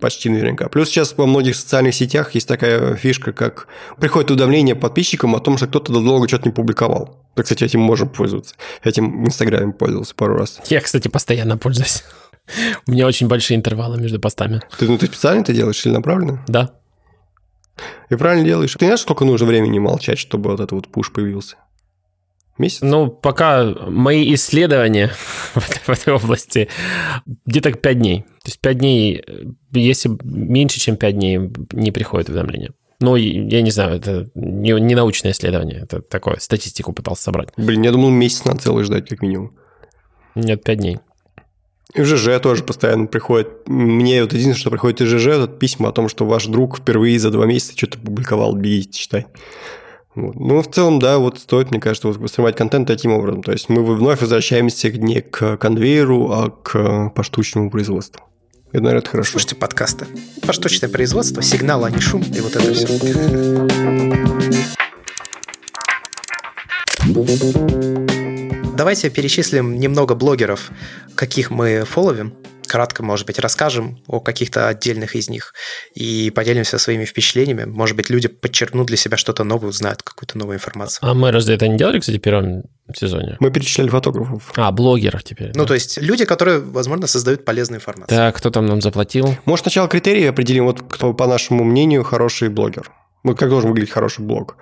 Почти 0.00 0.28
наверняка. 0.28 0.68
Плюс 0.68 0.88
сейчас 0.88 1.16
во 1.16 1.26
многих 1.26 1.54
социальных 1.54 1.94
сетях 1.94 2.34
есть 2.34 2.48
такая 2.48 2.96
фишка, 2.96 3.32
как 3.32 3.68
приходит 3.98 4.30
уведомление 4.30 4.74
подписчикам 4.74 5.36
о 5.36 5.40
том, 5.40 5.56
что 5.56 5.68
кто-то 5.68 5.92
долго 5.92 6.26
что-то 6.26 6.48
не 6.48 6.52
публиковал. 6.52 7.24
Да, 7.36 7.44
кстати, 7.44 7.62
этим 7.64 7.80
можем 7.80 8.08
пользоваться. 8.08 8.56
Этим 8.82 9.22
в 9.22 9.26
Инстаграме 9.28 9.72
пользовался 9.72 10.14
пару 10.14 10.36
раз. 10.36 10.60
Я, 10.68 10.80
кстати, 10.80 11.06
постоянно 11.06 11.56
пользуюсь. 11.56 12.02
У 12.86 12.90
меня 12.90 13.06
очень 13.06 13.28
большие 13.28 13.56
интервалы 13.56 14.00
между 14.00 14.18
постами. 14.18 14.60
Ты, 14.78 14.88
ну, 14.88 14.98
ты 14.98 15.06
специально 15.06 15.42
это 15.42 15.52
делаешь 15.52 15.84
или 15.86 15.92
направленно? 15.92 16.44
Да. 16.48 16.72
И 18.10 18.16
правильно 18.16 18.44
делаешь. 18.44 18.74
Ты 18.74 18.86
знаешь, 18.86 19.00
сколько 19.00 19.24
нужно 19.24 19.46
времени 19.46 19.78
молчать, 19.78 20.18
чтобы 20.18 20.50
вот 20.50 20.60
этот 20.60 20.72
вот 20.72 20.88
пуш 20.88 21.12
появился? 21.12 21.56
Месяц? 22.58 22.80
Ну, 22.82 23.08
пока 23.08 23.64
мои 23.64 24.34
исследования 24.34 25.12
в 25.54 25.88
этой 25.88 26.12
области 26.12 26.68
где-то 27.46 27.72
5 27.72 27.98
дней. 27.98 28.22
То 28.22 28.46
есть 28.46 28.60
5 28.60 28.78
дней, 28.78 29.24
если 29.72 30.10
меньше, 30.22 30.80
чем 30.80 30.96
5 30.96 31.14
дней 31.14 31.40
не 31.72 31.90
приходит 31.90 32.28
уведомление. 32.28 32.72
Ну, 33.00 33.16
я 33.16 33.62
не 33.62 33.70
знаю, 33.70 33.96
это 33.96 34.28
не, 34.34 34.72
не 34.72 34.94
научное 34.94 35.32
исследование, 35.32 35.80
это 35.84 36.02
такое, 36.02 36.36
статистику 36.38 36.92
пытался 36.92 37.22
собрать. 37.22 37.48
Блин, 37.56 37.80
я 37.80 37.92
думал, 37.92 38.10
месяц 38.10 38.44
надо 38.44 38.60
целый 38.60 38.84
ждать, 38.84 39.08
как 39.08 39.22
минимум. 39.22 39.52
Нет, 40.34 40.62
5 40.62 40.78
дней. 40.78 40.98
И 41.94 42.02
в 42.02 42.04
ЖЖ 42.04 42.40
тоже 42.40 42.62
постоянно 42.62 43.06
приходит. 43.06 43.66
Мне 43.66 44.22
вот 44.22 44.32
единственное, 44.32 44.60
что 44.60 44.70
приходит 44.70 45.00
из 45.00 45.08
ЖЖ, 45.08 45.26
это 45.28 45.48
письма 45.48 45.88
о 45.88 45.92
том, 45.92 46.08
что 46.08 46.24
ваш 46.24 46.46
друг 46.46 46.78
впервые 46.78 47.18
за 47.18 47.30
два 47.30 47.46
месяца 47.46 47.76
что-то 47.76 47.98
публиковал, 47.98 48.54
бегите, 48.54 48.98
читай. 48.98 49.26
Вот. 50.14 50.34
Ну, 50.34 50.60
в 50.60 50.68
целом, 50.68 50.98
да, 50.98 51.18
вот 51.18 51.38
стоит, 51.38 51.70
мне 51.70 51.78
кажется, 51.78 52.08
воспринимать 52.08 52.56
контент 52.56 52.88
таким 52.88 53.12
образом. 53.12 53.42
То 53.44 53.52
есть 53.52 53.68
мы 53.68 53.84
вновь 53.84 54.20
возвращаемся 54.20 54.90
не 54.90 55.20
к 55.20 55.56
конвейеру, 55.56 56.30
а 56.32 56.50
к 56.50 57.10
поштучному 57.10 57.70
производству. 57.70 58.24
Это, 58.72 58.82
наверное, 58.82 59.02
это 59.02 59.10
хорошо. 59.10 59.32
Слушайте 59.32 59.56
подкасты. 59.56 60.06
Поштучное 60.46 60.88
производство, 60.88 61.42
сигнал, 61.42 61.84
а 61.84 61.90
не 61.90 62.00
шум, 62.00 62.22
и 62.22 62.40
вот 62.40 62.56
это 62.56 62.72
все. 62.74 62.86
Давайте 68.76 69.10
перечислим 69.10 69.78
немного 69.78 70.14
блогеров, 70.14 70.70
каких 71.14 71.50
мы 71.50 71.84
фоловим 71.84 72.32
кратко, 72.70 73.02
может 73.02 73.26
быть, 73.26 73.40
расскажем 73.40 73.98
о 74.06 74.20
каких-то 74.20 74.68
отдельных 74.68 75.16
из 75.16 75.28
них 75.28 75.54
и 75.94 76.30
поделимся 76.30 76.78
своими 76.78 77.04
впечатлениями. 77.04 77.64
Может 77.64 77.96
быть, 77.96 78.10
люди 78.10 78.28
подчеркнут 78.28 78.86
для 78.86 78.96
себя 78.96 79.16
что-то 79.16 79.42
новое, 79.42 79.70
узнают 79.70 80.04
какую-то 80.04 80.38
новую 80.38 80.56
информацию. 80.56 81.00
А 81.02 81.12
мы 81.14 81.32
разве 81.32 81.56
это 81.56 81.66
не 81.66 81.76
делали, 81.76 81.98
кстати, 81.98 82.18
в 82.18 82.20
первом 82.20 82.62
сезоне? 82.94 83.36
Мы 83.40 83.50
перечисляли 83.50 83.88
фотографов. 83.88 84.52
А, 84.54 84.70
блогеров 84.70 85.24
теперь. 85.24 85.48
Ну, 85.54 85.62
да. 85.62 85.66
то 85.66 85.74
есть 85.74 86.00
люди, 86.00 86.24
которые, 86.24 86.60
возможно, 86.60 87.08
создают 87.08 87.44
полезную 87.44 87.80
информацию. 87.80 88.16
Так, 88.16 88.36
кто 88.36 88.50
там 88.50 88.66
нам 88.66 88.80
заплатил? 88.80 89.34
Может, 89.46 89.64
сначала 89.64 89.88
критерии 89.88 90.26
определим, 90.26 90.66
вот 90.66 90.80
кто, 90.88 91.12
по 91.12 91.26
нашему 91.26 91.64
мнению, 91.64 92.04
хороший 92.04 92.50
блогер. 92.50 92.92
Вот 93.22 93.38
как 93.38 93.50
должен 93.50 93.70
выглядеть 93.70 93.92
хороший 93.92 94.24
блог. 94.24 94.56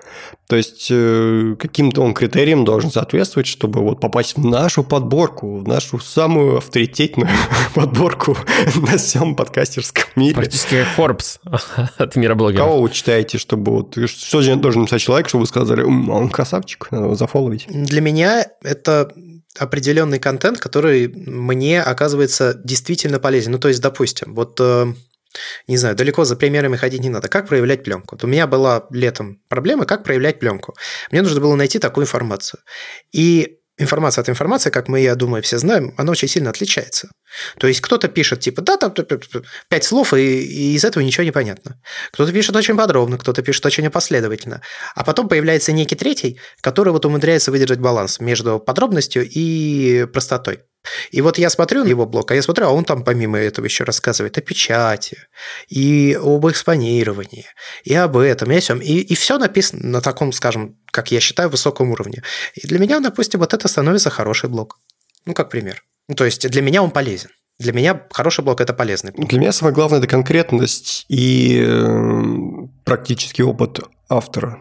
То 0.48 0.56
есть, 0.56 0.88
э, 0.90 1.54
каким-то 1.58 2.02
он 2.02 2.12
критериям 2.12 2.64
должен 2.64 2.90
соответствовать, 2.90 3.46
чтобы 3.46 3.80
вот 3.80 4.00
попасть 4.00 4.36
в 4.36 4.44
нашу 4.44 4.82
подборку, 4.82 5.58
в 5.58 5.68
нашу 5.68 6.00
самую 6.00 6.56
авторитетную 6.56 7.30
подборку 7.74 8.36
на 8.76 8.98
всем 8.98 9.36
подкастерском 9.36 10.04
мире. 10.16 10.34
Практически 10.34 10.84
как 10.84 10.88
Forbes 10.96 11.38
от 11.98 12.16
мира 12.16 12.34
блогеров. 12.34 12.66
Кого 12.66 12.82
вы 12.82 12.90
читаете, 12.90 13.38
чтобы 13.38 13.72
вот... 13.72 13.96
Что 14.08 14.56
должен 14.56 14.82
написать 14.82 15.02
человек, 15.02 15.28
чтобы 15.28 15.42
вы 15.42 15.46
сказали, 15.46 15.82
он 15.82 16.28
красавчик, 16.28 16.90
надо 16.90 17.04
его 17.04 17.14
зафоловить? 17.14 17.66
Для 17.68 18.00
меня 18.00 18.46
это 18.62 19.12
определенный 19.58 20.18
контент, 20.18 20.58
который 20.58 21.08
мне 21.08 21.80
оказывается 21.82 22.60
действительно 22.64 23.18
полезен. 23.18 23.52
Ну, 23.52 23.58
то 23.58 23.68
есть, 23.68 23.80
допустим, 23.80 24.34
вот 24.34 24.58
э, 24.60 24.92
не 25.66 25.76
знаю, 25.76 25.96
далеко 25.96 26.24
за 26.24 26.36
примерами 26.36 26.76
ходить 26.76 27.00
не 27.00 27.08
надо. 27.08 27.28
Как 27.28 27.48
проявлять 27.48 27.84
пленку? 27.84 28.14
Вот 28.14 28.24
у 28.24 28.26
меня 28.26 28.46
была 28.46 28.86
летом 28.90 29.40
проблема, 29.48 29.84
как 29.84 30.04
проявлять 30.04 30.38
пленку. 30.38 30.74
Мне 31.10 31.22
нужно 31.22 31.40
было 31.40 31.54
найти 31.54 31.78
такую 31.78 32.04
информацию. 32.04 32.60
И 33.12 33.58
информация 33.78 34.22
от 34.22 34.28
информации, 34.28 34.70
как 34.70 34.88
мы, 34.88 35.00
я 35.00 35.14
думаю, 35.14 35.42
все 35.42 35.58
знаем, 35.58 35.94
она 35.96 36.12
очень 36.12 36.28
сильно 36.28 36.50
отличается. 36.50 37.08
То 37.58 37.66
есть 37.66 37.80
кто-то 37.80 38.08
пишет 38.08 38.40
типа, 38.40 38.62
да, 38.62 38.76
там 38.76 38.94
пять 39.68 39.84
слов, 39.84 40.14
и, 40.14 40.42
и 40.42 40.74
из 40.74 40.84
этого 40.84 41.02
ничего 41.02 41.24
не 41.24 41.30
понятно. 41.30 41.80
Кто-то 42.12 42.32
пишет 42.32 42.56
очень 42.56 42.76
подробно, 42.76 43.18
кто-то 43.18 43.42
пишет 43.42 43.64
очень 43.66 43.88
последовательно. 43.90 44.62
А 44.94 45.04
потом 45.04 45.28
появляется 45.28 45.72
некий 45.72 45.96
третий, 45.96 46.40
который 46.60 46.92
вот 46.92 47.04
умудряется 47.04 47.50
выдержать 47.50 47.80
баланс 47.80 48.20
между 48.20 48.58
подробностью 48.58 49.28
и 49.28 50.06
простотой. 50.12 50.60
И 51.10 51.20
вот 51.20 51.38
я 51.38 51.50
смотрю 51.50 51.84
на 51.84 51.88
его 51.88 52.06
блог, 52.06 52.30
а 52.30 52.34
я 52.34 52.42
смотрю, 52.42 52.66
а 52.66 52.70
он 52.70 52.84
там 52.84 53.04
помимо 53.04 53.38
этого 53.38 53.64
еще 53.64 53.84
рассказывает 53.84 54.38
о 54.38 54.40
печати, 54.40 55.18
и 55.68 56.18
об 56.20 56.46
экспонировании, 56.48 57.46
и 57.84 57.94
об 57.94 58.16
этом, 58.16 58.50
и 58.52 58.56
о 58.56 58.60
всем. 58.60 58.80
И, 58.80 58.98
и 58.98 59.14
все 59.14 59.38
написано 59.38 59.86
на 59.86 60.00
таком, 60.00 60.32
скажем, 60.32 60.78
как 60.90 61.10
я 61.10 61.20
считаю, 61.20 61.50
высоком 61.50 61.90
уровне. 61.90 62.22
И 62.54 62.66
для 62.66 62.78
меня, 62.78 63.00
допустим, 63.00 63.40
вот 63.40 63.54
это 63.54 63.68
становится 63.68 64.10
хороший 64.10 64.48
блог. 64.48 64.78
Ну, 65.26 65.34
как 65.34 65.50
пример. 65.50 65.82
Ну, 66.08 66.14
то 66.14 66.24
есть 66.24 66.48
для 66.48 66.62
меня 66.62 66.82
он 66.82 66.90
полезен. 66.90 67.30
Для 67.58 67.72
меня 67.72 68.02
хороший 68.12 68.44
блог– 68.44 68.60
это 68.62 68.72
полезный 68.72 69.12
блог. 69.12 69.28
Для 69.28 69.38
меня 69.38 69.52
самое 69.52 69.74
главное– 69.74 69.98
это 70.00 70.06
конкретность 70.06 71.04
и 71.08 71.60
э, 71.60 72.22
практический 72.84 73.42
опыт 73.42 73.80
автора. 74.08 74.58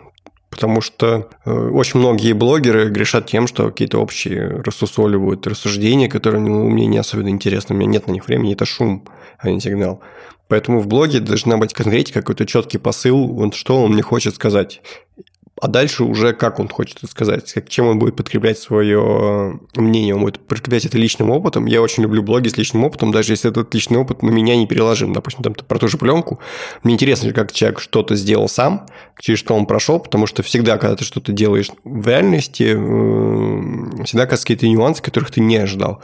Потому 0.49 0.81
что 0.81 1.29
э, 1.45 1.51
очень 1.51 1.99
многие 1.99 2.33
блогеры 2.33 2.89
грешат 2.89 3.27
тем, 3.27 3.47
что 3.47 3.69
какие-то 3.69 3.99
общие 3.99 4.61
рассусоливают 4.63 5.45
рассуждения, 5.45 6.09
которые 6.09 6.41
ну, 6.41 6.67
мне 6.69 6.87
не 6.87 6.97
особенно 6.97 7.29
интересны, 7.29 7.75
у 7.75 7.77
меня 7.77 7.91
нет 7.91 8.07
на 8.07 8.13
них 8.13 8.27
времени, 8.27 8.53
это 8.53 8.65
шум, 8.65 9.05
а 9.37 9.49
не 9.51 9.61
сигнал. 9.61 10.01
Поэтому 10.47 10.79
в 10.79 10.87
блоге 10.87 11.19
должна 11.19 11.57
быть 11.57 11.73
конкретика, 11.73 12.21
какой-то 12.21 12.45
четкий 12.45 12.77
посыл, 12.77 13.27
вот 13.27 13.53
что 13.53 13.83
он 13.83 13.93
мне 13.93 14.01
хочет 14.01 14.35
сказать. 14.35 14.81
А 15.59 15.67
дальше 15.67 16.03
уже 16.03 16.33
как 16.33 16.59
он 16.59 16.67
хочет 16.67 16.99
сказать, 17.09 17.51
как, 17.51 17.69
чем 17.69 17.87
он 17.87 17.99
будет 17.99 18.15
подкреплять 18.15 18.59
свое 18.59 19.59
мнение, 19.75 20.15
он 20.15 20.21
будет 20.21 20.39
подкреплять 20.39 20.85
это 20.85 20.97
личным 20.97 21.31
опытом. 21.31 21.65
Я 21.65 21.81
очень 21.81 22.03
люблю 22.03 22.21
блоги 22.21 22.47
с 22.47 22.57
личным 22.57 22.83
опытом, 22.83 23.11
даже 23.11 23.33
если 23.33 23.49
этот 23.49 23.73
личный 23.73 23.97
опыт 23.97 24.21
на 24.21 24.29
меня 24.29 24.55
не 24.55 24.67
переложим. 24.67 25.13
Допустим, 25.13 25.43
там 25.43 25.53
про 25.53 25.79
ту 25.79 25.87
же 25.87 25.97
пленку. 25.97 26.39
Мне 26.83 26.93
интересно, 26.93 27.33
как 27.33 27.51
человек 27.51 27.79
что-то 27.79 28.15
сделал 28.15 28.47
сам, 28.47 28.85
через 29.19 29.39
что 29.39 29.55
он 29.55 29.65
прошел, 29.65 29.99
потому 29.99 30.27
что 30.27 30.43
всегда, 30.43 30.77
когда 30.77 30.95
ты 30.95 31.03
что-то 31.03 31.31
делаешь 31.31 31.71
в 31.83 32.07
реальности, 32.07 32.73
всегда 34.03 34.23
оказываются 34.23 34.43
какие-то 34.47 34.67
нюансы, 34.67 35.01
которых 35.01 35.31
ты 35.31 35.41
не 35.41 35.57
ожидал 35.57 36.01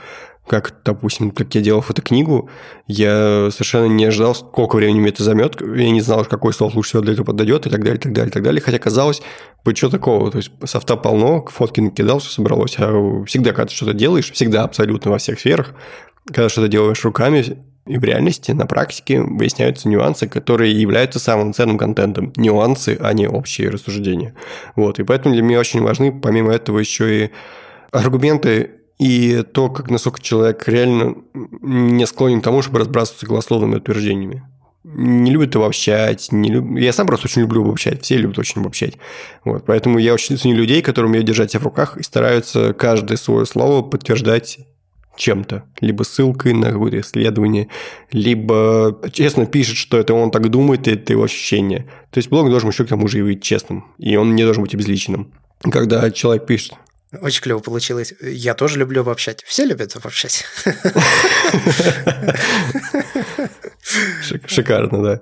как, 0.47 0.75
допустим, 0.83 1.31
как 1.31 1.53
я 1.55 1.61
делал 1.61 1.81
фотокнигу, 1.81 2.49
я 2.85 3.49
совершенно 3.51 3.85
не 3.85 4.05
ожидал, 4.05 4.35
сколько 4.35 4.75
времени 4.75 4.99
мне 4.99 5.09
это 5.09 5.23
займет, 5.23 5.61
я 5.61 5.89
не 5.89 6.01
знал, 6.01 6.25
какой 6.25 6.53
софт 6.53 6.75
лучше 6.75 6.89
всего 6.89 7.01
для 7.01 7.13
этого 7.13 7.27
подойдет, 7.27 7.65
и 7.65 7.69
так 7.69 7.81
далее, 7.81 7.97
и 7.97 8.01
так 8.01 8.13
далее, 8.13 8.29
и 8.29 8.33
так 8.33 8.43
далее. 8.43 8.61
Хотя 8.61 8.77
казалось, 8.77 9.21
бы, 9.63 9.75
что 9.75 9.89
такого, 9.89 10.31
то 10.31 10.37
есть 10.37 10.51
софта 10.65 10.97
полно, 10.97 11.45
фотки 11.45 11.79
накидал, 11.79 12.19
все 12.19 12.29
собралось. 12.29 12.75
А 12.77 13.23
всегда, 13.25 13.51
когда 13.51 13.67
ты 13.67 13.75
что-то 13.75 13.93
делаешь, 13.93 14.31
всегда 14.31 14.63
абсолютно 14.63 15.11
во 15.11 15.17
всех 15.17 15.39
сферах, 15.39 15.73
когда 16.27 16.49
что-то 16.49 16.67
делаешь 16.67 17.03
руками, 17.05 17.57
и 17.85 17.97
в 17.97 18.03
реальности, 18.03 18.51
на 18.51 18.65
практике 18.65 19.21
выясняются 19.21 19.89
нюансы, 19.89 20.27
которые 20.27 20.71
являются 20.71 21.19
самым 21.19 21.53
ценным 21.53 21.77
контентом. 21.77 22.31
Нюансы, 22.37 22.97
а 22.99 23.11
не 23.11 23.27
общие 23.27 23.69
рассуждения. 23.69 24.35
Вот. 24.77 24.99
И 24.99 25.03
поэтому 25.03 25.33
для 25.35 25.43
меня 25.43 25.59
очень 25.59 25.81
важны, 25.81 26.17
помимо 26.17 26.53
этого, 26.53 26.79
еще 26.79 27.25
и 27.25 27.31
аргументы 27.91 28.82
и 29.03 29.43
то, 29.43 29.69
как 29.69 29.89
насколько 29.89 30.21
человек 30.21 30.65
реально 30.65 31.15
не 31.33 32.07
склонен 32.07 32.39
к 32.39 32.43
тому, 32.45 32.61
чтобы 32.61 32.79
разбрасываться 32.79 33.25
голословными 33.25 33.75
утверждениями. 33.75 34.43
Не 34.85 35.29
любит 35.29 35.53
обобщать. 35.57 36.31
Не 36.31 36.49
люб... 36.49 36.77
Я 36.77 36.93
сам 36.93 37.05
просто 37.05 37.27
очень 37.27 37.41
люблю 37.41 37.63
обобщать. 37.63 38.01
Все 38.01 38.15
любят 38.15 38.39
очень 38.39 38.61
обобщать. 38.61 38.93
Вот. 39.43 39.65
Поэтому 39.65 39.97
я 39.97 40.13
очень 40.13 40.37
ценю 40.37 40.55
людей, 40.55 40.81
которые 40.81 41.09
умеют 41.09 41.27
держать 41.27 41.51
себя 41.51 41.59
в 41.59 41.65
руках 41.65 41.97
и 41.97 42.03
стараются 42.03 42.73
каждое 42.73 43.17
свое 43.17 43.45
слово 43.45 43.81
подтверждать 43.81 44.59
чем-то. 45.17 45.65
Либо 45.81 46.03
ссылкой 46.03 46.53
на 46.53 46.71
какое-то 46.71 47.01
исследование, 47.01 47.67
либо 48.13 49.01
честно 49.11 49.45
пишет, 49.45 49.75
что 49.75 49.97
это 49.97 50.13
он 50.13 50.31
так 50.31 50.47
думает, 50.49 50.87
и 50.87 50.91
это 50.91 51.11
его 51.11 51.23
ощущение. 51.23 51.89
То 52.09 52.19
есть 52.19 52.29
блог 52.29 52.49
должен 52.49 52.69
еще 52.69 52.85
к 52.85 52.89
тому 52.89 53.09
же 53.09 53.19
и 53.19 53.23
быть 53.23 53.43
честным. 53.43 53.83
И 53.97 54.15
он 54.15 54.33
не 54.33 54.43
должен 54.43 54.63
быть 54.63 54.73
обезличенным. 54.73 55.33
Когда 55.61 56.09
человек 56.09 56.45
пишет, 56.45 56.75
очень 57.22 57.41
клево 57.41 57.59
получилось. 57.59 58.14
Я 58.22 58.53
тоже 58.53 58.80
люблю 58.80 59.01
обобщать. 59.01 59.43
Все 59.43 59.66
любят 59.66 59.95
обобщать. 59.95 60.45
Шикарно, 64.47 65.03
да. 65.03 65.22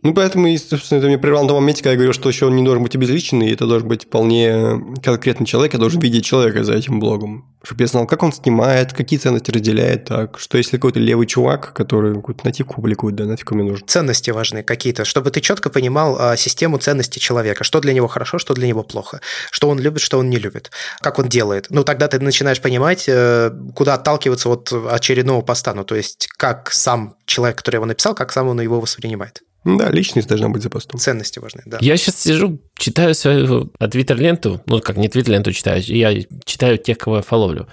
Ну, 0.00 0.14
поэтому, 0.14 0.56
собственно, 0.56 0.98
это 0.98 1.08
мне 1.08 1.18
прервал 1.18 1.42
на 1.42 1.48
том 1.48 1.56
моменте, 1.60 1.82
когда 1.82 1.90
я 1.90 1.96
говорил, 1.96 2.12
что 2.12 2.28
еще 2.28 2.46
он 2.46 2.54
не 2.54 2.64
должен 2.64 2.84
быть 2.84 2.94
обезличенный, 2.94 3.52
это 3.52 3.66
должен 3.66 3.88
быть 3.88 4.04
вполне 4.04 4.80
конкретный 5.02 5.44
человек, 5.44 5.72
я 5.72 5.80
должен 5.80 6.00
видеть 6.00 6.24
человека 6.24 6.62
за 6.62 6.74
этим 6.74 7.00
блогом. 7.00 7.52
Чтобы 7.64 7.82
я 7.82 7.88
знал, 7.88 8.06
как 8.06 8.22
он 8.22 8.32
снимает, 8.32 8.92
какие 8.92 9.18
ценности 9.18 9.50
разделяет, 9.50 10.04
так, 10.04 10.38
что 10.38 10.56
если 10.56 10.76
какой-то 10.76 11.00
левый 11.00 11.26
чувак, 11.26 11.72
который 11.72 12.14
какую-то 12.14 12.46
нативку 12.46 12.76
публикует, 12.76 13.16
да, 13.16 13.24
нафиг 13.24 13.50
мне 13.50 13.64
нужен. 13.64 13.88
Ценности 13.88 14.30
важны 14.30 14.62
какие-то, 14.62 15.04
чтобы 15.04 15.32
ты 15.32 15.40
четко 15.40 15.68
понимал 15.68 16.16
а, 16.16 16.36
систему 16.36 16.78
ценностей 16.78 17.18
человека, 17.18 17.64
что 17.64 17.80
для 17.80 17.92
него 17.92 18.06
хорошо, 18.06 18.38
что 18.38 18.54
для 18.54 18.68
него 18.68 18.84
плохо, 18.84 19.20
что 19.50 19.68
он 19.68 19.80
любит, 19.80 20.00
что 20.00 20.20
он 20.20 20.30
не 20.30 20.38
любит, 20.38 20.70
как 21.00 21.18
он 21.18 21.28
делает. 21.28 21.66
Ну, 21.70 21.82
тогда 21.82 22.06
ты 22.06 22.20
начинаешь 22.20 22.60
понимать, 22.60 23.06
э, 23.08 23.50
куда 23.74 23.94
отталкиваться 23.94 24.48
от 24.48 24.72
очередного 24.72 25.42
поста, 25.42 25.74
ну, 25.74 25.82
то 25.82 25.96
есть 25.96 26.28
как 26.36 26.70
сам 26.70 27.16
человек, 27.26 27.58
который 27.58 27.76
его 27.76 27.86
написал, 27.86 28.14
как 28.14 28.30
сам 28.30 28.46
он 28.46 28.60
его 28.60 28.80
воспринимает. 28.80 29.42
Да, 29.64 29.90
личность 29.90 30.28
должна 30.28 30.48
быть 30.48 30.62
за 30.62 30.70
постом. 30.70 30.98
Ценности 30.98 31.38
важны, 31.38 31.62
да. 31.66 31.78
Я 31.80 31.96
сейчас 31.96 32.20
сижу, 32.20 32.60
читаю 32.76 33.14
свою 33.14 33.70
твиттер-ленту, 33.78 34.60
ну, 34.66 34.80
как 34.80 34.96
не 34.96 35.08
твиттер-ленту 35.08 35.52
читаю, 35.52 35.82
я 35.82 36.14
читаю 36.44 36.78
тех, 36.78 36.98
кого 36.98 37.16
я 37.16 37.22
фоловлю. 37.22 37.66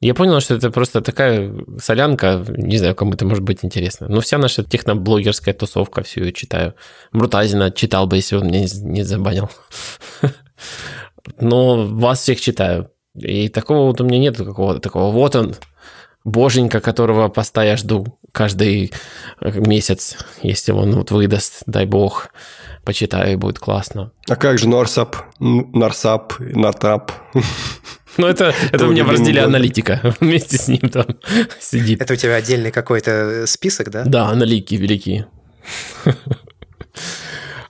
Я 0.00 0.14
понял, 0.14 0.40
что 0.40 0.54
это 0.54 0.70
просто 0.70 1.00
такая 1.00 1.54
солянка, 1.78 2.44
не 2.48 2.76
знаю, 2.76 2.94
кому 2.94 3.14
это 3.14 3.24
может 3.24 3.42
быть 3.42 3.64
интересно. 3.64 4.08
Но 4.08 4.20
вся 4.20 4.36
наша 4.36 4.62
техноблогерская 4.62 5.54
тусовка, 5.54 6.02
всю 6.02 6.24
ее 6.24 6.32
читаю. 6.32 6.74
Мрутазина 7.12 7.70
читал 7.70 8.06
бы, 8.06 8.16
если 8.16 8.36
он 8.36 8.46
меня 8.46 8.66
не 8.82 9.02
забанил. 9.02 9.48
Но 11.40 11.86
вас 11.86 12.20
всех 12.20 12.40
читаю. 12.40 12.90
И 13.14 13.48
такого 13.48 13.86
вот 13.86 14.00
у 14.00 14.04
меня 14.04 14.18
нет 14.18 14.36
какого-то 14.36 14.80
такого. 14.80 15.10
Вот 15.10 15.34
он, 15.34 15.54
боженька, 16.26 16.80
которого 16.80 17.28
поста 17.28 17.64
я 17.64 17.76
жду 17.76 18.18
каждый 18.32 18.92
месяц, 19.40 20.16
если 20.42 20.72
он 20.72 20.94
вот 20.96 21.10
выдаст, 21.10 21.62
дай 21.66 21.86
бог, 21.86 22.28
почитаю, 22.84 23.32
и 23.32 23.36
будет 23.36 23.58
классно. 23.58 24.10
А 24.28 24.36
как 24.36 24.58
же 24.58 24.68
Норсап, 24.68 25.16
Нарсап, 25.38 26.34
Нартап? 26.38 27.12
Ну, 28.18 28.26
это, 28.26 28.52
это 28.72 28.86
у 28.86 28.90
меня 28.90 29.04
в 29.04 29.10
разделе 29.10 29.42
аналитика. 29.42 30.14
Вместе 30.20 30.58
с 30.58 30.68
ним 30.68 30.88
там 30.90 31.06
сидит. 31.60 32.02
Это 32.02 32.14
у 32.14 32.16
тебя 32.16 32.34
отдельный 32.34 32.72
какой-то 32.72 33.46
список, 33.46 33.90
да? 33.90 34.04
Да, 34.04 34.28
аналитики 34.28 34.74
великие. 34.74 35.26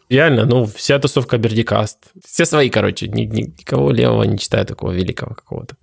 Реально, 0.08 0.46
ну, 0.46 0.66
вся 0.66 0.98
тусовка 0.98 1.36
Бердикаст. 1.36 1.98
Все 2.24 2.46
свои, 2.46 2.70
короче. 2.70 3.08
Никого 3.08 3.90
левого 3.90 4.22
не 4.22 4.38
читаю 4.38 4.64
такого 4.64 4.92
великого 4.92 5.34
какого-то. 5.34 5.76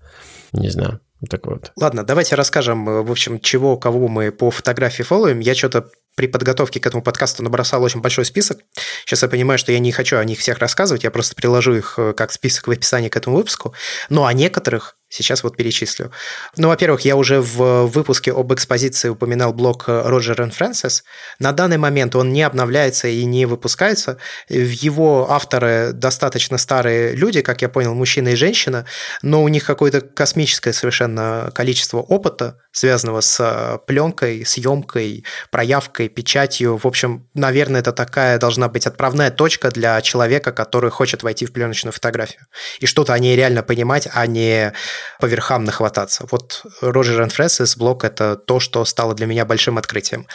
Не 0.54 0.70
знаю. 0.70 1.02
Так 1.30 1.46
вот. 1.46 1.72
Ладно, 1.76 2.04
давайте 2.04 2.36
расскажем, 2.36 2.86
в 2.86 3.12
общем, 3.12 3.40
чего, 3.40 3.78
кого 3.78 4.08
мы 4.08 4.32
по 4.32 4.52
фотографии 4.52 5.04
фолловим. 5.04 5.40
Я 5.40 5.56
что-то 5.56 5.90
при 6.16 6.28
подготовке 6.28 6.80
к 6.80 6.86
этому 6.86 7.02
подкасту 7.02 7.44
набросал 7.44 7.82
очень 7.84 8.02
большой 8.02 8.26
список. 8.26 8.60
Сейчас 9.06 9.24
я 9.24 9.30
понимаю, 9.30 9.58
что 9.58 9.72
я 9.72 9.80
не 9.80 9.92
хочу 9.92 10.18
о 10.18 10.26
них 10.26 10.40
всех 10.40 10.60
рассказывать, 10.60 11.04
я 11.04 11.12
просто 11.12 11.36
приложу 11.36 11.74
их 11.74 11.96
э, 11.98 12.14
как 12.14 12.32
список 12.32 12.68
в 12.68 12.72
описании 12.72 13.10
к 13.10 13.16
этому 13.18 13.38
выпуску. 13.38 13.74
Но 14.10 14.26
о 14.26 14.34
некоторых 14.34 14.98
Сейчас 15.14 15.44
вот 15.44 15.56
перечислю. 15.56 16.12
Ну, 16.58 16.70
во-первых, 16.70 17.02
я 17.02 17.16
уже 17.16 17.40
в 17.40 17.86
выпуске 17.86 18.32
об 18.32 18.52
экспозиции 18.52 19.10
упоминал 19.10 19.54
блог 19.54 19.84
Роджер 19.88 20.42
и 20.42 20.50
Фрэнсис. 20.50 21.04
На 21.38 21.52
данный 21.52 21.78
момент 21.78 22.16
он 22.16 22.34
не 22.34 22.42
обновляется 22.42 23.08
и 23.08 23.24
не 23.26 23.46
выпускается. 23.46 24.18
Его 24.50 25.30
авторы 25.30 25.92
достаточно 25.94 26.58
старые 26.58 27.14
люди, 27.14 27.42
как 27.42 27.62
я 27.62 27.70
понял, 27.70 27.94
мужчина 27.94 28.30
и 28.30 28.36
женщина, 28.36 28.86
но 29.22 29.44
у 29.44 29.50
них 29.50 29.66
какое-то 29.66 30.02
космическое 30.02 30.74
совершенно 30.74 31.52
количество 31.54 32.00
опыта, 32.00 32.58
связанного 32.74 33.22
с 33.22 33.80
пленкой, 33.86 34.46
съемкой, 34.46 35.24
проявкой, 35.52 36.10
печатью. 36.10 36.78
В 36.78 36.86
общем, 36.86 37.28
наверное, 37.34 37.82
это 37.82 37.94
такая 37.94 38.40
должна 38.40 38.68
быть 38.68 38.88
отправная 38.88 39.32
точка 39.32 39.70
для 39.70 40.02
человека, 40.02 40.52
который 40.52 40.90
хочет 40.90 41.24
войти 41.24 41.46
в 41.46 41.54
пленочную 41.54 41.94
фотографию. 41.94 42.48
И 42.80 42.86
что-то 42.86 43.14
о 43.14 43.20
ней 43.20 43.36
реально 43.36 43.64
понимать, 43.64 44.10
а 44.12 44.26
не 44.28 44.74
по 45.20 45.28
верхам 45.28 45.64
нахвататься. 45.64 46.26
Вот 46.32 46.64
Роджер 46.82 47.22
и 47.22 47.30
Фрэнсис 47.30 47.78
блог– 47.78 48.04
это 48.06 48.36
то, 48.36 48.60
что 48.60 48.84
стало 48.86 49.14
для 49.14 49.28
меня 49.28 49.46
большим 49.46 49.78
открытием. 49.78 50.28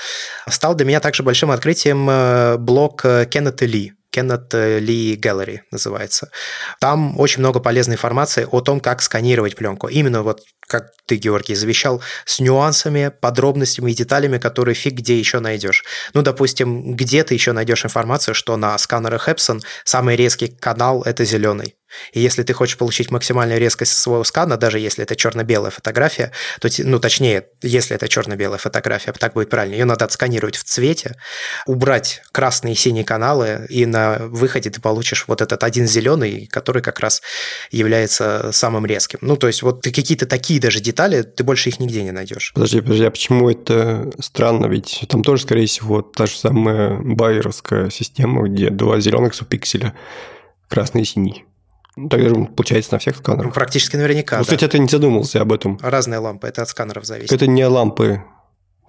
Стал 0.48 0.74
для 0.74 0.86
меня 0.86 1.00
также 1.00 1.22
большим 1.22 1.50
открытием 1.50 2.08
э, 2.08 2.56
блог 2.56 3.04
э, 3.04 3.26
Кеннета 3.26 3.66
Ли, 3.66 3.97
Кеннет 4.10 4.52
Ли 4.54 5.16
Gallery 5.16 5.60
называется. 5.70 6.30
Там 6.80 7.18
очень 7.18 7.40
много 7.40 7.60
полезной 7.60 7.96
информации 7.96 8.48
о 8.50 8.60
том, 8.60 8.80
как 8.80 9.02
сканировать 9.02 9.56
пленку. 9.56 9.88
Именно 9.88 10.22
вот 10.22 10.40
как 10.68 10.92
ты, 11.06 11.16
Георгий, 11.16 11.54
завещал, 11.54 12.02
с 12.26 12.40
нюансами, 12.40 13.10
подробностями 13.20 13.90
и 13.90 13.94
деталями, 13.94 14.38
которые 14.38 14.74
фиг 14.74 14.94
где 14.94 15.18
еще 15.18 15.40
найдешь. 15.40 15.84
Ну, 16.14 16.22
допустим, 16.22 16.94
где 16.94 17.24
ты 17.24 17.34
еще 17.34 17.52
найдешь 17.52 17.84
информацию, 17.84 18.34
что 18.34 18.56
на 18.56 18.76
сканерах 18.78 19.28
Epson 19.28 19.62
самый 19.84 20.14
резкий 20.14 20.48
канал– 20.48 21.02
это 21.06 21.24
зеленый. 21.24 21.77
И 22.12 22.20
если 22.20 22.42
ты 22.42 22.52
хочешь 22.52 22.76
получить 22.76 23.10
максимальную 23.10 23.60
резкость 23.60 23.92
своего 23.92 24.24
скана, 24.24 24.56
даже 24.56 24.78
если 24.78 25.04
это 25.04 25.16
черно-белая 25.16 25.70
фотография, 25.70 26.32
то, 26.60 26.68
ну, 26.78 26.98
точнее, 26.98 27.46
если 27.62 27.96
это 27.96 28.08
черно-белая 28.08 28.58
фотография, 28.58 29.12
так 29.12 29.34
будет 29.34 29.50
правильно, 29.50 29.74
ее 29.74 29.84
надо 29.84 30.04
отсканировать 30.04 30.56
в 30.56 30.64
цвете, 30.64 31.16
убрать 31.66 32.22
красные 32.32 32.74
и 32.74 32.76
синие 32.76 33.04
каналы, 33.04 33.66
и 33.68 33.86
на 33.86 34.18
выходе 34.18 34.70
ты 34.70 34.80
получишь 34.80 35.24
вот 35.26 35.40
этот 35.40 35.62
один 35.64 35.86
зеленый, 35.86 36.46
который 36.46 36.82
как 36.82 37.00
раз 37.00 37.22
является 37.70 38.50
самым 38.52 38.86
резким. 38.86 39.18
Ну, 39.22 39.36
то 39.36 39.46
есть 39.46 39.62
вот 39.62 39.82
какие-то 39.82 40.26
такие 40.26 40.60
даже 40.60 40.80
детали, 40.80 41.22
ты 41.22 41.44
больше 41.44 41.68
их 41.68 41.80
нигде 41.80 42.02
не 42.02 42.12
найдешь. 42.12 42.52
Подожди, 42.54 42.80
подожди, 42.80 43.04
а 43.04 43.10
почему 43.10 43.50
это 43.50 44.10
странно? 44.20 44.66
Ведь 44.66 45.04
там 45.08 45.22
тоже, 45.22 45.42
скорее 45.42 45.66
всего, 45.66 46.02
та 46.02 46.26
же 46.26 46.36
самая 46.36 46.98
байеровская 46.98 47.90
система, 47.90 48.48
где 48.48 48.70
два 48.70 49.00
зеленых 49.00 49.34
субпикселя, 49.34 49.94
красный 50.68 51.02
и 51.02 51.04
синий. 51.04 51.44
Ну, 52.00 52.08
так 52.08 52.22
даже 52.22 52.34
получается 52.34 52.92
на 52.92 52.98
всех 53.00 53.16
сканерах. 53.16 53.52
Практически 53.52 53.96
наверняка, 53.96 54.38
ну, 54.38 54.44
Кстати, 54.44 54.60
да. 54.60 54.68
ты 54.68 54.78
не 54.78 54.88
задумался 54.88 55.40
об 55.40 55.52
этом. 55.52 55.78
Разные 55.82 56.18
лампы, 56.18 56.46
это 56.46 56.62
от 56.62 56.68
сканеров 56.68 57.04
зависит. 57.04 57.32
Это 57.32 57.48
не 57.48 57.66
лампы. 57.66 58.22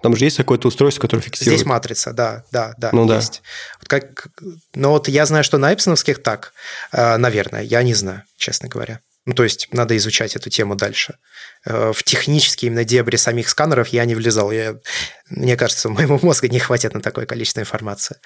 Там 0.00 0.14
же 0.14 0.24
есть 0.24 0.36
какое-то 0.36 0.68
устройство, 0.68 1.02
которое 1.02 1.20
фиксирует. 1.20 1.58
Здесь 1.58 1.66
матрица, 1.66 2.12
да, 2.12 2.44
да, 2.52 2.72
да, 2.78 2.90
ну, 2.92 3.12
есть. 3.12 3.42
Да. 3.42 3.78
Вот 3.80 3.88
как, 3.88 4.28
но 4.74 4.90
вот 4.92 5.08
я 5.08 5.26
знаю, 5.26 5.42
что 5.42 5.58
на 5.58 5.74
эпсоновских 5.74 6.22
так, 6.22 6.52
э, 6.92 7.16
наверное, 7.16 7.62
я 7.62 7.82
не 7.82 7.94
знаю, 7.94 8.22
честно 8.36 8.68
говоря. 8.68 9.00
Ну, 9.26 9.34
то 9.34 9.42
есть 9.42 9.68
надо 9.72 9.96
изучать 9.96 10.36
эту 10.36 10.48
тему 10.48 10.76
дальше. 10.76 11.16
Э, 11.66 11.92
в 11.92 12.02
технические 12.04 12.68
именно 12.68 12.84
дебри 12.84 13.16
самих 13.16 13.48
сканеров 13.48 13.88
я 13.88 14.04
не 14.04 14.14
влезал. 14.14 14.50
Я, 14.50 14.76
мне 15.28 15.56
кажется, 15.56 15.88
моему 15.90 16.18
мозгу 16.22 16.46
не 16.46 16.58
хватит 16.58 16.94
на 16.94 17.00
такое 17.00 17.26
количество 17.26 17.60
информации. 17.60 18.16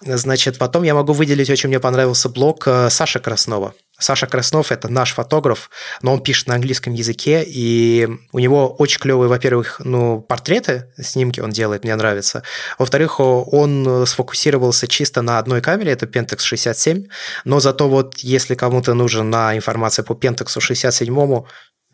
Значит, 0.00 0.58
потом 0.58 0.82
я 0.82 0.94
могу 0.94 1.12
выделить, 1.12 1.50
очень 1.50 1.68
мне 1.68 1.80
понравился 1.80 2.28
блог 2.28 2.66
э, 2.66 2.90
Саши 2.90 3.20
Краснова. 3.20 3.74
Саша 3.96 4.26
Краснов– 4.26 4.72
это 4.72 4.88
наш 4.88 5.14
фотограф, 5.14 5.70
но 6.02 6.14
он 6.14 6.20
пишет 6.20 6.48
на 6.48 6.56
английском 6.56 6.92
языке, 6.92 7.44
и 7.46 8.08
у 8.32 8.40
него 8.40 8.74
очень 8.74 8.98
клевые, 8.98 9.28
во-первых, 9.28 9.80
ну, 9.84 10.20
портреты, 10.20 10.92
снимки 11.00 11.38
он 11.38 11.50
делает, 11.50 11.84
мне 11.84 11.94
нравится. 11.94 12.42
Во-вторых, 12.76 13.20
он 13.20 14.04
сфокусировался 14.04 14.88
чисто 14.88 15.22
на 15.22 15.38
одной 15.38 15.60
камере, 15.60 15.92
это 15.92 16.06
Pentax 16.06 16.40
67, 16.40 17.04
но 17.44 17.60
зато 17.60 17.88
вот 17.88 18.18
если 18.18 18.56
кому-то 18.56 18.94
нужна 18.94 19.56
информация 19.56 20.02
по 20.02 20.14
Pentax 20.14 20.58
67, 20.58 21.44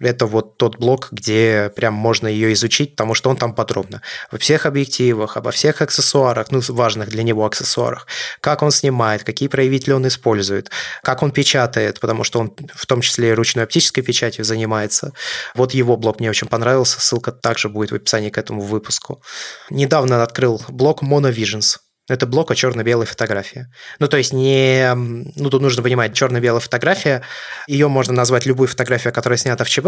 это 0.00 0.26
вот 0.26 0.56
тот 0.56 0.78
блок, 0.78 1.08
где 1.12 1.70
прям 1.76 1.94
можно 1.94 2.26
ее 2.26 2.52
изучить, 2.54 2.92
потому 2.92 3.14
что 3.14 3.30
он 3.30 3.36
там 3.36 3.54
подробно. 3.54 4.00
Во 4.30 4.38
всех 4.38 4.66
объективах, 4.66 5.36
обо 5.36 5.50
всех 5.50 5.82
аксессуарах, 5.82 6.50
ну, 6.50 6.60
важных 6.68 7.08
для 7.08 7.22
него 7.22 7.44
аксессуарах, 7.44 8.06
как 8.40 8.62
он 8.62 8.70
снимает, 8.70 9.24
какие 9.24 9.48
проявители 9.48 9.92
он 9.92 10.08
использует, 10.08 10.70
как 11.02 11.22
он 11.22 11.30
печатает, 11.30 12.00
потому 12.00 12.24
что 12.24 12.40
он 12.40 12.54
в 12.74 12.86
том 12.86 13.02
числе 13.02 13.30
и 13.30 13.32
ручной 13.32 13.64
оптической 13.64 14.02
печатью 14.02 14.44
занимается. 14.44 15.12
Вот 15.54 15.74
его 15.74 15.96
блог 15.96 16.20
мне 16.20 16.30
очень 16.30 16.48
понравился, 16.48 17.00
ссылка 17.00 17.32
также 17.32 17.68
будет 17.68 17.92
в 17.92 17.94
описании 17.94 18.30
к 18.30 18.38
этому 18.38 18.62
выпуску. 18.62 19.22
Недавно 19.68 20.22
открыл 20.22 20.62
блог 20.68 21.02
Monovisions. 21.02 21.76
Это 22.10 22.26
блок 22.26 22.50
о 22.50 22.56
черно-белой 22.56 23.06
фотографии. 23.06 23.68
Ну, 24.00 24.08
то 24.08 24.16
есть 24.16 24.32
не... 24.32 24.92
Ну, 24.94 25.48
тут 25.48 25.62
нужно 25.62 25.80
понимать, 25.80 26.12
черно-белая 26.12 26.60
фотография, 26.60 27.22
ее 27.68 27.86
можно 27.86 28.12
назвать 28.12 28.46
любую 28.46 28.66
фотографию, 28.66 29.12
которая 29.12 29.36
снята 29.36 29.62
в 29.62 29.70
ЧБ, 29.70 29.86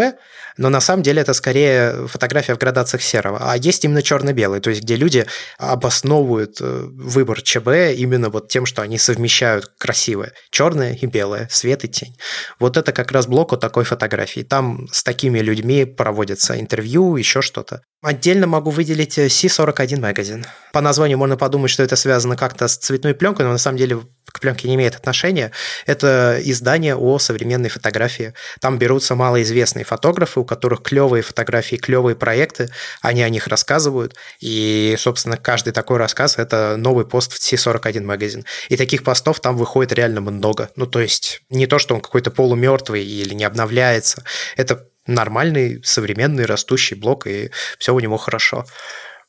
но 0.57 0.69
на 0.69 0.81
самом 0.81 1.03
деле 1.03 1.23
это 1.23 1.33
скорее 1.33 2.07
фотография 2.07 2.55
в 2.55 2.59
градациях 2.59 3.03
серого. 3.03 3.39
А 3.41 3.57
есть 3.57 3.85
именно 3.85 4.03
черно-белый, 4.03 4.61
то 4.61 4.71
есть 4.71 4.83
где 4.83 4.95
люди 4.95 5.27
обосновывают 5.59 6.59
э, 6.61 6.85
выбор 6.93 7.43
ЧБ 7.43 7.97
именно 7.97 8.31
вот 8.31 8.49
тем, 8.49 8.67
что 8.67 8.83
они 8.83 8.99
совмещают 8.99 9.73
красивое. 9.77 10.33
Черное 10.51 10.95
и 10.95 11.07
белое, 11.07 11.49
свет 11.51 11.85
и 11.85 11.89
тень. 11.89 12.17
Вот 12.61 12.77
это 12.77 12.93
как 12.93 13.11
раз 13.11 13.27
блок 13.27 13.53
о 13.53 13.57
такой 13.57 13.83
фотографии. 13.83 14.43
Там 14.43 14.87
с 14.93 15.03
такими 15.03 15.41
людьми 15.41 15.87
проводятся 15.87 16.61
интервью, 16.61 17.17
еще 17.17 17.43
что-то. 17.43 17.83
Отдельно 18.03 18.49
могу 18.49 18.71
выделить 18.71 19.17
C41 19.17 20.01
магазин. 20.01 20.45
По 20.73 20.81
названию 20.81 21.19
можно 21.19 21.37
подумать, 21.37 21.71
что 21.71 21.85
это 21.85 21.95
связано 21.95 22.37
как-то 22.37 22.67
с 22.67 22.77
цветной 22.77 23.15
пленкой, 23.15 23.47
но 23.47 23.53
на 23.53 23.59
самом 23.59 23.79
деле 23.79 24.01
к 24.27 24.41
пленке 24.41 24.67
не 24.67 24.75
имеет 24.75 24.97
отношения. 24.97 25.53
Это 25.87 26.37
издание 26.43 26.97
о 26.97 27.21
современной 27.21 27.69
фотографии. 27.69 28.35
Там 28.61 28.77
берутся 28.77 29.15
малоизвестные 29.15 29.85
фотографы, 29.85 30.41
у 30.41 30.45
которых 30.45 30.83
клевые 30.83 31.23
фотографии, 31.23 31.77
клевые 31.77 32.17
проекты, 32.17 32.71
они 33.03 33.23
о 33.23 33.29
них 33.29 33.47
рассказывают. 33.47 34.17
И, 34.41 34.97
собственно, 34.99 35.37
каждый 35.37 35.73
такой 35.73 35.99
рассказ– 35.99 36.37
это 36.39 36.75
новый 36.77 37.07
пост 37.07 37.33
в 37.33 37.39
C41 37.39 38.03
магазин. 38.03 38.45
И 38.69 38.77
таких 38.77 39.05
постов 39.05 39.39
там 39.39 39.57
выходит 39.57 39.93
реально 39.93 40.23
много. 40.23 40.71
Ну, 40.75 40.87
то 40.87 40.99
есть 41.01 41.43
не 41.51 41.69
то, 41.69 41.79
что 41.79 41.95
он 41.95 42.01
какой-то 42.01 42.33
полумертвый 42.33 43.05
или 43.05 43.33
не 43.33 43.45
обновляется. 43.45 44.25
Это 44.57 44.89
нормальный, 45.07 45.83
современный, 45.85 46.47
растущий 46.47 46.97
блок, 46.97 47.27
и 47.27 47.51
все 47.79 47.95
у 47.95 48.01
него 48.01 48.17
хорошо. 48.17 48.65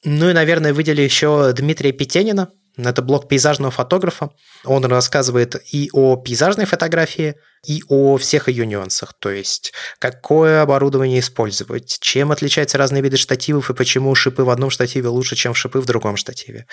Ну 0.03 0.29
и, 0.29 0.33
наверное, 0.33 0.73
выделю 0.73 1.03
еще 1.03 1.53
Дмитрия 1.53 1.91
Петенина. 1.91 2.49
Это 2.75 3.03
блог 3.03 3.27
пейзажного 3.27 3.71
фотографа. 3.71 4.31
Он 4.65 4.83
рассказывает 4.85 5.61
и 5.71 5.89
о 5.93 6.15
пейзажной 6.17 6.65
фотографии, 6.65 7.35
и 7.65 7.83
о 7.87 8.17
всех 8.17 8.49
ее 8.49 8.65
нюансах. 8.65 9.13
То 9.19 9.29
есть, 9.29 9.73
какое 9.99 10.61
оборудование 10.61 11.19
использовать, 11.19 11.97
чем 12.01 12.31
отличаются 12.31 12.77
разные 12.77 13.03
виды 13.03 13.17
штативов 13.17 13.69
и 13.69 13.73
почему 13.75 14.13
шипы 14.15 14.43
в 14.43 14.49
одном 14.49 14.71
штативе 14.71 15.07
лучше, 15.07 15.35
чем 15.35 15.53
шипы 15.53 15.79
в 15.79 15.85
другом 15.85 16.17
штативе. 16.17 16.65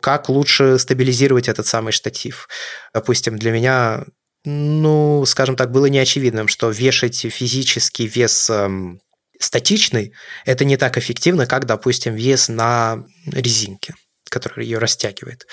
Как 0.00 0.28
лучше 0.30 0.78
стабилизировать 0.78 1.48
этот 1.48 1.66
самый 1.66 1.92
штатив. 1.92 2.48
Допустим, 2.94 3.38
для 3.38 3.52
меня 3.52 4.04
ну, 4.44 5.24
скажем 5.26 5.56
так, 5.56 5.70
было 5.70 5.86
неочевидным, 5.86 6.48
что 6.48 6.70
вешать 6.70 7.20
физический 7.20 8.06
вес 8.06 8.50
эм, 8.50 9.00
статичный– 9.38 10.12
это 10.44 10.64
не 10.64 10.76
так 10.76 10.98
эффективно, 10.98 11.46
как, 11.46 11.66
допустим, 11.66 12.14
вес 12.14 12.48
на 12.48 13.04
резинке 13.26 13.94
который 14.32 14.64
ее 14.64 14.78
растягивает. 14.78 15.46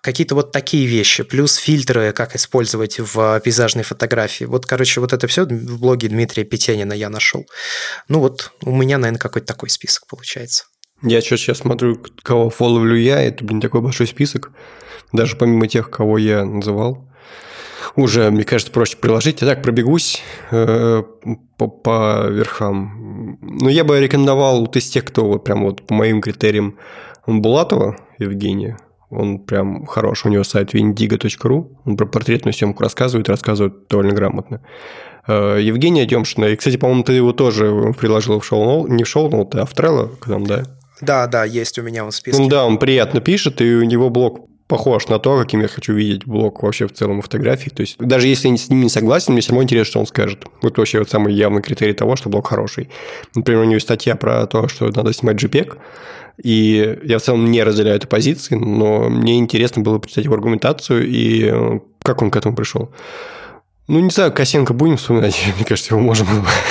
Какие-то 0.00 0.34
вот 0.34 0.50
такие 0.50 0.86
вещи, 0.86 1.22
плюс 1.24 1.56
фильтры, 1.56 2.12
как 2.12 2.34
использовать 2.34 2.98
в 2.98 3.38
пейзажной 3.40 3.84
фотографии. 3.84 4.44
Вот, 4.44 4.64
короче, 4.64 5.00
вот 5.00 5.12
это 5.12 5.26
все 5.26 5.44
в 5.44 5.78
блоге 5.78 6.08
Дмитрия 6.08 6.44
Петенина 6.44 6.94
я 6.94 7.10
нашел. 7.10 7.44
Ну 8.08 8.20
вот, 8.20 8.52
у 8.62 8.74
меня, 8.74 8.96
наверное, 8.96 9.18
какой-то 9.18 9.46
такой 9.46 9.68
список 9.68 10.06
получается. 10.06 10.64
Я 11.02 11.20
что 11.20 11.36
сейчас 11.36 11.58
смотрю, 11.58 12.02
кого 12.22 12.48
фолловлю 12.48 12.96
я, 12.96 13.20
это, 13.20 13.44
блин, 13.44 13.60
такой 13.60 13.82
большой 13.82 14.06
список. 14.06 14.52
Даже 15.12 15.36
помимо 15.36 15.68
тех, 15.68 15.90
кого 15.90 16.16
я 16.16 16.46
называл 16.46 17.06
уже, 17.96 18.30
мне 18.30 18.44
кажется, 18.44 18.72
проще 18.72 18.96
приложить. 18.96 19.40
Я 19.40 19.46
так 19.46 19.62
пробегусь 19.62 20.22
э, 20.50 21.02
по, 21.56 21.68
по 21.68 22.26
верхам. 22.28 23.38
Но 23.40 23.68
я 23.70 23.84
бы 23.84 24.00
рекомендовал 24.00 24.60
вот 24.60 24.76
из 24.76 24.88
тех, 24.88 25.04
кто 25.04 25.24
вот 25.26 25.44
прям 25.44 25.64
вот 25.64 25.86
по 25.86 25.94
моим 25.94 26.20
критериям 26.20 26.76
Булатова 27.26 27.96
Евгения. 28.18 28.78
Он 29.10 29.38
прям 29.38 29.86
хорош. 29.86 30.24
У 30.24 30.28
него 30.28 30.44
сайт 30.44 30.74
vindigo.ru. 30.74 31.76
Он 31.84 31.96
про 31.96 32.06
портретную 32.06 32.52
съемку 32.52 32.82
рассказывает, 32.82 33.28
рассказывает 33.28 33.86
довольно 33.88 34.12
грамотно. 34.12 34.60
Э, 35.28 35.58
Евгения 35.60 36.04
Демшина. 36.04 36.46
И, 36.46 36.56
кстати, 36.56 36.76
по-моему, 36.76 37.04
ты 37.04 37.12
его 37.12 37.32
тоже 37.32 37.94
приложил 37.98 38.40
в 38.40 38.44
шоу 38.44 38.88
не 38.88 39.04
в 39.04 39.08
шоу 39.08 39.26
а 39.26 39.66
в 39.66 39.72
Trello, 39.72 40.10
да? 40.46 40.64
Да, 41.00 41.26
да, 41.26 41.44
есть 41.44 41.78
у 41.78 41.82
меня 41.82 42.04
он 42.04 42.10
в 42.10 42.14
списке. 42.14 42.40
Ну 42.42 42.48
да, 42.48 42.64
он 42.64 42.78
приятно 42.78 43.20
пишет, 43.20 43.60
и 43.60 43.74
у 43.74 43.84
него 43.84 44.10
блог 44.10 44.48
похож 44.66 45.08
на 45.08 45.18
то, 45.18 45.38
каким 45.38 45.60
я 45.60 45.68
хочу 45.68 45.92
видеть 45.92 46.26
блог 46.26 46.62
вообще 46.62 46.86
в 46.86 46.92
целом 46.92 47.20
фотографии. 47.20 47.70
То 47.70 47.82
есть 47.82 47.98
даже 47.98 48.28
если 48.28 48.48
я 48.48 48.56
с 48.56 48.68
ним 48.68 48.82
не 48.82 48.88
согласен, 48.88 49.32
мне 49.32 49.42
все 49.42 49.50
равно 49.50 49.64
интересно, 49.64 49.90
что 49.90 50.00
он 50.00 50.06
скажет. 50.06 50.44
Вот 50.62 50.78
вообще 50.78 51.00
вот 51.00 51.10
самый 51.10 51.34
явный 51.34 51.62
критерий 51.62 51.92
того, 51.92 52.16
что 52.16 52.30
блог 52.30 52.48
хороший. 52.48 52.88
Например, 53.34 53.62
у 53.62 53.64
него 53.64 53.74
есть 53.74 53.86
статья 53.86 54.16
про 54.16 54.46
то, 54.46 54.68
что 54.68 54.86
надо 54.86 55.12
снимать 55.12 55.42
JPEG, 55.42 55.76
и 56.42 56.98
я 57.04 57.18
в 57.18 57.22
целом 57.22 57.50
не 57.50 57.62
разделяю 57.62 57.96
эту 57.96 58.08
позицию, 58.08 58.60
но 58.60 59.08
мне 59.08 59.38
интересно 59.38 59.82
было 59.82 59.98
почитать 59.98 60.24
его 60.24 60.34
аргументацию 60.34 61.06
и 61.06 61.44
э, 61.44 61.80
как 62.02 62.22
он 62.22 62.30
к 62.30 62.36
этому 62.36 62.56
пришел. 62.56 62.90
Ну, 63.86 64.00
не 64.00 64.10
знаю, 64.10 64.32
Косенко 64.32 64.72
будем 64.72 64.96
вспоминать, 64.96 65.38
мне 65.56 65.64
кажется, 65.64 65.94
его 65.94 66.02
можем 66.02 66.26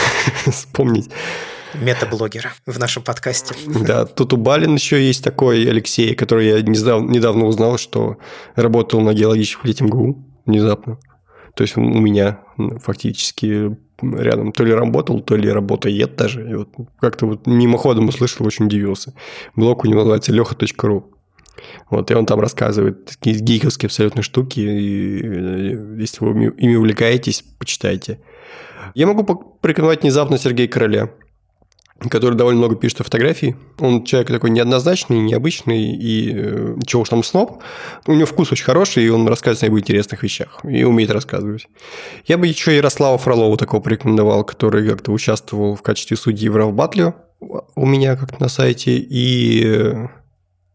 вспомнить 0.48 1.10
метаблогера 1.74 2.54
в 2.66 2.80
нашем 2.80 3.04
подкасте. 3.04 3.56
Да, 3.68 4.06
тут 4.06 4.34
у 4.34 4.38
Балин 4.38 4.76
еще 4.76 5.06
есть 5.06 5.24
такой 5.24 5.68
Алексей, 5.70 6.16
который 6.16 6.48
я 6.48 6.62
недавно 6.62 7.46
узнал, 7.46 7.78
что 7.78 8.18
работал 8.56 9.02
на 9.02 9.14
геологическом 9.14 9.68
лите 9.68 9.84
МГУ 9.84 10.26
внезапно. 10.46 11.00
То 11.56 11.62
есть 11.64 11.78
он 11.78 11.96
у 11.96 12.00
меня 12.00 12.40
фактически 12.82 13.78
рядом 14.02 14.52
то 14.52 14.64
ли 14.64 14.74
работал, 14.74 15.22
то 15.22 15.36
ли 15.36 15.50
работает 15.50 16.16
даже. 16.16 16.50
И 16.50 16.56
вот 16.56 16.70
как-то 17.00 17.28
вот 17.28 17.48
мимоходом 17.48 18.08
услышал, 18.08 18.46
очень 18.46 18.66
удивился. 18.66 19.14
Блог 19.56 19.84
у 19.84 19.88
него 19.88 20.00
называется 20.00 20.34
леха.ру. 20.34 21.12
Вот, 21.90 22.10
и 22.10 22.16
он 22.16 22.26
там 22.26 22.40
рассказывает 22.40 23.06
такие 23.06 23.38
гиковские 23.38 23.88
абсолютно 23.88 24.24
штуки. 24.24 24.60
И 24.60 26.02
если 26.02 26.26
вы 26.26 26.54
ими 26.58 26.76
увлекаетесь, 26.76 27.44
почитайте. 27.60 28.20
Я 28.96 29.08
могу 29.08 29.24
порекомендовать 29.24 30.02
внезапно 30.02 30.38
Сергея 30.38 30.68
Короля 30.68 31.12
который 32.10 32.36
довольно 32.36 32.60
много 32.60 32.76
пишет 32.76 33.02
о 33.02 33.04
фотографии. 33.04 33.56
Он 33.80 34.04
человек 34.04 34.30
такой 34.30 34.50
неоднозначный, 34.50 35.20
необычный, 35.20 35.94
и 35.96 36.32
э, 36.34 36.76
чего 36.86 37.02
уж 37.04 37.10
там 37.10 37.24
сноб. 37.24 37.62
У 38.08 38.14
него 38.14 38.26
вкус 38.26 38.52
очень 38.52 38.66
хороший, 38.66 39.04
и 39.06 39.10
он 39.10 39.28
рассказывает 39.28 39.74
о 39.74 39.80
интересных 39.80 40.24
вещах, 40.24 40.60
и 40.64 40.84
умеет 40.84 41.12
рассказывать. 41.12 41.68
Я 42.26 42.38
бы 42.38 42.48
еще 42.48 42.76
Ярослава 42.76 43.18
Фролова 43.18 43.58
такого 43.58 43.82
порекомендовал, 43.82 44.44
который 44.44 44.88
как-то 44.88 45.12
участвовал 45.12 45.76
в 45.76 45.82
качестве 45.82 46.18
судьи 46.18 46.50
в 46.50 46.56
Равбатле 46.56 47.14
у 47.76 47.86
меня 47.86 48.16
как-то 48.16 48.42
на 48.42 48.50
сайте, 48.50 48.98
и 48.98 49.64
э, 49.66 50.08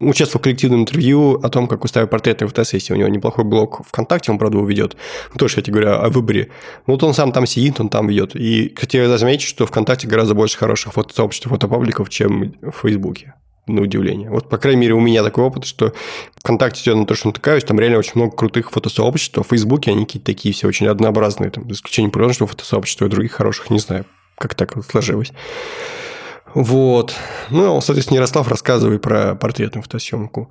участвовал 0.01 0.41
в 0.41 0.45
коллективном 0.45 0.83
интервью 0.83 1.35
о 1.43 1.49
том, 1.49 1.67
как 1.67 1.85
устраивать 1.85 2.11
портреты 2.11 2.47
в 2.47 2.49
фотосессии. 2.49 2.93
У 2.93 2.97
него 2.97 3.09
неплохой 3.09 3.45
блог 3.45 3.87
ВКонтакте, 3.87 4.31
он, 4.31 4.39
правда, 4.39 4.59
его 4.59 4.67
ведет. 4.67 4.97
Тоже, 5.37 5.53
кстати 5.53 5.71
говоря, 5.71 5.97
о 5.97 6.09
выборе. 6.09 6.51
Ну, 6.87 6.95
вот 6.95 7.03
он 7.03 7.15
сам 7.15 7.33
там 7.33 7.47
сидит, 7.47 7.81
он 7.81 7.89
там 7.89 8.09
ведет. 8.09 8.37
И, 8.37 8.75
я 8.93 9.19
заметить, 9.19 9.47
что 9.47 9.67
ВКонтакте 9.67 10.07
гораздо 10.07 10.35
больше 10.35 10.57
хороших 10.57 10.93
фотосообществ, 10.93 11.49
фотопабликов, 11.49 12.09
чем 12.11 12.55
в 12.63 12.73
Фейсбуке 12.83 13.35
на 13.67 13.83
удивление. 13.83 14.31
Вот, 14.31 14.49
по 14.49 14.57
крайней 14.57 14.81
мере, 14.81 14.95
у 14.95 15.01
меня 15.01 15.23
такой 15.23 15.45
опыт, 15.45 15.65
что 15.65 15.93
ВКонтакте, 16.37 16.81
все 16.81 16.97
на 16.97 17.07
то, 17.07 17.15
что 17.15 17.29
натыкаюсь, 17.29 17.65
там 17.65 17.79
реально 17.79 17.99
очень 17.99 18.13
много 18.15 18.35
крутых 18.35 18.71
фотосообществ, 18.71 19.37
а 19.39 19.43
в 19.43 19.49
Фейсбуке 19.49 19.91
они 19.91 20.07
какие-то 20.07 20.27
такие 20.27 20.55
все 20.55 20.69
очень 20.69 20.87
однообразные, 20.87 21.51
там, 21.51 21.69
за 21.69 21.75
исключением 21.75 22.11
природного 22.11 22.47
фотосообщества 22.47 23.07
и 23.07 23.09
других 23.09 23.33
хороших, 23.33 23.71
не 23.71 23.79
знаю, 23.79 24.07
как 24.39 24.55
так 24.55 24.75
сложилось. 24.85 25.33
Вот. 26.55 27.15
Ну, 27.51 27.81
соответственно, 27.81 28.17
Ярослав, 28.17 28.49
рассказывай 28.49 28.99
про 28.99 29.35
портретную 29.35 29.83
фотосъемку. 29.83 30.51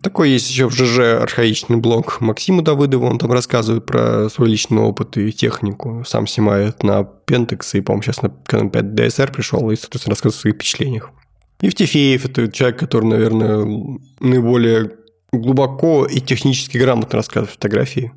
Такой 0.00 0.30
есть 0.30 0.48
еще 0.48 0.68
в 0.68 0.72
ЖЖ 0.72 1.20
архаичный 1.20 1.76
блог 1.76 2.20
Максима 2.20 2.62
Давыдова. 2.62 3.06
Он 3.06 3.18
там 3.18 3.32
рассказывает 3.32 3.84
про 3.84 4.28
свой 4.28 4.48
личный 4.48 4.80
опыт 4.80 5.16
и 5.16 5.32
технику. 5.32 6.04
Сам 6.06 6.28
снимает 6.28 6.84
на 6.84 7.00
Pentax 7.00 7.70
и, 7.72 7.80
по-моему, 7.80 8.02
сейчас 8.02 8.22
на 8.22 8.28
Canon 8.28 8.70
5 8.70 8.84
DSR 8.84 9.32
пришел 9.32 9.68
и, 9.70 9.76
соответственно, 9.76 10.12
рассказывает 10.12 10.38
о 10.38 10.40
своих 10.40 10.54
впечатлениях. 10.54 11.10
Евтефеев– 11.60 12.24
это 12.26 12.52
человек, 12.52 12.78
который, 12.78 13.06
наверное, 13.06 13.98
наиболее 14.20 14.92
глубоко 15.32 16.06
и 16.06 16.20
технически 16.20 16.78
грамотно 16.78 17.16
рассказывает 17.16 17.50
фотографии. 17.50 18.12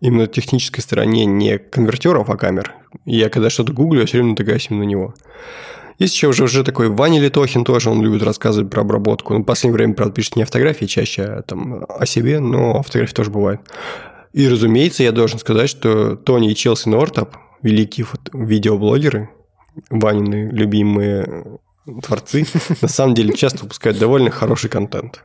Именно 0.00 0.26
технической 0.26 0.82
стороне 0.82 1.24
не 1.26 1.58
конвертеров, 1.58 2.28
а 2.28 2.36
камер. 2.36 2.74
Я 3.04 3.30
когда 3.30 3.50
что-то 3.50 3.72
гуглю, 3.72 4.00
я 4.00 4.06
все 4.06 4.18
время 4.18 4.30
натыкаюсь 4.30 4.70
на 4.70 4.82
него. 4.82 5.14
Есть 5.98 6.14
еще 6.14 6.28
уже, 6.28 6.44
уже 6.44 6.62
такой 6.62 6.88
Ваня 6.88 7.20
Литохин 7.20 7.64
тоже, 7.64 7.90
он 7.90 8.02
любит 8.02 8.22
рассказывать 8.22 8.70
про 8.70 8.82
обработку. 8.82 9.34
Ну, 9.34 9.40
в 9.40 9.44
последнее 9.44 9.74
время, 9.74 9.94
правда, 9.94 10.14
пишет 10.14 10.36
не 10.36 10.42
о 10.42 10.46
фотографии 10.46 10.84
чаще, 10.84 11.22
а 11.22 11.42
там 11.42 11.84
о 11.88 12.06
себе, 12.06 12.38
но 12.38 12.82
фотографии 12.82 13.14
тоже 13.14 13.30
бывает. 13.30 13.60
И, 14.32 14.48
разумеется, 14.48 15.02
я 15.02 15.10
должен 15.10 15.40
сказать, 15.40 15.68
что 15.68 16.14
Тони 16.14 16.52
и 16.52 16.54
Челси 16.54 16.88
Нортап, 16.88 17.36
великие 17.62 18.06
видеоблогеры, 18.32 19.30
Ванины 19.90 20.50
любимые 20.52 21.58
творцы, 22.02 22.46
на 22.80 22.88
самом 22.88 23.14
деле 23.14 23.34
часто 23.34 23.64
выпускают 23.64 23.98
довольно 23.98 24.30
хороший 24.30 24.70
контент. 24.70 25.24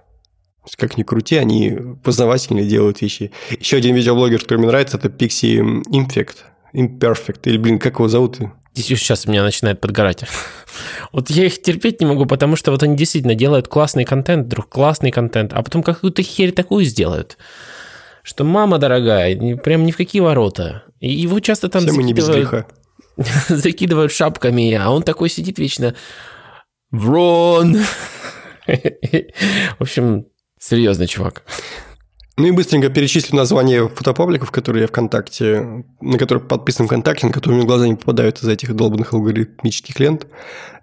Как 0.77 0.97
ни 0.97 1.03
крути, 1.03 1.35
они 1.35 1.77
познавательнее 2.03 2.65
делают 2.65 3.01
вещи. 3.01 3.31
Еще 3.59 3.77
один 3.77 3.95
видеоблогер, 3.95 4.39
который 4.39 4.59
мне 4.59 4.67
нравится, 4.67 4.97
это 4.97 5.09
Pixie 5.09 5.83
Infect. 5.91 6.37
Imperfect. 6.73 7.41
Или, 7.43 7.57
блин, 7.57 7.79
как 7.79 7.95
его 7.95 8.07
зовут? 8.07 8.39
Сейчас 8.75 9.25
у 9.25 9.31
меня 9.31 9.43
начинает 9.43 9.79
подгорать. 9.81 10.23
Вот 11.11 11.29
я 11.29 11.45
их 11.45 11.61
терпеть 11.61 12.01
не 12.01 12.07
могу, 12.07 12.25
потому 12.25 12.55
что 12.55 12.71
вот 12.71 12.81
они 12.81 12.97
действительно 12.97 13.35
делают 13.35 13.67
классный 13.67 14.05
контент, 14.05 14.47
вдруг 14.47 14.69
классный 14.69 15.11
контент, 15.11 15.53
а 15.53 15.61
потом 15.61 15.83
какую-то 15.83 16.23
херь 16.23 16.51
такую 16.51 16.83
сделают, 16.85 17.37
что 18.23 18.43
мама 18.43 18.79
дорогая, 18.79 19.55
прям 19.57 19.85
ни 19.85 19.91
в 19.91 19.97
какие 19.97 20.23
ворота. 20.23 20.83
И 20.99 21.11
его 21.13 21.39
часто 21.39 21.69
там 21.69 21.83
Все 21.83 21.91
греха. 22.39 22.65
закидывают 23.47 24.11
шапками, 24.11 24.73
а 24.73 24.89
он 24.89 25.03
такой 25.03 25.29
сидит 25.29 25.59
вечно. 25.59 25.93
Врон! 26.89 27.77
В 28.67 29.81
общем, 29.81 30.25
серьезный 30.59 31.07
чувак. 31.07 31.43
Ну 32.35 32.47
и 32.47 32.51
быстренько 32.51 32.89
перечислю 32.89 33.37
названия 33.37 33.87
фотопабликов, 33.87 34.49
которые 34.49 34.81
я 34.81 34.87
ВКонтакте, 34.87 35.85
на 36.01 36.17
которых 36.17 36.47
подписан 36.47 36.87
ВКонтакте, 36.87 37.27
на 37.27 37.33
которые 37.33 37.57
мне 37.57 37.67
глаза 37.67 37.87
не 37.87 37.95
попадают 37.95 38.41
из 38.41 38.47
этих 38.47 38.75
долбанных 38.75 39.13
алгоритмических 39.13 39.99
лент. 39.99 40.25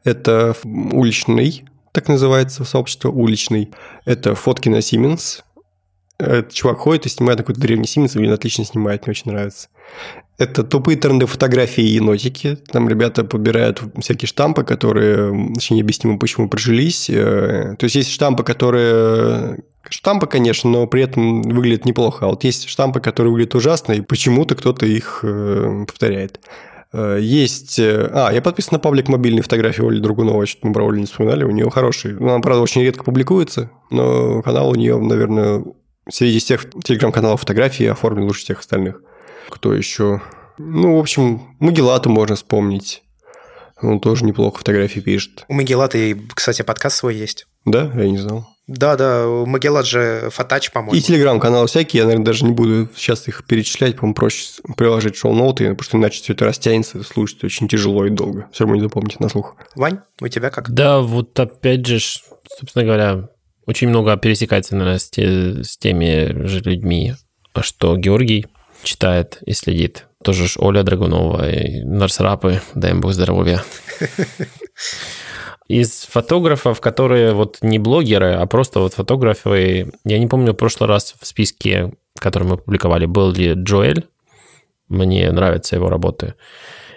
Это 0.04 0.54
уличный, 0.64 1.64
так 1.90 2.06
называется, 2.06 2.64
сообщество 2.64 3.08
уличный. 3.10 3.72
Это 4.04 4.36
фотки 4.36 4.68
на 4.68 4.76
Siemens. 4.76 5.42
Этот 6.18 6.52
чувак 6.52 6.78
ходит 6.78 7.06
и 7.06 7.08
снимает 7.08 7.38
какой-то 7.38 7.60
древний 7.60 7.86
Siemens, 7.86 8.16
он 8.16 8.32
отлично 8.32 8.64
снимает, 8.64 9.06
мне 9.06 9.10
очень 9.10 9.32
нравится. 9.32 9.68
Это 10.40 10.64
тупые 10.64 10.96
тренды 10.96 11.26
фотографии 11.26 11.84
и 11.84 11.96
енотики. 11.96 12.56
Там 12.72 12.88
ребята 12.88 13.24
подбирают 13.24 13.82
всякие 14.00 14.26
штампы, 14.26 14.64
которые 14.64 15.30
вообще 15.30 15.74
необъяснимо 15.74 16.18
почему 16.18 16.48
прижились. 16.48 17.10
Э, 17.10 17.76
то 17.78 17.84
есть 17.84 17.96
есть 17.96 18.10
штампы, 18.10 18.42
которые 18.42 19.58
штампы, 19.86 20.26
конечно, 20.26 20.70
но 20.70 20.86
при 20.86 21.02
этом 21.02 21.42
выглядят 21.42 21.84
неплохо. 21.84 22.24
А 22.24 22.28
вот 22.28 22.42
есть 22.44 22.70
штампы, 22.70 23.00
которые 23.00 23.32
выглядят 23.32 23.54
ужасно, 23.54 23.92
и 23.92 24.00
почему-то 24.00 24.56
кто-то 24.56 24.86
их 24.86 25.20
э, 25.24 25.84
повторяет. 25.86 26.40
Э, 26.94 27.18
есть... 27.20 27.78
А, 27.78 28.30
я 28.32 28.40
подписан 28.40 28.70
на 28.72 28.78
паблик 28.78 29.08
мобильной 29.08 29.42
фотографии 29.42 29.86
Оли 29.86 30.00
Другуновой, 30.00 30.46
что 30.46 30.66
мы 30.66 30.72
про 30.72 30.88
Олю 30.88 31.00
не 31.00 31.04
вспоминали, 31.04 31.44
у 31.44 31.50
нее 31.50 31.68
хороший. 31.68 32.14
Ну, 32.14 32.30
она, 32.30 32.40
правда, 32.40 32.62
очень 32.62 32.80
редко 32.80 33.04
публикуется, 33.04 33.70
но 33.90 34.40
канал 34.40 34.70
у 34.70 34.74
нее, 34.74 34.96
наверное, 34.98 35.62
среди 36.08 36.38
всех 36.38 36.64
телеграм-каналов 36.82 37.40
фотографии 37.40 37.84
оформлен 37.84 38.24
лучше 38.24 38.44
всех 38.44 38.60
остальных. 38.60 39.02
Кто 39.50 39.74
еще? 39.74 40.22
Ну, 40.58 40.96
в 40.96 41.00
общем, 41.00 41.56
Магеллату 41.58 42.10
можно 42.10 42.36
вспомнить. 42.36 43.02
Он 43.82 43.98
тоже 43.98 44.24
неплохо 44.24 44.58
фотографии 44.58 45.00
пишет. 45.00 45.44
У 45.48 45.54
Магеллата, 45.54 45.98
кстати, 46.34 46.62
подкаст 46.62 46.96
свой 46.96 47.16
есть. 47.16 47.46
Да? 47.64 47.90
Я 47.94 48.10
не 48.10 48.18
знал. 48.18 48.46
Да, 48.66 48.96
да, 48.96 49.26
Магеллат 49.26 49.86
же 49.86 50.28
Фатач, 50.30 50.70
по-моему. 50.70 50.94
И 50.94 51.00
телеграм-каналы 51.00 51.66
всякие, 51.66 52.00
я, 52.00 52.04
наверное, 52.04 52.26
даже 52.26 52.44
не 52.44 52.52
буду 52.52 52.88
сейчас 52.94 53.26
их 53.26 53.44
перечислять, 53.44 53.96
по-моему, 53.96 54.14
проще 54.14 54.62
приложить 54.76 55.16
шоу-ноуты, 55.16 55.70
потому 55.70 55.82
что 55.82 55.98
иначе 55.98 56.22
все 56.22 56.34
это 56.34 56.44
растянется, 56.44 57.02
слушать 57.02 57.42
очень 57.42 57.66
тяжело 57.66 58.06
и 58.06 58.10
долго. 58.10 58.48
Все 58.52 58.64
равно 58.64 58.76
не 58.76 58.82
запомните 58.82 59.16
на 59.18 59.28
слух. 59.28 59.56
Вань, 59.74 60.00
у 60.20 60.28
тебя 60.28 60.50
как? 60.50 60.70
Да, 60.70 61.00
вот 61.00 61.38
опять 61.40 61.84
же, 61.84 61.98
собственно 62.58 62.84
говоря, 62.84 63.28
очень 63.66 63.88
много 63.88 64.16
пересекается, 64.16 64.76
наверное, 64.76 64.98
с, 64.98 65.10
те, 65.10 65.64
с 65.64 65.76
теми 65.76 66.46
же 66.46 66.60
людьми, 66.60 67.14
что 67.60 67.96
Георгий 67.96 68.46
читает 68.82 69.38
и 69.46 69.52
следит. 69.52 70.06
Тоже 70.22 70.46
ж 70.46 70.56
Оля 70.58 70.82
Драгунова 70.82 71.48
и 71.50 71.82
Нарсрапы, 71.82 72.60
дай 72.74 72.90
им 72.90 73.00
бог 73.00 73.12
здоровья. 73.12 73.62
Из 75.68 76.02
фотографов, 76.02 76.80
которые 76.80 77.32
вот 77.32 77.58
не 77.62 77.78
блогеры, 77.78 78.34
а 78.34 78.44
просто 78.46 78.80
вот 78.80 78.94
фотографы, 78.94 79.92
я 80.04 80.18
не 80.18 80.26
помню, 80.26 80.52
в 80.52 80.56
прошлый 80.56 80.88
раз 80.88 81.14
в 81.18 81.26
списке, 81.26 81.92
который 82.18 82.48
мы 82.48 82.58
публиковали, 82.58 83.06
был 83.06 83.32
ли 83.32 83.52
Джоэль, 83.52 84.06
мне 84.88 85.30
нравятся 85.30 85.76
его 85.76 85.88
работы. 85.88 86.34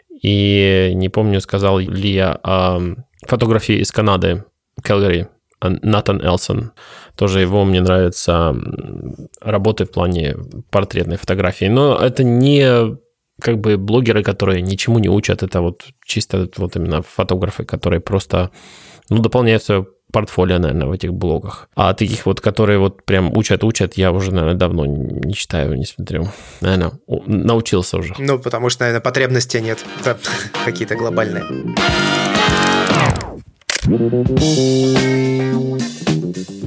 И 0.09 0.91
не 0.95 1.09
помню, 1.09 1.39
сказал 1.39 1.77
ли 1.79 2.11
я 2.11 2.39
о 2.43 2.79
фотографии 3.27 3.75
из 3.75 3.91
Канады, 3.91 4.43
Калгари, 4.81 5.27
Натан 5.61 6.21
Элсон. 6.21 6.71
Тоже 7.15 7.41
его 7.41 7.63
мне 7.65 7.81
нравятся 7.81 8.55
работы 9.41 9.85
в 9.85 9.91
плане 9.91 10.35
портретной 10.71 11.17
фотографии. 11.17 11.65
Но 11.65 11.97
это 11.97 12.23
не 12.23 12.97
как 13.41 13.59
бы 13.59 13.77
блогеры, 13.77 14.23
которые 14.23 14.61
ничему 14.61 14.99
не 14.99 15.09
учат, 15.09 15.43
это 15.43 15.61
вот 15.61 15.85
чисто 16.05 16.49
вот 16.57 16.75
именно 16.75 17.01
фотографы, 17.01 17.65
которые 17.65 17.99
просто 17.99 18.51
ну, 19.09 19.19
дополняют 19.19 19.63
свое 19.63 19.85
портфолио, 20.11 20.59
наверное, 20.59 20.87
в 20.87 20.91
этих 20.91 21.13
блогах. 21.13 21.67
А 21.75 21.93
таких 21.93 22.25
вот, 22.25 22.39
которые 22.39 22.77
вот 22.77 23.03
прям 23.03 23.35
учат-учат, 23.35 23.97
я 23.97 24.11
уже, 24.11 24.31
наверное, 24.31 24.53
давно 24.53 24.85
не 24.85 25.33
читаю, 25.33 25.73
не 25.73 25.85
смотрю. 25.85 26.27
Наверное, 26.61 26.91
научился 27.07 27.97
уже. 27.97 28.13
Ну, 28.19 28.37
потому 28.39 28.69
что, 28.69 28.83
наверное, 28.83 29.01
потребностей 29.01 29.59
нет 29.59 29.83
какие-то 30.65 30.95
глобальные. 30.95 31.43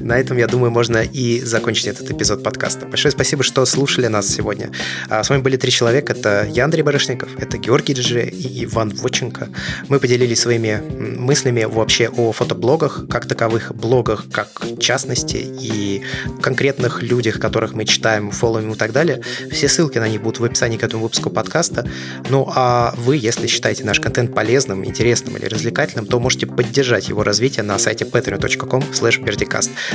На 0.07 0.21
этом, 0.21 0.37
я 0.37 0.47
думаю, 0.47 0.71
можно 0.71 0.99
и 0.99 1.41
закончить 1.41 1.89
этот 1.89 2.09
эпизод 2.09 2.45
подкаста. 2.45 2.87
Большое 2.87 3.11
спасибо, 3.11 3.43
что 3.43 3.67
слушали 3.67 4.07
нас 4.07 4.29
сегодня. 4.29 4.71
А 5.09 5.25
с 5.25 5.31
вами 5.31 5.43
были 5.43 5.57
три 5.57 5.73
человека. 5.73 6.13
Это 6.13 6.47
я, 6.49 6.65
Андрей 6.65 6.83
Барышников, 6.83 7.31
это 7.39 7.59
Георгий 7.59 7.95
Джи 7.95 8.23
и 8.23 8.65
Иван 8.67 8.91
Воченко. 8.91 9.49
Мы 9.89 9.99
поделились 9.99 10.41
своими 10.41 10.81
мыслями 11.19 11.65
вообще 11.65 12.09
о 12.09 12.31
фотоблогах, 12.31 13.09
как 13.11 13.27
таковых 13.27 13.75
блогах, 13.75 14.27
как 14.31 14.49
частности, 14.79 15.39
и 15.39 16.03
конкретных 16.41 17.03
людях, 17.03 17.41
которых 17.41 17.73
мы 17.73 17.85
читаем, 17.85 18.31
фолловим 18.31 18.75
и 18.75 18.77
так 18.77 18.93
далее. 18.93 19.23
Все 19.51 19.69
ссылки 19.69 19.99
на 19.99 20.07
них 20.07 20.23
будут 20.23 20.39
в 20.39 20.45
описании 20.45 20.77
к 20.77 20.85
этому 20.85 21.03
выпуску 21.03 21.31
подкаста. 21.31 21.85
Ну 22.29 22.49
а 22.55 22.95
вы, 22.97 23.17
если 23.17 23.49
считаете 23.49 23.83
наш 23.83 23.99
контент 23.99 24.37
полезным, 24.37 24.85
интересным 24.85 25.37
или 25.37 25.47
развлекательным, 25.47 26.07
то 26.07 26.21
можете 26.21 26.47
поддержать 26.47 27.09
его 27.09 27.25
развитие 27.25 27.65
на 27.65 27.77
сайте 27.81 28.05
patreon.com 28.05 28.83
slash 28.93 29.21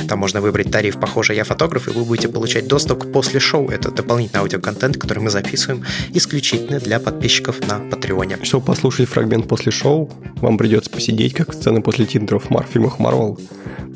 там 0.08 0.18
можно 0.18 0.40
выбрать 0.40 0.70
тариф 0.70 0.98
«Похоже, 0.98 1.34
я 1.34 1.44
фотограф», 1.44 1.88
и 1.88 1.90
вы 1.90 2.04
будете 2.04 2.28
получать 2.28 2.66
доступ 2.66 3.04
к 3.04 3.12
после 3.12 3.40
шоу. 3.40 3.68
Это 3.68 3.90
дополнительный 3.90 4.40
аудиоконтент, 4.40 4.96
который 4.96 5.20
мы 5.20 5.30
записываем 5.30 5.84
исключительно 6.12 6.80
для 6.80 7.00
подписчиков 7.00 7.60
на 7.68 7.78
Патреоне. 7.78 8.38
Чтобы 8.42 8.66
послушать 8.66 9.08
фрагмент 9.08 9.48
после 9.48 9.72
шоу, 9.72 10.10
вам 10.36 10.58
придется 10.58 10.90
посидеть, 10.90 11.34
как 11.34 11.52
сцены 11.52 11.82
после 11.82 12.06
титров 12.06 12.44
в 12.50 12.64
фильмах 12.72 12.98
Марвел. 12.98 13.38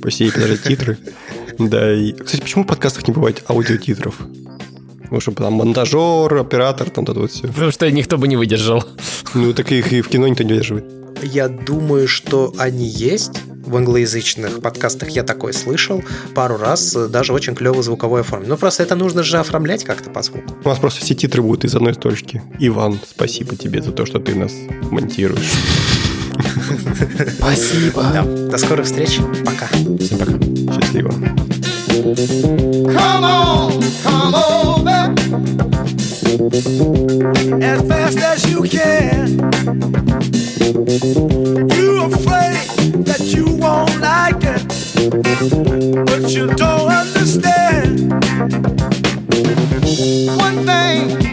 Посидеть, 0.03 0.35
подождать 0.35 0.63
титры. 0.63 0.99
Да, 1.59 1.93
и... 1.93 2.13
Кстати, 2.13 2.43
почему 2.43 2.65
в 2.65 2.67
подкастах 2.67 3.09
не 3.09 3.15
бывает 3.15 3.43
аудиотитров? 3.49 4.15
Ну, 5.11 5.21
чтобы 5.21 5.39
там 5.39 5.55
монтажер, 5.55 6.35
оператор, 6.35 6.91
там 6.91 7.05
это 7.05 7.15
вот 7.15 7.31
все. 7.31 7.49
Потому 7.49 7.71
что 7.71 7.91
никто 7.91 8.19
бы 8.19 8.29
не 8.29 8.37
выдержал. 8.37 8.85
Ну, 9.35 9.53
так 9.53 9.71
их 9.73 9.93
и 9.93 10.01
в 10.01 10.09
кино 10.09 10.27
никто 10.27 10.43
не 10.43 10.53
выдерживает. 10.53 10.85
Я 11.23 11.49
думаю, 11.49 12.09
что 12.09 12.53
они 12.59 12.87
есть, 12.87 13.41
в 13.67 13.77
англоязычных 13.77 14.61
подкастах 14.61 15.11
я 15.11 15.23
такое 15.23 15.53
слышал 15.53 16.03
пару 16.35 16.57
раз, 16.57 16.93
даже 16.93 17.33
очень 17.33 17.55
клево 17.55 17.83
звуковое 17.83 18.23
оформление. 18.23 18.55
Ну, 18.55 18.59
просто 18.59 18.83
это 18.83 18.95
нужно 18.95 19.23
же 19.23 19.39
оформлять 19.39 19.85
как-то 19.85 20.11
по 20.11 20.23
звуку. 20.23 20.57
У 20.65 20.69
нас 20.69 20.79
просто 20.79 21.05
все 21.05 21.15
титры 21.15 21.43
будут 21.43 21.65
из 21.65 21.75
одной 21.75 21.95
строчки. 21.95 22.43
Иван, 22.59 22.99
спасибо 23.07 23.57
тебе 23.57 23.83
за 23.83 23.93
то, 23.93 24.07
что 24.07 24.19
ты 24.19 24.35
нас 24.35 24.53
монтируешь. 24.91 25.53
Спасибо. 27.39 28.03
Да. 28.13 28.23
До 28.23 28.59
скорых 28.59 28.85
встреч. 28.85 29.21
Пока. 29.45 29.69
Всем 29.99 30.19
пока. 30.19 30.33
Счастливо. 30.75 31.11
Come 31.89 33.25
on, 33.25 33.83
come 34.05 34.35
over 34.35 34.86
as 36.57 37.83
fast 37.87 38.19
as 38.19 38.51
you 38.51 38.63
can. 38.63 39.29
You 41.77 42.05
afraid 42.05 43.05
that 43.05 43.21
you 43.21 43.45
won't 43.57 44.01
like 44.01 44.43
it. 44.43 44.63
but 46.07 46.31
you 46.31 46.47
don't 46.47 46.91
understand. 46.91 48.11
One 50.39 50.65
thing, 50.65 51.26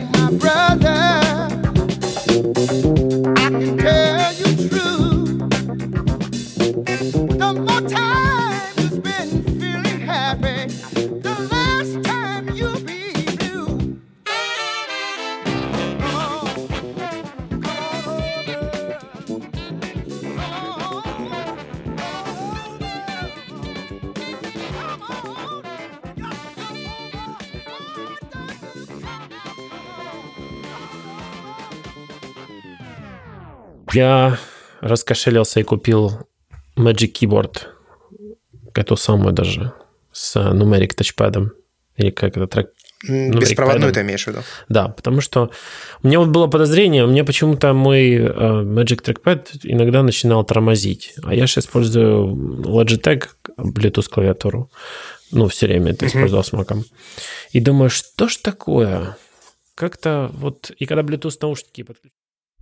Я 33.93 34.39
раскошелился 34.81 35.59
и 35.59 35.63
купил 35.63 36.27
Magic 36.75 37.13
Keyboard. 37.13 37.67
Эту 38.73 38.95
самую 38.97 39.33
даже. 39.33 39.71
С 40.11 40.35
numeric 40.35 40.93
тачпадом. 40.95 41.51
Или 41.97 42.09
как 42.09 42.37
это 42.37 42.47
трек. 42.47 42.71
Ну, 43.05 43.39
Беспроводную 43.39 43.93
ты 43.93 44.01
имеешь 44.01 44.23
в 44.23 44.27
виду? 44.27 44.39
Да, 44.69 44.87
потому 44.87 45.21
что 45.21 45.51
у 46.01 46.07
меня 46.07 46.19
вот 46.19 46.29
было 46.29 46.47
подозрение, 46.47 47.03
у 47.03 47.07
меня 47.07 47.25
почему-то 47.25 47.73
мой 47.73 48.13
э, 48.15 48.29
Magic 48.29 49.03
Trackpad 49.03 49.59
иногда 49.63 50.03
начинал 50.03 50.45
тормозить. 50.45 51.13
А 51.21 51.35
я 51.35 51.45
же 51.45 51.59
использую 51.59 52.33
Logitech 52.63 53.27
Bluetooth 53.57 54.09
клавиатуру. 54.09 54.71
Ну, 55.31 55.47
все 55.49 55.67
время 55.67 55.91
это 55.91 56.07
использовал 56.07 56.43
с 56.43 56.53
маком. 56.53 56.85
И 57.51 57.59
думаю, 57.59 57.89
что 57.89 58.29
ж 58.29 58.37
такое? 58.37 59.17
Как-то 59.75 60.31
вот... 60.33 60.71
И 60.79 60.85
когда 60.85 61.03
Bluetooth 61.03 61.37
наушники 61.41 61.83
подключил... 61.83 62.22